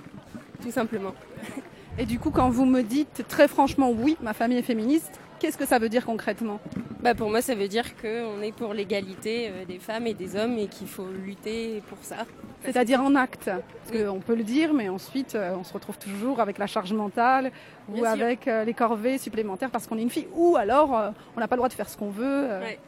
tout 0.62 0.70
simplement. 0.70 1.14
Et 1.98 2.04
du 2.04 2.18
coup, 2.18 2.30
quand 2.30 2.50
vous 2.50 2.66
me 2.66 2.82
dites 2.82 3.24
très 3.26 3.48
franchement 3.48 3.90
oui, 3.90 4.18
ma 4.20 4.34
famille 4.34 4.58
est 4.58 4.62
féministe, 4.62 5.18
qu'est-ce 5.38 5.56
que 5.56 5.66
ça 5.66 5.78
veut 5.78 5.88
dire 5.88 6.04
concrètement? 6.04 6.60
Bah 7.00 7.14
pour 7.14 7.30
moi, 7.30 7.40
ça 7.40 7.54
veut 7.54 7.68
dire 7.68 7.96
qu'on 7.96 8.42
est 8.42 8.52
pour 8.52 8.74
l'égalité 8.74 9.50
des 9.68 9.78
femmes 9.78 10.06
et 10.06 10.14
des 10.14 10.36
hommes 10.36 10.58
et 10.58 10.66
qu'il 10.66 10.88
faut 10.88 11.06
lutter 11.24 11.82
pour 11.88 11.98
ça. 12.02 12.26
C'est-à-dire 12.64 13.02
en 13.02 13.14
acte 13.14 13.50
Parce 13.50 14.04
qu'on 14.04 14.20
peut 14.20 14.34
le 14.34 14.42
dire, 14.42 14.72
mais 14.72 14.88
ensuite, 14.88 15.34
euh, 15.34 15.54
on 15.58 15.64
se 15.64 15.72
retrouve 15.72 15.98
toujours 15.98 16.40
avec 16.40 16.58
la 16.58 16.66
charge 16.66 16.92
mentale 16.92 17.52
ou 17.88 17.96
Bien 17.96 18.12
avec 18.12 18.48
euh, 18.48 18.64
les 18.64 18.74
corvées 18.74 19.18
supplémentaires 19.18 19.70
parce 19.70 19.86
qu'on 19.86 19.98
est 19.98 20.02
une 20.02 20.10
fille. 20.10 20.28
Ou 20.34 20.56
alors, 20.56 20.96
euh, 20.96 21.10
on 21.36 21.40
n'a 21.40 21.48
pas 21.48 21.56
le 21.56 21.60
droit 21.60 21.68
de 21.68 21.74
faire 21.74 21.88
ce 21.88 21.96
qu'on 21.96 22.10
veut. 22.10 22.48
Ouais. 22.60 22.78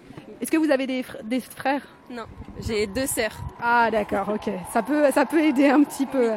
Est-ce 0.41 0.51
que 0.51 0.57
vous 0.57 0.71
avez 0.71 0.87
des, 0.87 1.05
des 1.25 1.41
frères? 1.41 1.83
Non, 2.11 2.25
j'ai 2.61 2.87
deux 2.87 3.07
sœurs. 3.07 3.37
Ah 3.63 3.89
d'accord, 3.91 4.29
ok. 4.35 4.51
Ça 4.73 4.83
peut, 4.83 5.11
ça 5.13 5.27
peut 5.27 5.41
aider 5.41 5.69
un 5.69 5.83
petit 5.83 6.07
peu. 6.07 6.31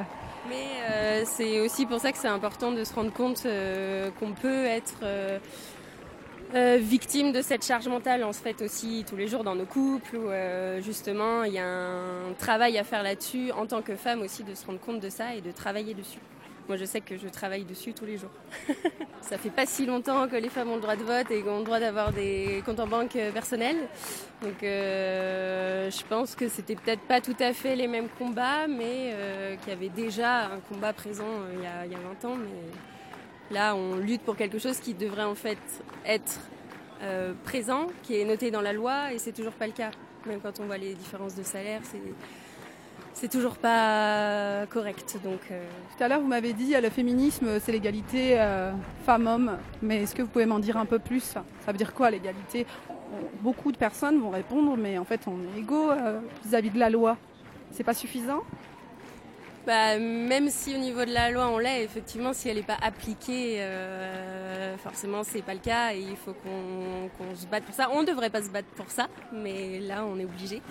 Mais 0.50 0.66
euh, 0.90 1.24
c'est 1.26 1.60
aussi 1.60 1.86
pour 1.86 2.00
ça 2.00 2.12
que 2.12 2.18
c'est 2.18 2.28
important 2.28 2.72
de 2.72 2.84
se 2.84 2.94
rendre 2.94 3.14
compte 3.14 3.44
euh, 3.46 4.10
qu'on 4.20 4.32
peut 4.32 4.66
être 4.66 4.96
euh, 5.04 5.38
victime 6.54 7.32
de 7.32 7.42
cette 7.42 7.66
charge 7.66 7.88
mentale. 7.88 8.24
On 8.24 8.34
se 8.34 8.40
fait 8.40 8.62
aussi 8.62 9.06
tous 9.08 9.16
les 9.16 9.28
jours 9.28 9.44
dans 9.44 9.56
nos 9.56 9.66
couples 9.66 10.16
où 10.16 10.30
justement 10.82 11.44
il 11.44 11.54
y 11.54 11.60
a 11.60 11.68
un 11.68 12.34
travail 12.38 12.78
à 12.78 12.84
faire 12.84 13.04
là-dessus 13.04 13.52
en 13.52 13.66
tant 13.66 13.82
que 13.82 13.96
femme 13.96 14.22
aussi 14.22 14.44
de 14.44 14.56
se 14.56 14.66
rendre 14.66 14.80
compte 14.80 15.00
de 15.00 15.10
ça 15.10 15.36
et 15.36 15.42
de 15.42 15.52
travailler 15.52 15.94
dessus. 15.94 16.20
Moi, 16.70 16.78
je 16.78 16.86
sais 16.86 17.02
que 17.02 17.18
je 17.18 17.28
travaille 17.28 17.64
dessus 17.64 17.94
tous 17.94 18.06
les 18.06 18.20
jours. 18.20 18.30
ça 19.22 19.40
fait 19.40 19.50
pas 19.50 19.66
si 19.66 19.88
longtemps 19.88 20.28
que 20.28 20.36
les 20.36 20.50
femmes 20.50 20.70
ont 20.70 20.76
le 20.76 20.82
droit 20.82 20.96
de 20.96 21.02
vote 21.02 21.32
et 21.32 21.42
ont 21.50 21.58
le 21.58 21.64
droit 21.64 21.80
d'avoir 21.80 22.14
des 22.14 22.62
comptes 22.64 22.80
en 22.80 22.86
banque 22.86 23.16
euh, 23.16 23.32
personnels. 23.32 23.88
Donc, 24.44 24.62
euh, 24.62 25.90
je 25.90 26.04
pense 26.08 26.36
que 26.36 26.48
c'était 26.48 26.76
peut-être 26.76 27.02
pas 27.02 27.22
tout 27.22 27.36
à 27.40 27.54
fait 27.54 27.76
les 27.76 27.88
mêmes 27.88 28.08
combats, 28.20 28.68
mais 28.68 29.14
euh, 29.14 29.56
qu'il 29.56 29.70
y 29.70 29.76
avait 29.76 29.90
déjà 29.90 30.46
un 30.46 30.60
combat 30.60 30.94
présent 30.94 31.26
il, 31.56 31.64
y 31.64 31.66
a, 31.66 31.88
il, 31.88 31.92
y 31.92 31.96
a, 31.96 31.98
20 32.22 32.30
ans. 32.30 32.36
Mais 32.36 32.70
là, 33.52 33.76
on 33.76 33.96
lutte 33.96 34.22
pour 34.22 34.36
quelque 34.36 34.60
chose 34.60 34.80
qui 34.80 34.94
devrait 34.94 35.24
en 35.24 35.36
fait 35.36 35.60
être 36.06 36.40
présent, 37.46 37.88
qui 38.04 38.20
est 38.20 38.26
noté 38.26 38.52
dans 38.52 38.62
la 38.62 38.74
loi, 38.74 39.14
et 39.14 39.20
c'est 39.20 39.32
toujours 39.32 39.54
pas 39.54 39.68
le 39.68 39.74
cas. 39.74 39.92
Même 40.26 40.42
quand 40.42 40.60
on 40.60 40.66
voit 40.66 40.78
les 40.78 40.94
différences 40.96 41.34
de 41.34 41.44
salaire, 41.44 41.80
c'est 43.14 43.30
toujours 43.30 43.56
pas 43.56 44.66
correct. 44.70 45.18
Donc, 45.24 45.40
euh. 45.50 45.64
Tout 45.98 46.04
à 46.04 46.08
l'heure, 46.10 46.20
vous 46.20 46.28
m'avez 46.28 46.52
dit 46.52 46.74
le 46.82 46.90
féminisme, 46.90 47.60
c'est 47.62 47.72
l'égalité 47.72 48.40
euh, 48.40 48.72
femmes-hommes. 49.06 49.58
Mais 49.82 50.04
est-ce 50.04 50.14
que 50.14 50.22
vous 50.22 50.28
pouvez 50.28 50.46
m'en 50.46 50.60
dire 50.60 50.76
un 50.76 50.86
peu 50.86 51.00
plus? 51.00 51.22
Ça 51.22 51.44
veut 51.68 51.78
dire 51.78 51.94
quoi 51.94 52.12
l'égalité? 52.12 52.66
Beaucoup 53.42 53.72
de 53.72 53.78
personnes 53.78 54.20
vont 54.20 54.30
répondre, 54.30 54.76
mais 54.78 54.98
en 54.98 55.06
fait, 55.06 55.22
on 55.28 55.38
est 55.56 55.60
égaux 55.60 55.90
euh, 55.90 56.20
vis-à-vis 56.46 56.70
de 56.70 56.80
la 56.80 56.90
loi. 56.90 57.18
C'est 57.72 57.86
pas 57.86 57.94
suffisant? 57.94 58.44
Bah, 59.70 60.00
même 60.00 60.50
si 60.50 60.74
au 60.74 60.80
niveau 60.80 61.06
de 61.06 61.14
la 61.14 61.30
loi 61.30 61.48
on 61.48 61.60
l'est, 61.60 61.84
effectivement, 61.84 62.34
si 62.34 62.50
elle 62.50 62.58
n'est 62.58 62.64
pas 62.64 62.80
appliquée, 62.82 63.64
forcément 64.82 65.24
c'est 65.24 65.44
pas 65.44 65.54
le 65.54 65.60
cas 65.60 65.94
et 65.94 66.00
il 66.00 66.18
faut 66.18 66.34
qu'on 66.34 67.36
se 67.36 67.46
batte 67.46 67.66
pour 67.66 67.76
ça. 67.76 67.88
On 67.94 68.02
ne 68.02 68.08
devrait 68.08 68.32
pas 68.32 68.42
se 68.42 68.50
battre 68.50 68.70
pour 68.70 68.90
ça, 68.90 69.08
mais 69.32 69.80
là 69.80 70.06
on 70.06 70.18
est 70.18 70.26
obligé. 70.26 70.64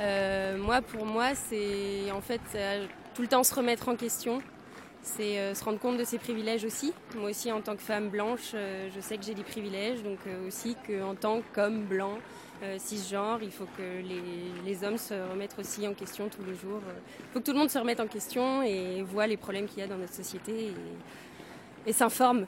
Euh, 0.00 0.56
moi, 0.56 0.80
pour 0.80 1.04
moi, 1.04 1.34
c'est 1.34 2.10
en 2.10 2.20
fait 2.20 2.40
euh, 2.54 2.86
tout 3.14 3.22
le 3.22 3.28
temps 3.28 3.44
se 3.44 3.54
remettre 3.54 3.88
en 3.88 3.96
question. 3.96 4.40
C'est 5.02 5.38
euh, 5.38 5.54
se 5.54 5.62
rendre 5.64 5.78
compte 5.78 5.98
de 5.98 6.04
ses 6.04 6.18
privilèges 6.18 6.64
aussi. 6.64 6.92
Moi 7.16 7.30
aussi, 7.30 7.52
en 7.52 7.60
tant 7.60 7.76
que 7.76 7.82
femme 7.82 8.08
blanche, 8.08 8.54
je 8.54 9.00
sais 9.00 9.18
que 9.18 9.24
j'ai 9.24 9.34
des 9.34 9.42
privilèges, 9.42 10.02
donc 10.02 10.20
aussi 10.46 10.76
qu'en 10.86 11.14
tant 11.14 11.42
qu'homme 11.52 11.84
blanc, 11.84 12.18
cisgenre, 12.78 13.40
il 13.42 13.50
faut 13.50 13.66
que 13.76 13.82
les, 14.64 14.84
hommes 14.84 14.98
se 14.98 15.14
remettent 15.30 15.56
aussi 15.58 15.86
en 15.86 15.94
question 15.94 16.28
tous 16.28 16.44
les 16.44 16.54
jours. 16.54 16.80
Il 17.20 17.32
faut 17.32 17.40
que 17.40 17.44
tout 17.44 17.52
le 17.52 17.58
monde 17.58 17.70
se 17.70 17.78
remette 17.78 18.00
en 18.00 18.06
question 18.06 18.62
et 18.62 19.02
voit 19.02 19.26
les 19.26 19.36
problèmes 19.36 19.66
qu'il 19.66 19.78
y 19.80 19.82
a 19.82 19.86
dans 19.86 19.98
notre 19.98 20.14
société 20.14 20.72
et, 21.86 21.92
s'informe 21.92 22.46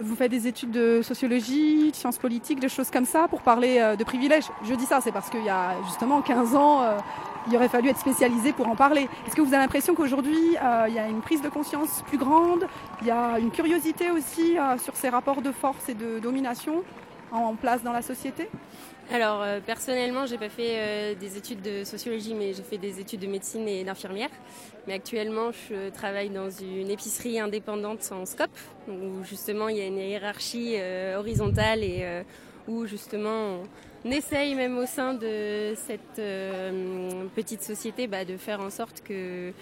vous 0.00 0.16
faites 0.16 0.30
des 0.30 0.46
études 0.48 0.70
de 0.70 1.00
sociologie, 1.02 1.90
de 1.90 1.96
sciences 1.96 2.18
politiques, 2.18 2.60
de 2.60 2.68
choses 2.68 2.90
comme 2.90 3.04
ça 3.04 3.28
pour 3.28 3.42
parler 3.42 3.78
euh, 3.78 3.94
de 3.94 4.04
privilèges. 4.04 4.46
Je 4.64 4.74
dis 4.74 4.84
ça, 4.84 5.00
c'est 5.00 5.12
parce 5.12 5.30
qu'il 5.30 5.44
y 5.44 5.48
a 5.48 5.76
justement 5.84 6.22
15 6.22 6.54
ans, 6.56 6.82
euh, 6.82 6.98
il 7.46 7.54
aurait 7.54 7.68
fallu 7.68 7.88
être 7.88 7.98
spécialisé 7.98 8.52
pour 8.52 8.68
en 8.68 8.74
parler. 8.74 9.08
Est-ce 9.26 9.36
que 9.36 9.42
vous 9.42 9.52
avez 9.52 9.62
l'impression 9.62 9.94
qu'aujourd'hui, 9.94 10.56
euh, 10.62 10.86
il 10.88 10.94
y 10.94 10.98
a 10.98 11.06
une 11.06 11.20
prise 11.20 11.42
de 11.42 11.48
conscience 11.48 12.02
plus 12.08 12.18
grande, 12.18 12.66
il 13.00 13.06
y 13.06 13.10
a 13.10 13.38
une 13.38 13.50
curiosité 13.50 14.10
aussi 14.10 14.56
sur 14.82 14.96
ces 14.96 15.08
rapports 15.08 15.42
de 15.42 15.52
force 15.52 15.88
et 15.88 15.94
de 15.94 16.18
domination? 16.18 16.82
En 17.32 17.56
place 17.56 17.82
dans 17.82 17.92
la 17.92 18.02
société 18.02 18.48
alors 19.10 19.42
euh, 19.42 19.60
personnellement, 19.60 20.26
j'ai 20.26 20.38
pas 20.38 20.48
fait 20.48 20.74
euh, 20.76 21.14
des 21.14 21.36
études 21.36 21.60
de 21.60 21.84
sociologie, 21.84 22.34
mais 22.34 22.54
j'ai 22.54 22.62
fait 22.62 22.78
des 22.78 22.98
études 23.00 23.20
de 23.20 23.26
médecine 23.26 23.68
et 23.68 23.84
d'infirmière. 23.84 24.30
Mais 24.86 24.94
actuellement, 24.94 25.50
je 25.52 25.90
travaille 25.90 26.30
dans 26.30 26.48
une 26.50 26.90
épicerie 26.90 27.38
indépendante 27.38 28.08
en 28.10 28.24
SCOP, 28.24 28.50
où 28.88 29.22
justement 29.24 29.68
il 29.68 29.76
y 29.76 29.80
a 29.80 29.86
une 29.86 29.98
hiérarchie 29.98 30.76
euh, 30.76 31.18
horizontale 31.18 31.84
et 31.84 32.22
où 32.68 32.86
justement 32.86 33.60
on 34.04 34.10
essaye 34.10 34.54
même 34.54 34.78
au 34.78 34.86
sein 34.86 35.14
de 35.14 35.74
cette 35.76 36.22
petite 37.34 37.62
société 37.62 38.06
bah, 38.06 38.24
de 38.24 38.36
faire 38.36 38.60
en 38.60 38.70
sorte 38.70 39.02
que 39.02 39.52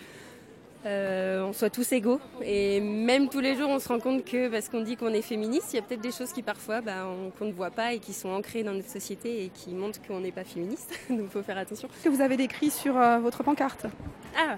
euh, 0.87 1.43
on 1.43 1.53
soit 1.53 1.71
tous 1.71 1.93
égaux. 1.93 2.21
Et 2.43 2.81
même 2.81 3.29
tous 3.29 3.41
les 3.41 3.55
jours, 3.57 3.69
on 3.69 3.79
se 3.79 3.89
rend 3.89 3.99
compte 3.99 4.25
que 4.25 4.49
parce 4.49 4.69
qu'on 4.69 4.81
dit 4.81 4.97
qu'on 4.97 5.13
est 5.13 5.23
féministe, 5.23 5.73
il 5.73 5.77
y 5.77 5.79
a 5.79 5.83
peut-être 5.83 6.01
des 6.01 6.13
choses 6.13 6.33
qui 6.33 6.43
parfois 6.43 6.81
bah, 6.81 7.07
qu'on 7.39 7.47
ne 7.47 7.53
voit 7.53 7.71
pas 7.71 7.93
et 7.93 7.99
qui 7.99 8.13
sont 8.13 8.31
ancrées 8.31 8.63
dans 8.63 8.73
notre 8.73 8.89
société 8.89 9.45
et 9.45 9.49
qui 9.49 9.75
montrent 9.75 10.01
qu'on 10.07 10.21
n'est 10.21 10.33
pas 10.33 10.45
féministe. 10.45 10.99
Donc 11.11 11.21
il 11.23 11.29
faut 11.29 11.43
faire 11.43 11.59
attention. 11.59 11.89
Qu'est-ce 11.89 12.05
que 12.05 12.09
vous 12.09 12.23
avez 12.23 12.37
décrit 12.37 12.71
sur 12.71 12.97
euh, 12.97 13.19
votre 13.19 13.43
pancarte? 13.43 13.87
Ah, 14.39 14.57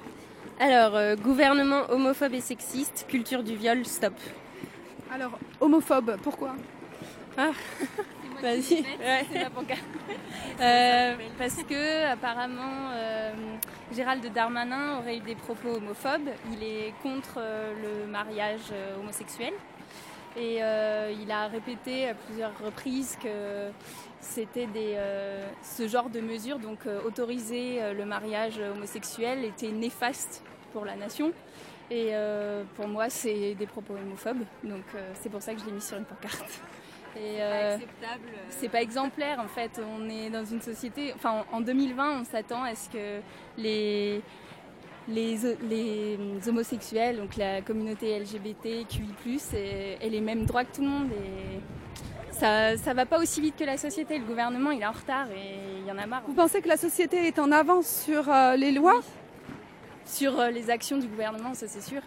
alors 0.60 0.94
euh, 0.94 1.16
gouvernement 1.16 1.90
homophobe 1.90 2.34
et 2.34 2.40
sexiste, 2.40 3.06
culture 3.08 3.42
du 3.42 3.56
viol, 3.56 3.84
stop. 3.84 4.14
Alors 5.12 5.38
homophobe, 5.60 6.16
pourquoi? 6.22 6.54
Ah. 7.36 7.50
Vas-y. 8.42 8.84
Euh, 10.60 11.16
parce 11.38 11.62
que 11.64 12.12
apparemment 12.12 12.90
euh, 12.94 13.32
Gérald 13.92 14.24
Darmanin 14.32 14.98
aurait 14.98 15.16
eu 15.16 15.20
des 15.20 15.34
propos 15.34 15.76
homophobes. 15.76 16.28
Il 16.52 16.62
est 16.62 16.92
contre 17.02 17.38
euh, 17.38 17.72
le 18.04 18.06
mariage 18.06 18.72
homosexuel. 19.00 19.52
Et 20.36 20.60
il 21.22 21.30
a 21.30 21.48
répété 21.48 22.08
à 22.08 22.14
plusieurs 22.14 22.56
reprises 22.58 23.18
que 23.22 23.70
c'était 24.20 24.66
ce 25.62 25.88
genre 25.88 26.08
de 26.08 26.20
mesures, 26.20 26.58
donc 26.58 26.78
autoriser 27.04 27.92
le 27.92 28.06
mariage 28.06 28.58
homosexuel, 28.58 29.44
était 29.44 29.70
néfaste 29.70 30.42
pour 30.72 30.86
la 30.86 30.96
nation. 30.96 31.32
Et 31.90 32.12
pour 32.76 32.88
moi, 32.88 33.10
c'est 33.10 33.54
des 33.54 33.66
propos 33.66 33.92
homophobes. 33.94 34.44
Donc 34.64 34.84
c'est 35.20 35.28
pour 35.28 35.42
ça 35.42 35.52
que 35.52 35.60
je 35.60 35.66
l'ai 35.66 35.72
mis 35.72 35.82
sur 35.82 35.98
une 35.98 36.06
pancarte. 36.06 36.62
Euh, 37.16 37.78
c'est 38.50 38.68
pas 38.68 38.82
exemplaire 38.82 39.38
en 39.40 39.48
fait. 39.48 39.80
On 39.98 40.08
est 40.08 40.30
dans 40.30 40.44
une 40.44 40.60
société. 40.60 41.12
Enfin, 41.14 41.44
en 41.52 41.60
2020, 41.60 42.20
on 42.20 42.24
s'attend 42.24 42.62
à 42.62 42.74
ce 42.74 42.88
que 42.88 43.20
les, 43.58 44.22
les, 45.08 45.36
les, 45.68 46.48
homosexuels, 46.48 47.16
donc 47.16 47.36
la 47.36 47.60
communauté 47.60 48.18
LGBTQI, 48.18 49.40
aient, 49.54 50.08
les 50.08 50.20
mêmes 50.20 50.44
droits 50.44 50.64
que 50.64 50.76
tout 50.76 50.82
le 50.82 50.88
monde. 50.88 51.10
Et 51.12 51.60
ça, 52.32 52.76
ça 52.76 52.94
va 52.94 53.06
pas 53.06 53.18
aussi 53.18 53.40
vite 53.40 53.56
que 53.56 53.64
la 53.64 53.76
société. 53.76 54.18
Le 54.18 54.24
gouvernement, 54.24 54.70
il 54.70 54.82
est 54.82 54.86
en 54.86 54.92
retard 54.92 55.30
et 55.30 55.80
il 55.80 55.86
y 55.86 55.92
en 55.92 55.98
a 55.98 56.06
marre. 56.06 56.22
Vous 56.26 56.34
pensez 56.34 56.60
que 56.60 56.68
la 56.68 56.76
société 56.76 57.26
est 57.26 57.38
en 57.38 57.52
avance 57.52 58.04
sur 58.04 58.30
euh, 58.30 58.56
les 58.56 58.72
lois? 58.72 59.00
Sur 60.04 60.38
euh, 60.40 60.50
les 60.50 60.70
actions 60.70 60.98
du 60.98 61.06
gouvernement, 61.06 61.54
ça 61.54 61.68
c'est 61.68 61.82
sûr. 61.82 62.02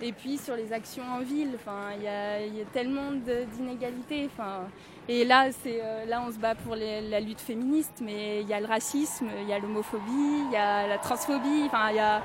Et 0.00 0.12
puis 0.12 0.38
sur 0.38 0.54
les 0.54 0.72
actions 0.72 1.02
en 1.12 1.20
ville, 1.20 1.50
enfin, 1.56 1.90
il 1.96 2.04
y 2.04 2.08
a, 2.08 2.40
y 2.40 2.60
a, 2.60 2.64
tellement 2.72 3.10
d'inégalités. 3.12 4.28
Enfin, 4.32 4.68
et 5.08 5.24
là, 5.24 5.48
c'est 5.62 5.80
euh, 5.82 6.04
là, 6.06 6.22
on 6.26 6.30
se 6.30 6.38
bat 6.38 6.54
pour 6.54 6.76
les, 6.76 7.00
la 7.00 7.18
lutte 7.18 7.40
féministe, 7.40 8.00
mais 8.00 8.42
il 8.42 8.48
y 8.48 8.54
a 8.54 8.60
le 8.60 8.66
racisme, 8.66 9.26
il 9.42 9.48
y 9.48 9.52
a 9.52 9.58
l'homophobie, 9.58 10.44
il 10.46 10.52
y 10.52 10.56
a 10.56 10.86
la 10.86 10.98
transphobie. 10.98 11.64
Enfin, 11.66 11.90
il 11.90 11.96
y 11.96 12.00
a, 12.00 12.22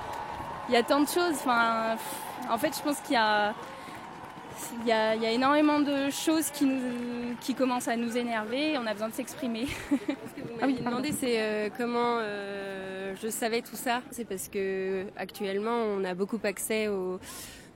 y 0.70 0.76
a 0.76 0.84
tant 0.84 1.02
de 1.02 1.08
choses. 1.08 1.34
Enfin, 1.34 1.96
en 2.50 2.58
fait, 2.58 2.76
je 2.78 2.84
pense 2.84 3.00
qu'il 3.00 3.14
y 3.14 3.18
a 3.18 3.54
il 4.82 4.88
y, 4.88 4.92
a, 4.92 5.16
il 5.16 5.22
y, 5.22 5.26
a, 5.26 5.32
énormément 5.32 5.80
de 5.80 6.10
choses 6.10 6.50
qui, 6.50 6.66
nous, 6.66 7.36
qui 7.42 7.54
commencent 7.56 7.88
à 7.88 7.96
nous 7.96 8.18
énerver 8.18 8.74
et 8.74 8.78
on 8.78 8.86
a 8.86 8.94
besoin 8.94 9.10
de 9.10 9.14
s'exprimer. 9.14 9.66
Ce 9.68 10.42
que 10.42 10.48
vous 10.48 10.56
m'avez 10.62 10.76
ah 10.80 10.90
demandé, 10.90 11.12
c'est 11.12 11.42
euh, 11.42 11.70
comment 11.76 12.20
euh, 12.22 13.14
je 13.22 13.28
savais 13.30 13.62
tout 13.62 13.76
ça? 13.76 14.02
C'est 14.12 14.26
parce 14.26 14.48
que 14.48 15.06
actuellement, 15.18 15.76
on 15.76 16.04
a 16.04 16.14
beaucoup 16.14 16.40
accès 16.44 16.88
aux 16.88 17.20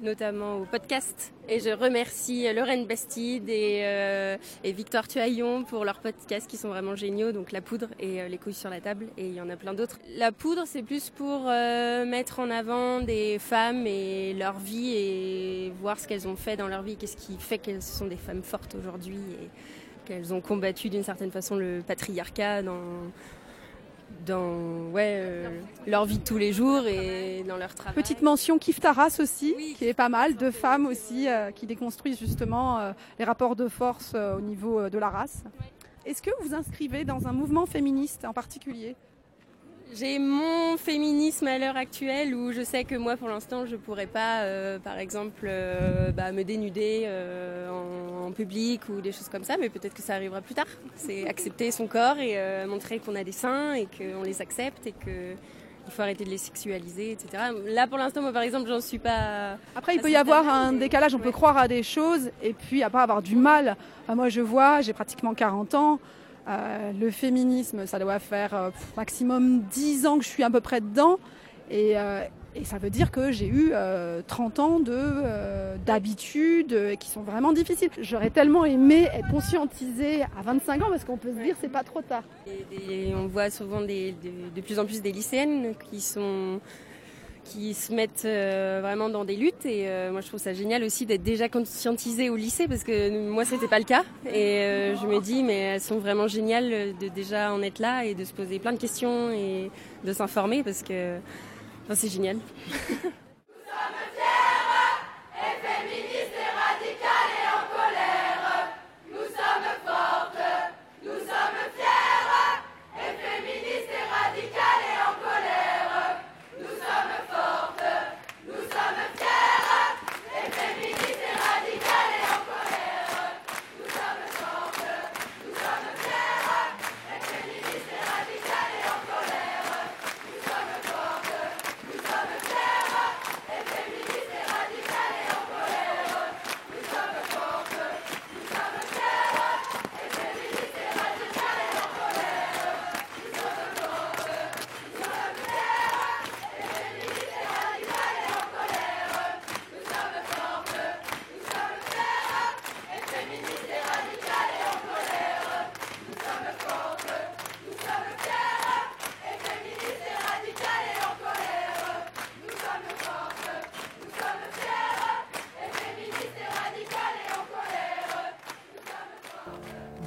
notamment 0.01 0.57
au 0.57 0.65
podcast. 0.65 1.33
Et 1.49 1.59
je 1.59 1.69
remercie 1.69 2.51
Lorraine 2.53 2.85
Bastide 2.85 3.49
et, 3.49 3.81
euh, 3.83 4.37
Victoire 4.63 5.07
Tuaillon 5.07 5.63
pour 5.63 5.85
leurs 5.85 5.99
podcasts 5.99 6.47
qui 6.47 6.57
sont 6.57 6.69
vraiment 6.69 6.95
géniaux, 6.95 7.31
donc 7.31 7.51
La 7.51 7.61
Poudre 7.61 7.87
et 7.99 8.21
euh, 8.21 8.27
Les 8.27 8.37
couilles 8.37 8.53
sur 8.53 8.69
la 8.69 8.81
table, 8.81 9.07
et 9.17 9.27
il 9.27 9.33
y 9.33 9.41
en 9.41 9.49
a 9.49 9.55
plein 9.55 9.73
d'autres. 9.73 9.97
La 10.15 10.31
Poudre, 10.31 10.63
c'est 10.65 10.83
plus 10.83 11.09
pour 11.09 11.45
euh, 11.47 12.05
mettre 12.05 12.39
en 12.39 12.49
avant 12.49 13.01
des 13.01 13.39
femmes 13.39 13.87
et 13.87 14.33
leur 14.33 14.59
vie 14.59 14.93
et 14.95 15.73
voir 15.81 15.99
ce 15.99 16.07
qu'elles 16.07 16.27
ont 16.27 16.35
fait 16.35 16.57
dans 16.57 16.67
leur 16.67 16.83
vie, 16.83 16.97
qu'est-ce 16.97 17.17
qui 17.17 17.37
fait 17.39 17.57
qu'elles 17.57 17.81
sont 17.81 18.07
des 18.07 18.17
femmes 18.17 18.43
fortes 18.43 18.75
aujourd'hui 18.75 19.19
et 19.41 19.49
qu'elles 20.05 20.33
ont 20.33 20.41
combattu 20.41 20.89
d'une 20.89 21.03
certaine 21.03 21.31
façon 21.31 21.55
le 21.55 21.81
patriarcat 21.85 22.61
dans 22.61 22.81
dans 24.25 24.91
ouais, 24.91 25.17
euh, 25.19 25.61
leur 25.85 26.05
vie 26.05 26.17
de 26.17 26.23
tous 26.23 26.37
les 26.37 26.53
jours 26.53 26.85
et 26.87 27.43
dans 27.47 27.57
leur 27.57 27.73
travail. 27.73 27.93
Petite 27.95 28.21
mention 28.21 28.57
Kif 28.57 28.79
Taras 28.79 29.17
aussi, 29.19 29.75
qui 29.77 29.85
est 29.85 29.93
pas 29.93 30.09
mal, 30.09 30.35
de 30.35 30.51
femmes 30.51 30.85
aussi 30.85 31.27
euh, 31.27 31.51
qui 31.51 31.65
déconstruisent 31.65 32.19
justement 32.19 32.79
euh, 32.79 32.91
les 33.19 33.25
rapports 33.25 33.55
de 33.55 33.67
force 33.67 34.15
au 34.15 34.41
niveau 34.41 34.89
de 34.89 34.97
la 34.97 35.09
race. 35.09 35.43
Est-ce 36.05 36.21
que 36.21 36.31
vous 36.39 36.49
vous 36.49 36.55
inscrivez 36.55 37.03
dans 37.03 37.27
un 37.27 37.33
mouvement 37.33 37.65
féministe 37.65 38.25
en 38.25 38.33
particulier? 38.33 38.95
J'ai 39.93 40.19
mon 40.19 40.77
féminisme 40.77 41.47
à 41.47 41.57
l'heure 41.57 41.77
actuelle 41.77 42.35
où 42.35 42.51
je 42.51 42.61
sais 42.61 42.83
que 42.83 42.95
moi 42.95 43.15
pour 43.15 43.29
l'instant 43.29 43.65
je 43.65 43.75
pourrais 43.75 44.05
pas 44.05 44.41
euh, 44.41 44.79
par 44.79 44.99
exemple 44.99 45.45
euh, 45.45 46.11
bah, 46.11 46.31
me 46.31 46.43
dénuder 46.43 47.03
euh, 47.05 47.69
en, 47.69 48.27
en, 48.27 48.31
public 48.31 48.81
ou 48.89 48.99
des 48.99 49.11
choses 49.11 49.29
comme 49.29 49.43
ça 49.43 49.55
mais 49.57 49.69
peut-être 49.69 49.93
que 49.93 50.01
ça 50.01 50.15
arrivera 50.15 50.41
plus 50.41 50.55
tard. 50.55 50.67
C'est 50.95 51.27
accepter 51.27 51.71
son 51.71 51.87
corps 51.87 52.17
et 52.19 52.37
montrer 52.67 52.99
qu'on 52.99 53.15
a 53.15 53.23
des 53.23 53.31
seins 53.31 53.73
et 53.73 53.85
qu'on 53.87 54.23
les 54.23 54.41
accepte 54.41 54.85
et 54.87 54.91
que 54.91 55.35
il 55.87 55.93
faut 55.93 56.01
arrêter 56.01 56.25
de 56.25 56.29
les 56.29 56.37
sexualiser, 56.37 57.13
etc. 57.13 57.43
Là, 57.65 57.87
pour 57.87 57.97
l'instant, 57.97 58.21
moi, 58.21 58.33
par 58.33 58.41
exemple, 58.41 58.67
j'en 58.67 58.81
suis 58.81 58.99
pas. 58.99 59.57
Après, 59.73 59.95
il 59.95 60.01
peut 60.01 60.11
y 60.11 60.17
avoir 60.17 60.47
un 60.47 60.73
décalage. 60.73 61.15
On 61.15 61.19
peut 61.19 61.31
croire 61.31 61.57
à 61.57 61.69
des 61.69 61.81
choses 61.81 62.29
et 62.43 62.53
puis 62.53 62.83
après 62.83 63.01
avoir 63.01 63.21
du 63.21 63.37
mal. 63.37 63.77
moi, 64.13 64.27
je 64.27 64.41
vois, 64.41 64.81
j'ai 64.81 64.91
pratiquement 64.91 65.33
40 65.33 65.75
ans. 65.75 65.99
Euh, 66.47 66.91
le 66.93 67.11
féminisme, 67.11 67.85
ça 67.85 67.99
doit 67.99 68.19
faire 68.19 68.53
euh, 68.53 68.69
maximum 68.95 69.61
10 69.71 70.07
ans 70.07 70.17
que 70.17 70.23
je 70.23 70.29
suis 70.29 70.43
à 70.43 70.49
peu 70.49 70.61
près 70.61 70.79
dedans. 70.79 71.17
Et, 71.69 71.97
euh, 71.97 72.23
ça 72.63 72.77
veut 72.77 72.89
dire 72.89 73.11
que 73.11 73.31
j'ai 73.31 73.47
eu 73.47 73.73
30 74.25 74.57
ans 74.57 74.79
de 74.79 75.77
d'habitudes 75.85 76.97
qui 76.99 77.07
sont 77.07 77.21
vraiment 77.21 77.53
difficiles. 77.53 77.91
J'aurais 78.01 78.31
tellement 78.31 78.65
aimé 78.65 79.07
être 79.13 79.29
conscientisée 79.29 80.23
à 80.23 80.41
25 80.43 80.81
ans 80.81 80.87
parce 80.89 81.03
qu'on 81.03 81.17
peut 81.17 81.33
se 81.33 81.43
dire 81.43 81.55
c'est 81.61 81.71
pas 81.71 81.83
trop 81.83 82.01
tard. 82.01 82.23
Et, 82.71 83.13
on 83.13 83.27
voit 83.27 83.51
souvent 83.51 83.81
des, 83.81 84.15
de 84.55 84.61
plus 84.61 84.79
en 84.79 84.85
plus 84.85 85.03
des 85.03 85.11
lycéennes 85.11 85.75
qui 85.91 86.01
sont 86.01 86.59
qui 87.47 87.73
se 87.73 87.93
mettent 87.93 88.23
euh, 88.25 88.79
vraiment 88.81 89.09
dans 89.09 89.25
des 89.25 89.35
luttes 89.35 89.65
et 89.65 89.87
euh, 89.87 90.11
moi 90.11 90.21
je 90.21 90.27
trouve 90.27 90.39
ça 90.39 90.53
génial 90.53 90.83
aussi 90.83 91.05
d'être 91.05 91.23
déjà 91.23 91.49
conscientisée 91.49 92.29
au 92.29 92.35
lycée 92.35 92.67
parce 92.67 92.83
que 92.83 93.29
moi 93.29 93.45
c'était 93.45 93.67
pas 93.67 93.79
le 93.79 93.85
cas 93.85 94.03
et 94.25 94.59
euh, 94.59 94.95
je 94.95 95.07
me 95.07 95.19
dis 95.21 95.43
mais 95.43 95.57
elles 95.57 95.81
sont 95.81 95.99
vraiment 95.99 96.27
géniales 96.27 96.93
de 96.99 97.07
déjà 97.07 97.53
en 97.53 97.61
être 97.61 97.79
là 97.79 98.05
et 98.05 98.15
de 98.15 98.23
se 98.23 98.33
poser 98.33 98.59
plein 98.59 98.73
de 98.73 98.79
questions 98.79 99.31
et 99.31 99.71
de 100.03 100.13
s'informer 100.13 100.63
parce 100.63 100.83
que 100.83 101.17
enfin, 101.85 101.95
c'est 101.95 102.09
génial. 102.09 102.37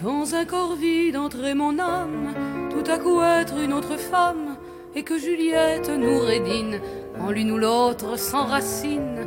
Dans 0.02 0.34
un 0.34 0.46
corps 0.46 0.76
vide 0.76 1.16
entrer 1.16 1.52
mon 1.52 1.78
âme, 1.78 2.32
tout 2.70 2.90
à 2.90 2.96
coup 2.96 3.20
être 3.20 3.58
une 3.58 3.74
autre 3.74 3.98
femme, 3.98 4.56
et 4.94 5.02
que 5.02 5.18
Juliette 5.18 5.90
nous 5.90 6.20
rédine, 6.20 6.80
en 7.20 7.30
l'une 7.30 7.50
ou 7.50 7.58
l'autre 7.58 8.18
s'enracine, 8.18 9.26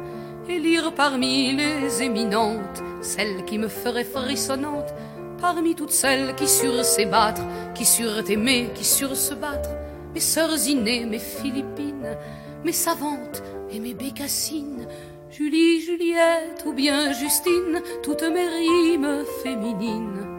et 0.50 0.58
lire 0.58 0.92
parmi 0.96 1.56
les 1.56 2.02
éminentes, 2.02 2.82
celle 3.02 3.46
qui 3.46 3.60
me 3.60 3.68
ferait 3.68 4.04
frissonnante, 4.04 4.96
parmi 5.40 5.76
toutes 5.76 5.92
celles 5.92 6.34
qui 6.34 6.48
surent 6.48 6.84
s'ébattre, 6.84 7.44
qui 7.76 7.86
surent 7.86 8.28
aimer, 8.28 8.72
qui 8.74 8.84
surent 8.84 9.16
se 9.16 9.36
battre, 9.36 9.70
mes 10.16 10.20
sœurs 10.20 10.68
innées, 10.68 11.06
mes 11.06 11.20
Philippines, 11.20 12.18
mes 12.66 12.72
savantes 12.72 13.44
et 13.70 13.80
mes 13.80 13.94
bécassines, 13.94 14.88
Julie, 15.30 15.82
Juliette 15.82 16.64
ou 16.66 16.74
bien 16.74 17.14
Justine, 17.14 17.80
toutes 18.02 18.24
mes 18.24 18.48
rimes 18.48 19.24
féminines. 19.44 20.33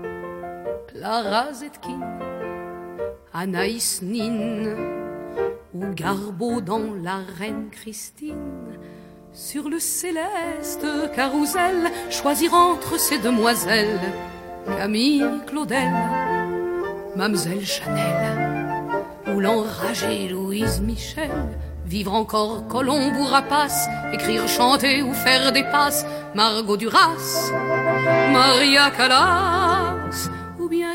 Clara 1.04 1.52
Zetkin, 1.52 2.00
Anaïs 3.34 4.00
Nin 4.00 4.74
ou 5.74 5.84
Garbeau 5.94 6.62
dans 6.62 6.94
La 7.02 7.18
Reine 7.38 7.68
Christine. 7.70 8.78
Sur 9.34 9.68
le 9.68 9.80
céleste 9.80 10.86
carrousel, 11.14 11.90
choisir 12.08 12.54
entre 12.54 12.98
ces 12.98 13.18
demoiselles 13.18 14.00
Camille 14.78 15.26
Claudel, 15.46 15.92
Mamselle 17.16 17.66
Chanel 17.66 18.96
ou 19.26 19.40
l'enragée 19.40 20.28
Louise 20.28 20.80
Michel. 20.80 21.30
Vivre 21.84 22.14
encore 22.14 22.66
colombe 22.66 23.14
ou 23.18 23.24
rapace, 23.24 23.88
écrire, 24.14 24.48
chanter 24.48 25.02
ou 25.02 25.12
faire 25.12 25.52
des 25.52 25.64
passes, 25.64 26.06
Margot 26.34 26.78
Duras, 26.78 27.50
Maria 28.32 28.90
Callas, 28.90 30.30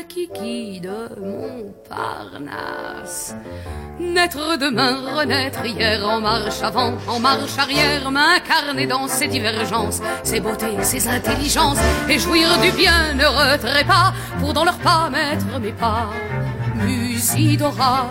Kiki 0.08 0.80
de 0.80 1.08
Montparnasse. 1.20 2.56
Naître 3.98 4.56
demain, 4.58 4.96
renaître 5.16 5.64
hier, 5.64 6.06
en 6.08 6.20
marche 6.20 6.62
avant, 6.62 6.94
en 7.06 7.18
marche 7.18 7.58
arrière, 7.58 8.10
m'incarner 8.10 8.86
dans 8.86 9.06
ses 9.08 9.28
divergences, 9.28 10.00
ses 10.22 10.40
beautés, 10.40 10.82
ses 10.82 11.06
intelligences, 11.08 11.78
et 12.08 12.18
jouir 12.18 12.48
du 12.60 12.70
bienheureux 12.72 13.58
trépas, 13.58 14.12
pour 14.38 14.52
dans 14.54 14.64
leurs 14.64 14.78
pas 14.78 15.10
mettre 15.10 15.60
mes 15.60 15.72
pas. 15.72 16.08
Musidora, 16.76 18.10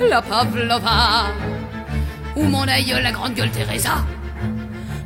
la 0.00 0.22
Pavlova, 0.22 1.26
ou 2.36 2.44
mon 2.44 2.66
aïeul, 2.66 3.02
la 3.02 3.12
grande 3.12 3.34
gueule 3.34 3.50
Teresa? 3.50 4.04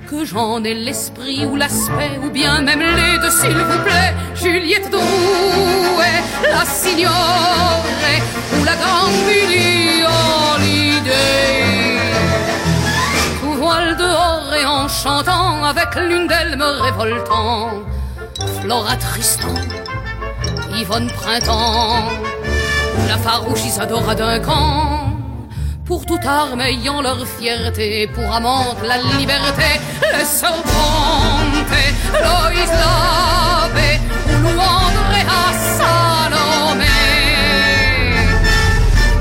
Que 0.06 0.24
j'en 0.24 0.62
ai 0.62 0.74
l'esprit 0.74 1.44
ou 1.46 1.56
l'aspect, 1.56 2.18
ou 2.24 2.30
bien 2.30 2.60
même 2.62 2.80
les 2.80 3.18
deux, 3.18 3.30
s'il 3.30 3.56
vous 3.56 3.82
plaît. 3.84 4.14
Juliette 4.34 4.90
Drouet, 4.90 6.22
la 6.42 6.64
signorée, 6.64 8.20
ou 8.58 8.64
la 8.64 8.76
grande 8.76 9.12
l'idée. 10.60 11.12
Tout 13.40 13.54
voile 13.54 13.96
dehors 13.96 14.54
et 14.54 14.64
en 14.64 14.88
chantant, 14.88 15.64
avec 15.64 15.94
l'une 15.96 16.26
d'elles 16.28 16.56
me 16.56 16.70
révoltant. 16.82 17.70
Flora 18.60 18.96
Tristan, 18.96 19.54
Yvonne 20.74 21.10
Printemps, 21.10 22.04
la 23.08 23.18
farouche 23.18 23.64
Isadora 23.64 24.14
d'un 24.14 24.38
camp 24.40 24.95
pour 25.86 26.04
toute 26.04 26.24
arme 26.26 26.60
ayant 26.60 27.00
leur 27.00 27.24
fierté, 27.26 28.08
pour 28.08 28.34
amante 28.34 28.78
la 28.82 28.98
liberté, 29.18 29.80
les 30.02 30.24
serpentes, 30.24 30.64
Loïs 32.12 32.72
Labbé, 32.82 34.00
ou 34.28 34.42
Louandre 34.42 35.16
à 35.28 35.46
Salomé. 35.78 36.84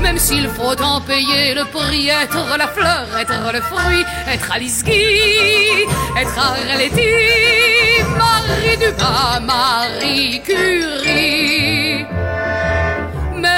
Même 0.02 0.18
s'il 0.18 0.48
faut 0.48 0.80
en 0.82 1.00
payer 1.00 1.54
le 1.54 1.64
prix, 1.64 2.08
être 2.08 2.58
la 2.58 2.66
fleur, 2.66 3.06
être 3.18 3.52
le 3.52 3.60
fruit, 3.60 4.04
être 4.28 4.52
Alice 4.52 4.82
Guy, 4.82 5.86
être 6.20 6.38
Arletty, 6.38 7.14
Marie 8.18 8.76
Dumas, 8.76 9.40
Marie 9.40 10.42
Curie 10.42 12.06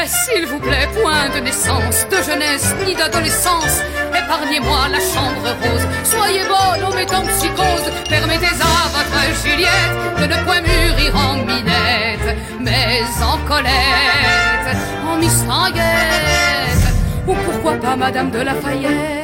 s'il 0.09 0.47
vous 0.47 0.59
plaît, 0.59 0.89
point 1.01 1.29
de 1.35 1.41
naissance, 1.41 2.07
de 2.11 2.17
jeunesse 2.17 2.75
ni 2.87 2.95
d'adolescence. 2.95 3.83
Épargnez-moi 4.17 4.89
la 4.91 5.01
chambre 5.01 5.49
rose. 5.63 5.87
Soyez 6.05 6.45
bonne 6.45 6.85
en 6.85 6.95
mettant 6.95 7.23
psychose. 7.27 7.89
Permettez 8.09 8.47
à 8.47 8.89
votre 8.97 9.21
Juliette 9.43 9.95
de 10.19 10.25
ne 10.25 10.45
point 10.45 10.61
mûrir 10.61 11.15
en 11.17 11.35
minette, 11.45 12.37
mais 12.61 13.03
en 13.23 13.39
colette, 13.47 14.77
en 15.07 15.17
mistinguette. 15.17 16.85
Ou 17.27 17.35
pourquoi 17.35 17.75
pas 17.75 17.97
Madame 17.97 18.31
de 18.31 18.41
Lafayette? 18.41 19.18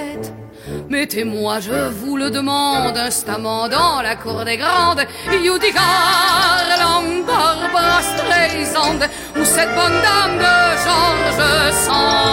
Mettez-moi, 0.88 1.60
je 1.60 1.88
vous 1.90 2.16
le 2.16 2.30
demande, 2.30 2.96
instamment 2.96 3.68
dans 3.68 4.02
la 4.02 4.16
cour 4.16 4.44
des 4.44 4.56
grandes, 4.56 5.04
Judy 5.30 5.72
Garland, 5.72 7.24
Barbara 7.26 8.02
Streisand, 8.02 9.00
ou 9.36 9.44
cette 9.44 9.74
bonne 9.74 10.00
dame 10.02 10.38
de 10.38 10.54
George 10.84 11.72
Sand. 11.72 12.24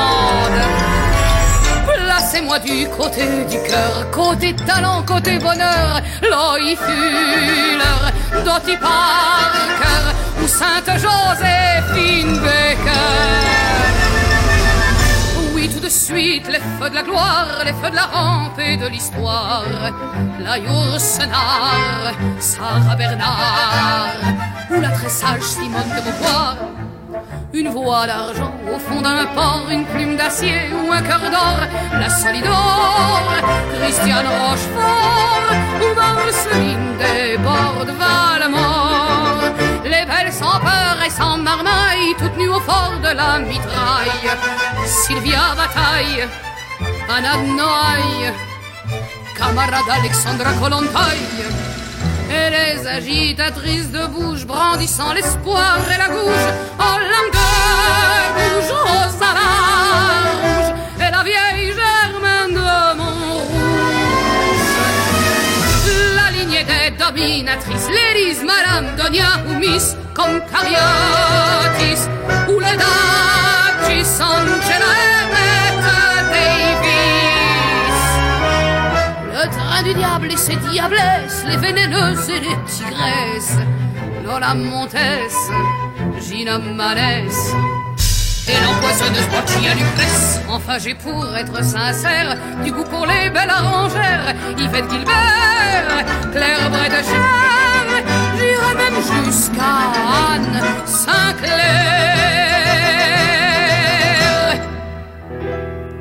moi 2.51 2.59
du 2.59 2.87
côté 2.89 3.21
du 3.49 3.57
cœur, 3.69 4.09
côté 4.11 4.53
talent, 4.53 5.03
côté 5.03 5.37
bonheur, 5.37 6.01
Loïc 6.21 6.77
Fuller, 6.79 8.43
Dottie 8.43 8.77
Parker 8.77 10.03
ou 10.41 10.47
Sainte 10.47 10.91
Joséphine 10.99 12.39
Baker. 12.39 13.70
De 15.81 15.89
suite, 15.89 16.47
les 16.47 16.59
feux 16.59 16.91
de 16.91 16.95
la 16.95 17.01
gloire, 17.01 17.63
les 17.65 17.73
feux 17.73 17.89
de 17.89 17.95
la 17.95 18.05
rampe 18.05 18.59
et 18.59 18.77
de 18.77 18.87
l'histoire, 18.87 19.65
la 20.39 20.59
Yourcenar, 20.59 22.13
Sarah 22.39 22.95
Bernard, 22.95 24.13
ou 24.69 24.79
la 24.79 24.89
très 24.89 25.09
sage 25.09 25.41
Simone 25.41 25.89
de 25.95 26.01
Beauvoir. 26.05 26.57
Une 27.53 27.69
voix 27.69 28.05
d'argent 28.05 28.53
au 28.71 28.77
fond 28.77 29.01
d'un 29.01 29.25
port, 29.33 29.65
une 29.71 29.85
plume 29.85 30.17
d'acier 30.17 30.69
ou 30.71 30.91
un 30.91 31.01
cœur 31.01 31.19
d'or, 31.19 31.59
la 31.99 32.09
Solidor, 32.09 33.23
Christiane 33.81 34.27
Rochefort 34.27 35.49
ou 35.81 35.95
Marceline 35.95 36.97
des 36.99 37.37
bords 37.37 37.85
de 37.87 37.91
Valmort. 37.91 39.70
Les 39.83 40.05
belles 40.05 40.31
sans 40.31 40.59
peur 40.59 40.97
et 41.05 41.09
sans 41.09 41.37
marmaille, 41.37 42.15
toutes 42.19 42.37
nues 42.37 42.49
au 42.49 42.59
fort 42.59 42.93
de 43.01 43.15
la 43.15 43.39
mitraille. 43.39 44.29
Sylvia 44.85 45.55
Bataille, 45.55 46.27
Anna 47.09 47.37
Noailles, 47.37 48.33
camarade 49.35 49.89
Alexandra 49.99 50.53
Kolontaille 50.53 51.61
et 52.29 52.49
les 52.49 52.87
agitatrices 52.87 53.91
de 53.91 54.05
bouche 54.07 54.45
brandissant 54.45 55.13
l'espoir 55.13 55.79
et 55.93 55.97
la 55.97 56.07
gouge 56.07 56.47
en 56.79 56.97
langue 56.97 57.31
bouge 58.35 58.71
aux 58.71 58.87
rouge 58.87 59.01
des 67.31 67.37
dominatrices, 67.37 67.89
l'Élise, 67.89 68.43
Madame 68.43 68.95
Donia 68.97 69.43
ou 69.47 69.57
Miss 69.57 69.95
comme 70.13 70.41
Cariotis 70.51 72.07
ou 72.49 72.59
les 72.59 72.77
Duchess 73.87 74.21
Angela 74.21 74.91
Le 79.33 79.49
train 79.49 79.83
du 79.83 79.93
diable 79.93 80.31
et 80.31 80.37
ses 80.37 80.55
diablesses, 80.55 81.45
les 81.47 81.57
vénéneuses 81.57 82.29
et 82.29 82.39
les 82.39 82.57
tigresses, 82.67 83.57
Lola 84.25 84.53
Montes, 84.53 84.95
Gina 86.19 86.59
Manès 86.59 87.53
et 88.47 88.59
l'empoisonneuse 88.63 89.27
Boccia 89.27 89.73
Lucrèce. 89.73 90.41
Enfin, 90.49 90.77
j'ai 90.79 90.95
pour 90.95 91.35
être 91.35 91.63
sincère 91.63 92.37
du 92.63 92.71
goût 92.71 92.83
pour 92.83 93.05
les 93.05 93.29
belles 93.29 93.49
arrangères, 93.49 94.35
Yvette 94.57 94.89
Gilbert, 94.89 96.05
Claire 96.31 96.69
Bredecher, 96.69 97.29
j'irai 98.37 98.75
même 98.75 99.01
jusqu'à 99.25 99.73
Anne 100.33 100.61
Sinclair. 100.85 102.21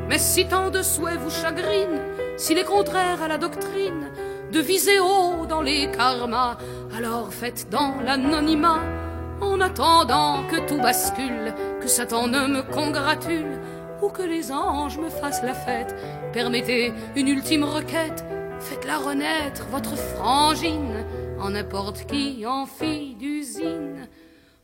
Mais 0.09 0.19
si 0.19 0.47
tant 0.47 0.71
de 0.71 0.83
souhaits 0.83 1.19
vous 1.19 1.31
chagrinent, 1.31 2.01
s'il 2.37 2.59
est 2.59 2.65
contraire 2.65 3.23
à 3.23 3.29
la 3.29 3.39
doctrine 3.39 4.09
de 4.51 4.59
viser 4.59 4.99
haut 4.99 5.47
dans 5.47 5.63
les 5.63 5.91
karmas, 5.91 6.57
alors 6.97 7.33
faites 7.33 7.69
dans 7.71 7.95
l'anonymat, 8.05 8.81
en 9.41 9.61
attendant 9.61 10.43
que 10.45 10.67
tout 10.69 10.79
bascule, 10.79 11.55
que 11.81 11.89
Satan 11.89 12.27
ne 12.27 12.47
me 12.47 12.63
congratule, 12.63 13.59
ou 14.03 14.09
que 14.09 14.23
les 14.23 14.51
anges 14.53 14.99
me 14.99 15.11
fassent 15.11 15.43
la 15.43 15.55
fête. 15.55 15.95
Permettez 16.33 16.93
une 17.17 17.29
ultime 17.29 17.65
requête, 17.65 18.25
faites-la 18.59 18.99
renaître, 18.99 19.67
votre 19.71 19.97
frangine, 19.97 21.05
en 21.41 21.51
n'importe 21.51 22.07
qui, 22.07 22.45
en 22.47 22.67
fille 22.67 23.15
d'usine 23.15 24.09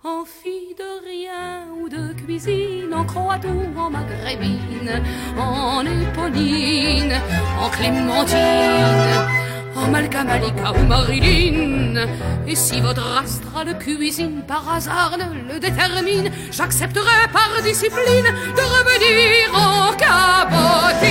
en 0.06 0.24
fille 0.24 0.74
de 0.78 1.04
rien 1.04 1.66
ou 1.80 1.88
de 1.88 2.12
cuisine, 2.12 2.94
en 2.94 3.04
croate 3.04 3.44
ou 3.44 3.78
en 3.78 3.90
maghrébine, 3.90 5.02
en 5.36 5.84
éponine, 5.84 7.12
en 7.60 7.68
clémentine, 7.70 9.45
en 9.76 9.90
malika 9.90 10.72
ou 10.72 10.86
marilyn. 10.86 12.06
Et 12.46 12.54
si 12.54 12.80
votre 12.80 13.06
astrale 13.16 13.78
cuisine 13.78 14.42
par 14.46 14.72
hasard 14.74 15.16
ne 15.18 15.52
le 15.52 15.60
détermine, 15.60 16.30
j'accepterai 16.50 17.28
par 17.32 17.50
discipline 17.62 18.28
de 18.58 18.62
revenir 18.74 19.54
en 19.54 19.92
cabotine, 19.96 21.06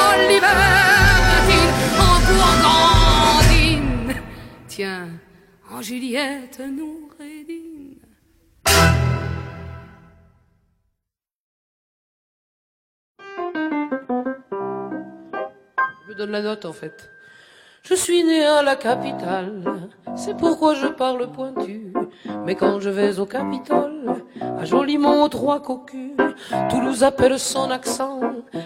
en 0.00 0.12
libertine, 0.32 1.74
en 1.98 2.16
gourgandine. 2.28 4.14
Tiens, 4.68 5.08
en 5.70 5.82
Juliette 5.82 6.60
nous 6.60 7.10
donne 16.20 16.32
la 16.32 16.42
note 16.42 16.66
en 16.66 16.74
fait. 16.74 17.10
Je 17.82 17.94
suis 17.94 18.22
né 18.22 18.44
à 18.44 18.62
la 18.62 18.76
capitale, 18.76 19.62
c'est 20.14 20.36
pourquoi 20.36 20.74
je 20.74 20.86
parle 20.86 21.32
pointu. 21.32 21.94
Mais 22.44 22.54
quand 22.54 22.78
je 22.78 22.90
vais 22.90 23.18
au 23.18 23.24
Capitole, 23.24 24.22
à 24.60 24.66
Jolimont, 24.66 25.24
aux 25.24 25.30
trois 25.30 25.62
cocus, 25.62 26.12
Toulouse 26.68 27.02
appelle 27.04 27.38
son 27.38 27.70
accent, 27.70 28.20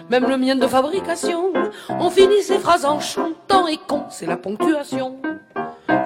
même 0.09 0.27
le 0.27 0.37
mien 0.37 0.57
de 0.57 0.67
fabrication. 0.67 1.53
On 1.97 2.09
finit 2.09 2.41
ses 2.41 2.59
phrases 2.59 2.83
en 2.83 2.99
chantant 2.99 3.67
et 3.67 3.77
con, 3.77 4.03
c'est 4.09 4.25
la 4.25 4.35
ponctuation. 4.35 5.15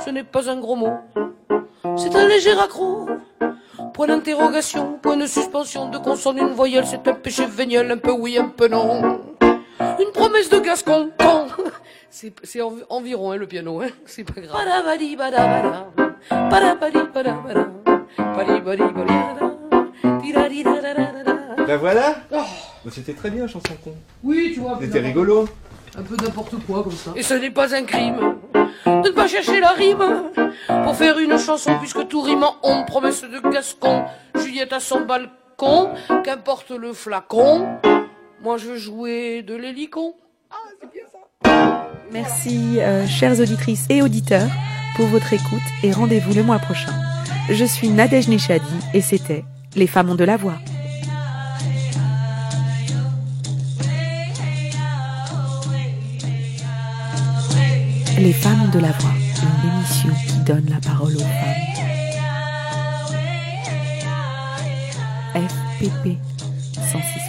Ce 0.06 0.12
n'est 0.12 0.24
pas 0.24 0.48
un 0.52 0.60
gros 0.60 0.76
mot, 0.76 0.98
c'est 1.98 2.16
un 2.16 2.28
léger 2.28 2.52
accro. 2.52 3.08
Point 3.96 4.08
d'interrogation, 4.08 5.00
point 5.02 5.18
de 5.18 5.26
suspension, 5.26 5.90
de 5.90 5.98
consonne, 5.98 6.38
une 6.38 6.54
voyelle, 6.54 6.86
c'est 6.86 7.08
un 7.08 7.16
péché 7.16 7.46
véniel, 7.48 7.92
un 7.92 7.98
peu 7.98 8.12
oui, 8.12 8.38
un 8.38 8.50
peu 8.50 8.68
non. 8.68 9.29
Une 9.80 10.12
promesse 10.14 10.50
de 10.50 10.60
Gascon, 10.60 11.12
C'est, 12.10 12.34
environ 12.90 13.32
hein, 13.32 13.38
le 13.38 13.48
piano, 13.48 13.82
hein 13.82 13.90
c'est 14.06 14.24
pas 14.24 14.42
grave. 14.42 14.58
Ben 21.68 21.78
voilà 21.78 22.16
oh. 22.32 22.38
C'était 22.90 23.14
très 23.14 23.30
bien, 23.30 23.46
chanson 23.46 23.76
con. 23.84 23.94
Oui, 24.24 24.52
tu 24.54 24.62
vois. 24.62 24.80
C'était 24.82 25.00
rigolo. 25.00 25.48
Un 25.98 26.02
peu 26.02 26.16
n'importe 26.16 26.56
quoi 26.66 26.84
comme 26.84 26.94
ça. 26.94 27.12
Et 27.16 27.24
ce 27.24 27.34
n'est 27.36 27.52
pas 27.52 27.76
un 27.76 27.84
crime 27.84 28.36
de 28.86 29.10
ne 29.10 29.10
pas 29.10 29.28
chercher 29.28 29.60
la 29.60 29.70
rime 29.72 30.32
pour 30.84 30.96
faire 30.96 31.20
une 31.20 31.38
chanson 31.38 31.78
puisque 31.80 32.08
tout 32.08 32.22
rime 32.22 32.44
en 32.44 32.56
on. 32.64 32.86
Promesse 32.86 33.22
de 33.22 33.40
Gascon, 33.50 34.06
Juliette 34.36 34.74
à 34.74 34.80
son 34.80 35.02
balcon, 35.02 35.90
qu'importe 36.24 36.72
le 36.72 36.94
flacon. 36.94 37.68
Moi 38.42 38.58
je 38.58 38.78
jouais 38.78 39.44
de 39.44 39.54
l'hélicon. 39.54 40.14
Ah, 40.50 40.56
c'est 40.80 40.90
bien 40.92 41.04
ça. 41.12 41.90
Merci, 42.12 42.80
euh, 42.80 43.06
chères 43.06 43.40
auditrices 43.40 43.86
et 43.90 44.02
auditeurs, 44.02 44.50
pour 44.96 45.08
votre 45.08 45.34
écoute 45.34 45.60
et 45.84 45.92
rendez-vous 45.92 46.34
le 46.34 46.44
mois 46.44 46.60
prochain. 46.60 46.94
Je 47.50 47.66
suis 47.66 47.90
Nadège 47.90 48.30
Nechadi 48.30 48.66
et 48.94 49.02
c'était 49.02 49.44
Les 49.76 49.88
femmes 49.88 50.10
ont 50.10 50.16
de 50.16 50.24
la 50.24 50.38
voix. 50.38 50.58
Les 58.18 58.34
femmes 58.34 58.70
de 58.74 58.80
la 58.80 58.92
voix, 58.92 59.12
une 59.64 59.70
émission 59.70 60.10
qui 60.28 60.40
donne 60.46 60.66
la 60.70 60.80
parole 60.80 61.16
aux 61.16 61.20
femmes. 61.20 61.70
FPP 65.36 66.18
106. 66.76 67.20